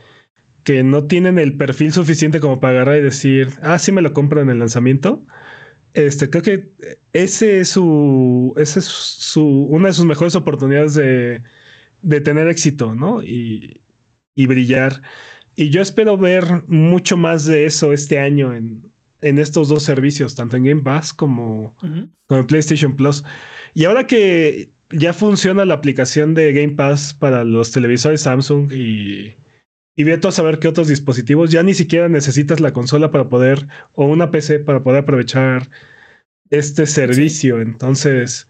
[0.65, 4.13] que no tienen el perfil suficiente como para agarrar y decir, ah, sí me lo
[4.13, 5.23] compro en el lanzamiento.
[5.93, 6.71] Este, creo que
[7.13, 11.43] ese es su, ese es su, una de sus mejores oportunidades de,
[12.03, 13.23] de tener éxito, ¿no?
[13.23, 13.81] Y,
[14.35, 15.03] y brillar.
[15.57, 20.35] Y yo espero ver mucho más de eso este año en, en estos dos servicios,
[20.35, 21.77] tanto en Game Pass como,
[22.29, 23.25] el PlayStation Plus.
[23.75, 29.35] Y ahora que ya funciona la aplicación de Game Pass para los televisores Samsung y,
[29.97, 33.67] y vete a saber qué otros dispositivos, ya ni siquiera necesitas la consola para poder,
[33.93, 35.69] o una PC para poder aprovechar
[36.51, 37.61] este servicio.
[37.61, 38.49] Entonces,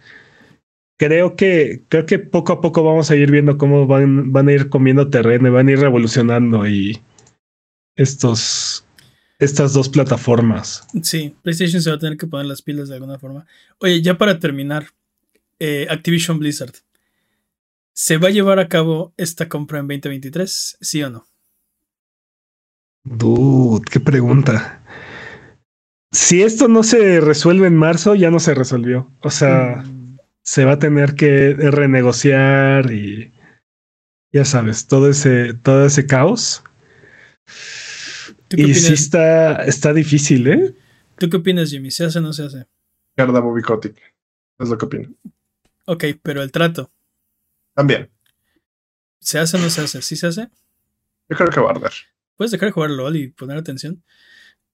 [0.99, 4.53] creo que, creo que poco a poco vamos a ir viendo cómo van, van a
[4.53, 7.01] ir comiendo terreno y van a ir revolucionando y
[7.97, 8.85] estos,
[9.39, 10.87] estas dos plataformas.
[11.03, 13.47] Sí, PlayStation se va a tener que poner las pilas de alguna forma.
[13.79, 14.89] Oye, ya para terminar,
[15.59, 16.75] eh, Activision Blizzard.
[17.95, 20.79] ¿Se va a llevar a cabo esta compra en 2023?
[20.81, 21.27] ¿Sí o no?
[23.05, 24.83] Dude, qué pregunta.
[26.13, 29.11] Si esto no se resuelve en marzo, ya no se resolvió.
[29.21, 29.98] O sea, Mm,
[30.49, 33.31] se va a tener que renegociar y
[34.33, 36.65] ya sabes, todo ese, todo ese caos.
[38.49, 40.75] ¿Tú qué, Y opinas, sí está, está difícil, ¿eh?
[41.19, 41.91] ¿Tú qué opinas, Jimmy?
[41.91, 42.67] ¿Se hace o no se hace?
[43.15, 43.95] Garda Bobicotic.
[44.59, 45.15] Es lo que opino.
[45.85, 46.91] Ok, pero el trato.
[47.75, 48.09] También.
[49.21, 50.01] ¿Se hace o no se hace?
[50.01, 50.49] ¿Sí se hace?
[51.29, 51.93] Yo creo que va a arder.
[52.37, 54.03] ¿Puedes dejar de jugar LOL y poner atención?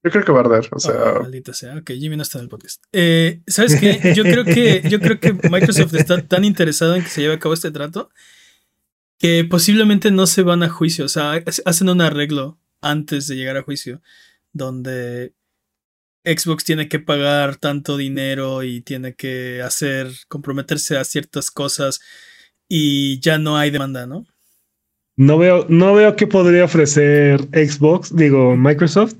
[0.05, 0.65] Yo creo que va a arder.
[0.71, 1.75] O Oh, sea, maldita sea.
[1.77, 2.81] Ok, Jimmy no está en el podcast.
[2.93, 4.13] Eh, ¿Sabes qué?
[4.15, 7.39] Yo creo que, yo creo que Microsoft está tan interesado en que se lleve a
[7.39, 8.09] cabo este trato
[9.19, 11.05] que posiblemente no se van a juicio.
[11.05, 14.01] O sea, ha- hacen un arreglo antes de llegar a juicio
[14.53, 15.33] donde
[16.23, 21.99] Xbox tiene que pagar tanto dinero y tiene que hacer, comprometerse a ciertas cosas
[22.69, 24.25] y ya no hay demanda, ¿no?
[25.17, 29.15] No veo, no veo qué podría ofrecer Xbox, digo Microsoft,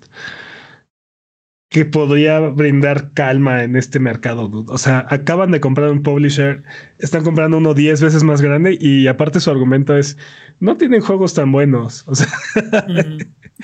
[1.76, 4.47] que podría brindar calma en este mercado.
[4.47, 4.72] dude.
[4.72, 6.64] O sea, acaban de comprar un publisher,
[6.99, 10.15] están comprando uno 10 veces más grande y aparte su argumento es,
[10.61, 12.03] no tienen juegos tan buenos.
[12.07, 12.30] O sea.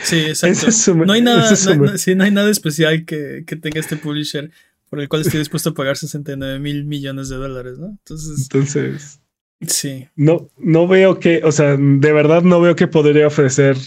[0.04, 0.52] Sí, exacto.
[0.58, 3.56] ese es su- No hay nada, es no, sí, no hay nada especial que, que
[3.56, 4.52] tenga este publisher
[4.90, 7.92] por el cual estoy dispuesto a pagar 69 mil millones de dólares, ¿no?
[7.92, 9.22] Entonces, Entonces,
[9.66, 10.10] sí.
[10.18, 13.78] no, no veo que, o sea, de verdad no veo que podría ofrecer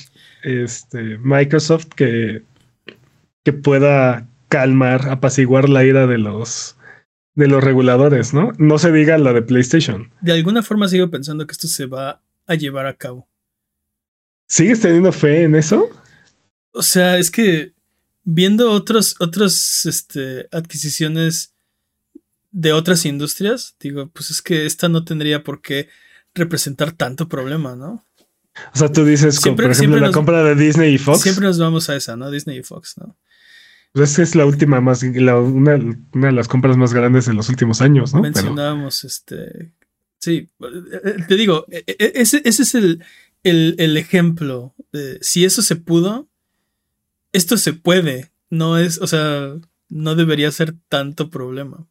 [0.42, 2.40] este Microsoft que,
[3.44, 6.76] que pueda calmar, apaciguar la ira de los
[7.36, 8.52] de los reguladores, ¿no?
[8.58, 10.12] No se diga la de PlayStation.
[10.20, 13.28] De alguna forma sigo pensando que esto se va a llevar a cabo.
[14.46, 15.88] ¿Sigues teniendo fe en eso?
[16.70, 17.72] O sea, es que
[18.22, 21.54] viendo otros, otras este, adquisiciones
[22.52, 25.88] de otras industrias, digo, pues es que esta no tendría por qué
[26.34, 28.06] representar tanto problema, ¿no?
[28.72, 31.22] O sea, tú dices, como, Siempre- por ejemplo, la nos- compra de Disney y Fox.
[31.22, 32.30] Siempre nos vamos a esa, ¿no?
[32.30, 33.16] Disney y Fox, ¿no?
[33.94, 35.76] Pues esa es la última más, la- una,
[36.12, 38.20] una de las compras más grandes de los últimos años, ¿no?
[38.22, 39.72] Pero- mencionábamos este
[40.18, 41.84] sí eh, eh, te digo eh,
[42.14, 43.04] ese, ese es el,
[43.44, 46.28] el, el ejemplo de si eso se pudo
[47.32, 49.52] esto se puede no es o sea
[49.90, 51.86] no debería ser tanto problema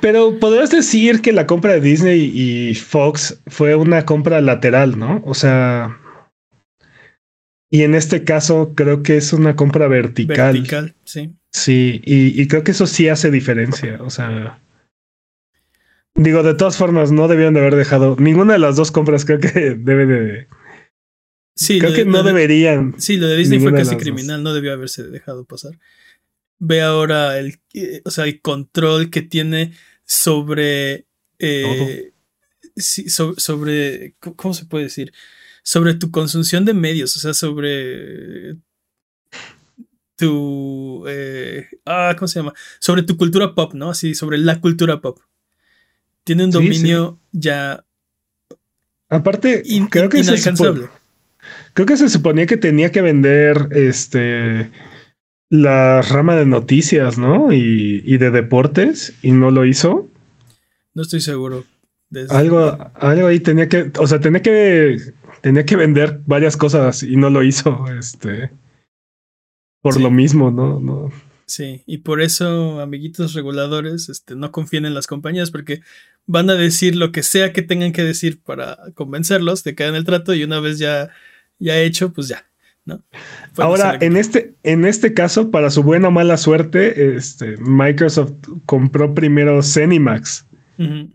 [0.00, 5.22] Pero podrías decir que la compra de Disney y Fox fue una compra lateral, ¿no?
[5.26, 5.98] O sea,
[7.70, 10.52] Y en este caso creo que es una compra vertical.
[10.54, 11.32] Vertical, sí.
[11.50, 13.98] Sí, y, y creo que eso sí hace diferencia.
[14.02, 14.60] O sea,
[16.14, 19.24] digo, de todas formas, no debieron de haber dejado ninguna de las dos compras.
[19.24, 19.48] Creo que
[19.78, 20.48] debe de.
[21.54, 22.94] Sí, creo que no de- deberían.
[22.98, 24.02] Sí, lo de Disney fue casi dos.
[24.02, 25.72] criminal, no debió haberse dejado pasar.
[26.58, 29.72] Ve ahora el, eh, o sea, el control que tiene
[30.04, 31.06] sobre,
[31.38, 32.12] eh,
[32.76, 35.12] sí, so- sobre, ¿cómo- ¿cómo se puede decir?
[35.68, 38.54] Sobre tu consunción de medios, o sea, sobre
[40.14, 42.54] tu, eh, ah, ¿cómo se llama?
[42.78, 43.90] Sobre tu cultura pop, ¿no?
[43.90, 45.18] Así, sobre la cultura pop.
[46.22, 47.84] Tiene un Sí, dominio ya
[49.08, 50.82] Aparte, in- creo que se inalcanzable.
[50.84, 50.90] supo-
[51.74, 54.70] creo que se suponía que tenía que vender este
[55.50, 57.52] la rama de noticias, ¿no?
[57.52, 60.08] Y, y de deportes, y no lo hizo.
[60.94, 61.64] No estoy seguro.
[62.30, 64.96] Algo, algo ahí tenía que, o sea, tenía que,
[65.46, 68.50] tenía que vender varias cosas y no lo hizo, este,
[69.80, 70.02] por Sí.
[70.02, 70.80] lo mismo, ¿no?
[70.80, 71.12] no.
[71.46, 75.82] Sí, y por eso, amiguitos reguladores, este, no confíen en las compañías porque
[76.26, 79.94] van a decir lo que sea que tengan que decir para convencerlos de que hagan
[79.94, 81.10] el trato y una vez ya,
[81.60, 82.44] ya hecho, pues ya,
[82.84, 83.04] ¿no?
[83.58, 88.32] Ahora, en este, en este caso, para su buena o mala suerte, este, Microsoft
[88.64, 90.48] compró primero Zenimax
[90.78, 91.10] Ujú,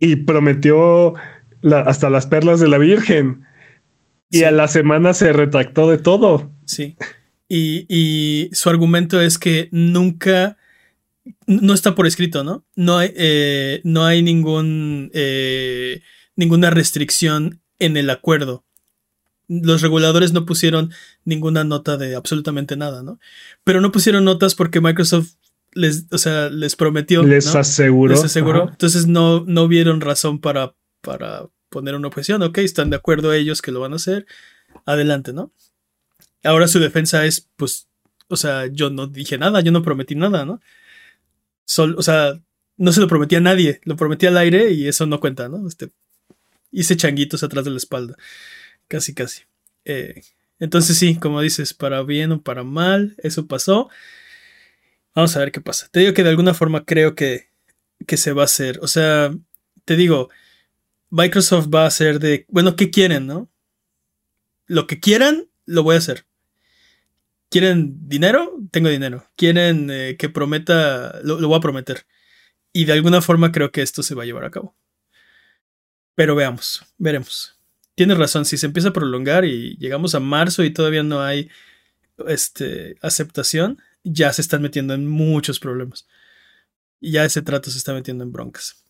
[0.00, 1.12] y prometió
[1.60, 3.44] la- hasta las perlas de la Virgen.
[4.30, 4.44] Y Sí.
[4.44, 6.52] a la semana se retractó de todo.
[6.66, 6.96] Sí.
[7.48, 10.58] Y, y su argumento es que nunca,
[11.46, 12.64] no está por escrito, ¿no?
[12.76, 16.02] No hay, eh, no hay ningún, eh,
[16.36, 18.64] ninguna restricción en el acuerdo.
[19.48, 20.92] Los reguladores no pusieron
[21.24, 23.18] ninguna nota de absolutamente nada, ¿no?
[23.64, 25.36] Pero no pusieron notas porque Microsoft
[25.72, 27.22] les, o sea, les prometió.
[27.22, 27.60] Les ¿no?
[27.60, 28.12] aseguró.
[28.14, 28.64] Les aseguró.
[28.64, 28.72] Ajá.
[28.72, 32.42] Entonces no, no vieron razón para, para poner una objeción.
[32.42, 34.26] Ok, están de acuerdo ellos que lo van a hacer.
[34.84, 35.52] Adelante, ¿no?
[36.44, 37.88] Ahora su defensa es, pues,
[38.28, 40.60] o sea, yo no dije nada, yo no prometí nada, ¿no?
[41.64, 42.40] Sol, o sea,
[42.76, 45.66] no se lo prometí a nadie, lo prometí al aire y eso no cuenta, ¿no?
[45.66, 45.90] Este,
[46.70, 48.16] hice changuitos atrás de la espalda,
[48.86, 49.42] casi, casi.
[49.84, 50.22] Eh,
[50.58, 53.88] entonces sí, como dices, para bien o para mal, eso pasó.
[55.14, 55.88] Vamos a ver qué pasa.
[55.90, 57.48] Te digo que de alguna forma creo que,
[58.06, 58.78] que se va a hacer.
[58.82, 59.34] O sea,
[59.84, 60.30] te digo,
[61.10, 63.50] Microsoft va a hacer de, bueno, ¿qué quieren, no?
[64.66, 66.26] Lo que quieran, lo voy a hacer.
[67.50, 68.58] ¿Quieren dinero?
[68.70, 69.24] Tengo dinero.
[69.36, 71.20] ¿Quieren eh, que prometa?
[71.22, 72.06] Lo, lo voy a prometer.
[72.72, 74.76] Y de alguna forma creo que esto se va a llevar a cabo.
[76.14, 77.56] Pero veamos, veremos.
[77.94, 81.50] Tienes razón, si se empieza a prolongar y llegamos a marzo y todavía no hay
[82.26, 86.06] este, aceptación, ya se están metiendo en muchos problemas.
[87.00, 88.84] Y ya ese trato se está metiendo en broncas.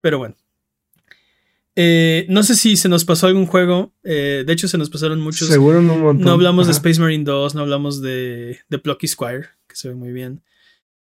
[0.00, 0.36] Pero bueno.
[1.76, 3.92] Eh, no sé si se nos pasó algún juego.
[4.04, 5.48] eh, de hecho, se nos pasaron muchos.
[5.48, 6.20] Seguro un montón.
[6.20, 6.72] No hablamos de.
[6.72, 10.42] Space Marine 2, no hablamos de, de Plucky Squire, que se ve muy bien.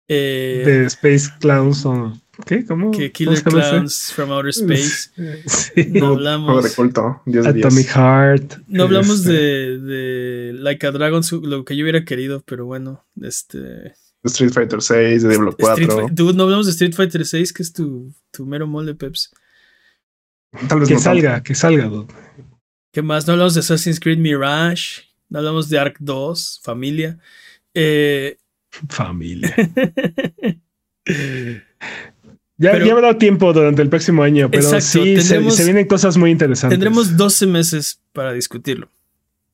[0.08, 2.14] Eh, de Space Clowns o
[2.46, 2.64] ¿qué?
[2.64, 2.92] ¿Cómo?
[2.92, 3.42] que ¿Cómo Killer?
[3.44, 5.10] Clowns from Outer Space.
[5.48, 5.88] Sí.
[5.94, 7.66] No hablamos, culto, 10 de 10.
[7.66, 8.54] Atomic Heart.
[8.68, 13.04] no hablamos este, de, de Like a Dragon, lo que yo hubiera querido, pero bueno,
[13.22, 13.94] este.
[14.24, 16.08] Street Fighter 6, de Diablo Street 4.
[16.08, 19.32] Fi- Dude, no hablamos de Street Fighter 6, que es tu, tu mero mole, Peps.
[20.68, 21.22] Tal vez Que no tanto.
[21.22, 21.86] salga, que salga.
[21.86, 22.14] dude.
[22.92, 23.28] ¿Qué más?
[23.28, 27.18] No hablamos de Assassin's Creed Mirage, no hablamos de Ark 2, Familia.
[27.74, 28.38] Eh,
[28.90, 29.54] Familia.
[32.58, 35.34] Ya, Pero- ya me ha dado tiempo durante el próximo año, pero Exacto, sí, se-
[35.36, 36.74] tendremos- se, vienen cosas muy interesantes.
[36.74, 38.90] tendremos 12 meses para discutirlo.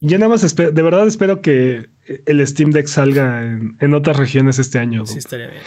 [0.02, 1.90] Yo nada más espero, de verdad espero que
[2.28, 5.08] el Steam Deck salga en, en otras regiones este año.
[5.08, 5.62] Sí, estaría bien.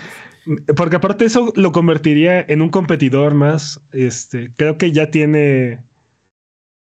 [0.76, 3.82] Porque aparte eso lo convertiría en un competidor más.
[3.92, 5.84] Este, creo que ya tiene.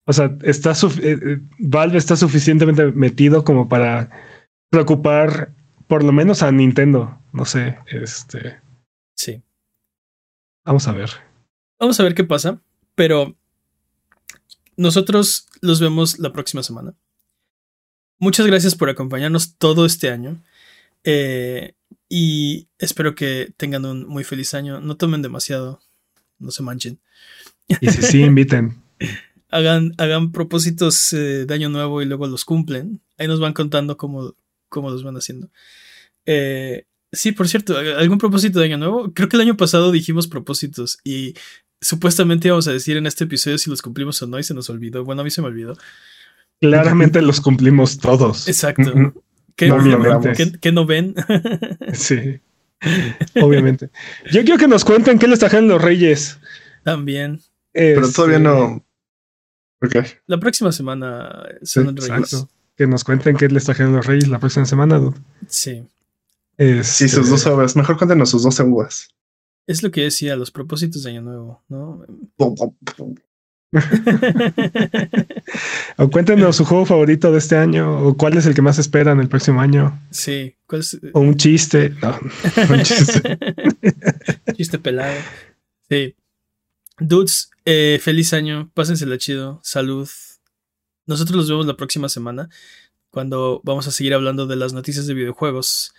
[0.06, 4.10] O sea, está eh, eh, Valve está suficientemente metido como para
[4.70, 5.52] preocupar
[5.86, 7.18] por lo menos a Nintendo.
[7.32, 8.60] No sé, este.
[9.16, 9.42] Sí.
[10.64, 11.10] Vamos a ver.
[11.78, 12.60] Vamos a ver qué pasa,
[12.94, 13.36] pero
[14.76, 16.94] nosotros los vemos la próxima semana.
[18.18, 20.42] Muchas gracias por acompañarnos todo este año.
[21.04, 21.74] eh,
[22.14, 24.82] y espero que tengan un muy feliz año.
[24.82, 25.80] No tomen demasiado,
[26.38, 27.00] no se manchen.
[27.80, 28.76] Y si sí, inviten.
[29.48, 33.00] Hagan, hagan propósitos eh, de año nuevo y luego los cumplen.
[33.16, 34.34] Ahí nos van contando cómo,
[34.68, 35.48] cómo los van haciendo.
[36.26, 39.12] Eh, sí, por cierto, ¿algún propósito de año nuevo?
[39.14, 41.34] Creo que el año pasado dijimos propósitos y
[41.80, 44.68] supuestamente íbamos a decir en este episodio si los cumplimos o no y se nos
[44.68, 45.04] olvidó.
[45.04, 45.76] Bueno, a mí se me olvidó.
[46.60, 48.48] Claramente los cumplimos todos.
[48.48, 49.14] Exacto.
[49.56, 49.78] ¿Qué, No
[50.34, 51.14] qué- qué- no ven?
[51.92, 52.40] Sí.
[53.40, 53.90] Obviamente.
[54.32, 56.38] Yo quiero que nos cuenten qué les trajeron los reyes.
[56.82, 57.40] También.
[57.72, 58.84] Pero Este, todavía no.
[59.82, 59.96] Ok.
[60.26, 62.30] La próxima semana son Sí, reyes.
[62.30, 62.48] exacto.
[62.76, 64.98] que nos cuenten qué les trajeron los reyes la próxima semana.
[64.98, 65.18] dude.
[65.46, 65.84] Sí.
[66.58, 67.76] Sí, sus Este, 12 uvas.
[67.76, 69.08] Mejor cuéntenos sus 12 uvas.
[69.66, 72.04] Es lo que decía, los propósitos de Año Nuevo, ¿no?
[75.96, 79.20] O cuéntenos su juego favorito de este año, o cuál es el que más esperan
[79.20, 80.56] el próximo año, sí.
[80.66, 80.98] ¿Cuál es?
[81.12, 81.94] o un chiste.
[82.02, 82.18] No,
[82.70, 83.38] un chiste.
[84.56, 85.14] Chiste pelado.
[85.88, 86.14] Sí.
[86.98, 88.70] Dudes, eh, feliz año.
[88.74, 89.60] Pásensela chido.
[89.62, 90.08] Salud.
[91.06, 92.48] Nosotros los vemos la próxima semana
[93.10, 95.94] cuando vamos a seguir hablando de las noticias de videojuegos.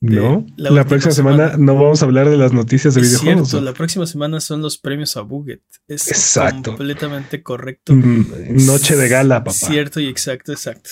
[0.00, 1.64] No, la próxima semana, semana.
[1.64, 3.48] no vamos a hablar de las noticias de Es videojuegos.
[3.50, 5.62] cierto, la próxima semana son los premios a Buget.
[5.88, 6.70] Es Exacto.
[6.70, 7.92] completamente correcto.
[7.94, 9.52] Mm, Noche de gala, papá.
[9.52, 10.90] Cierto y exacto, exacto.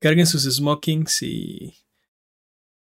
[0.00, 1.74] Carguen sus smokings y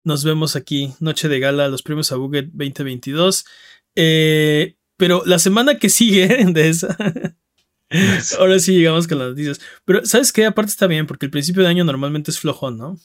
[0.05, 0.95] nos vemos aquí.
[1.01, 3.45] Noche de gala, los premios a Buget 2022.
[3.97, 6.97] Eh, pero la semana que sigue de esa.
[8.39, 9.61] Ahora sí llegamos con las noticias.
[9.85, 10.47] Pero, ¿sabes qué?
[10.47, 12.97] Aparte está bien, porque el principio de año normalmente es flojón, ¿no?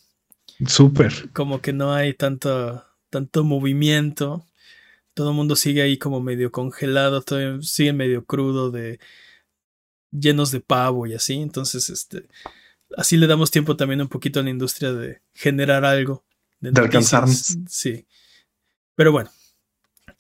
[0.65, 1.31] Súper.
[1.33, 4.45] Como que no hay tanto, tanto movimiento.
[5.13, 8.99] Todo el mundo sigue ahí como medio congelado, todavía sigue medio crudo de
[10.11, 11.35] llenos de pavo y así.
[11.35, 12.27] Entonces, este,
[12.95, 16.23] así le damos tiempo también un poquito a la industria de generar algo.
[16.59, 16.85] De noticias.
[16.85, 17.57] alcanzarnos.
[17.69, 18.07] Sí.
[18.95, 19.29] Pero bueno,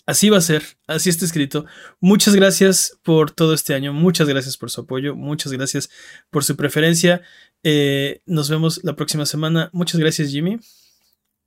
[0.07, 1.65] así va a ser, así está escrito.
[1.99, 5.89] Muchas gracias por todo este año, muchas gracias por su apoyo, muchas gracias
[6.31, 7.21] por su preferencia.
[7.63, 9.69] Eh, nos vemos la próxima semana.
[9.73, 10.59] Muchas gracias, Jimmy.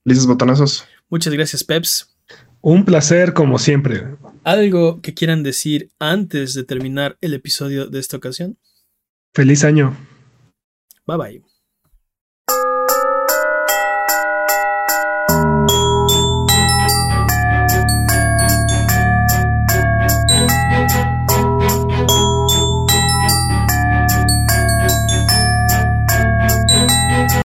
[0.05, 0.85] Lices botonazos.
[1.09, 2.16] Muchas gracias, Peps.
[2.61, 4.16] Un placer, como siempre.
[4.45, 8.59] ¿Algo que quieran decir antes de terminar el episodio de esta ocasión?
[9.35, 9.97] Feliz año.
[11.07, 11.50] Bye bye.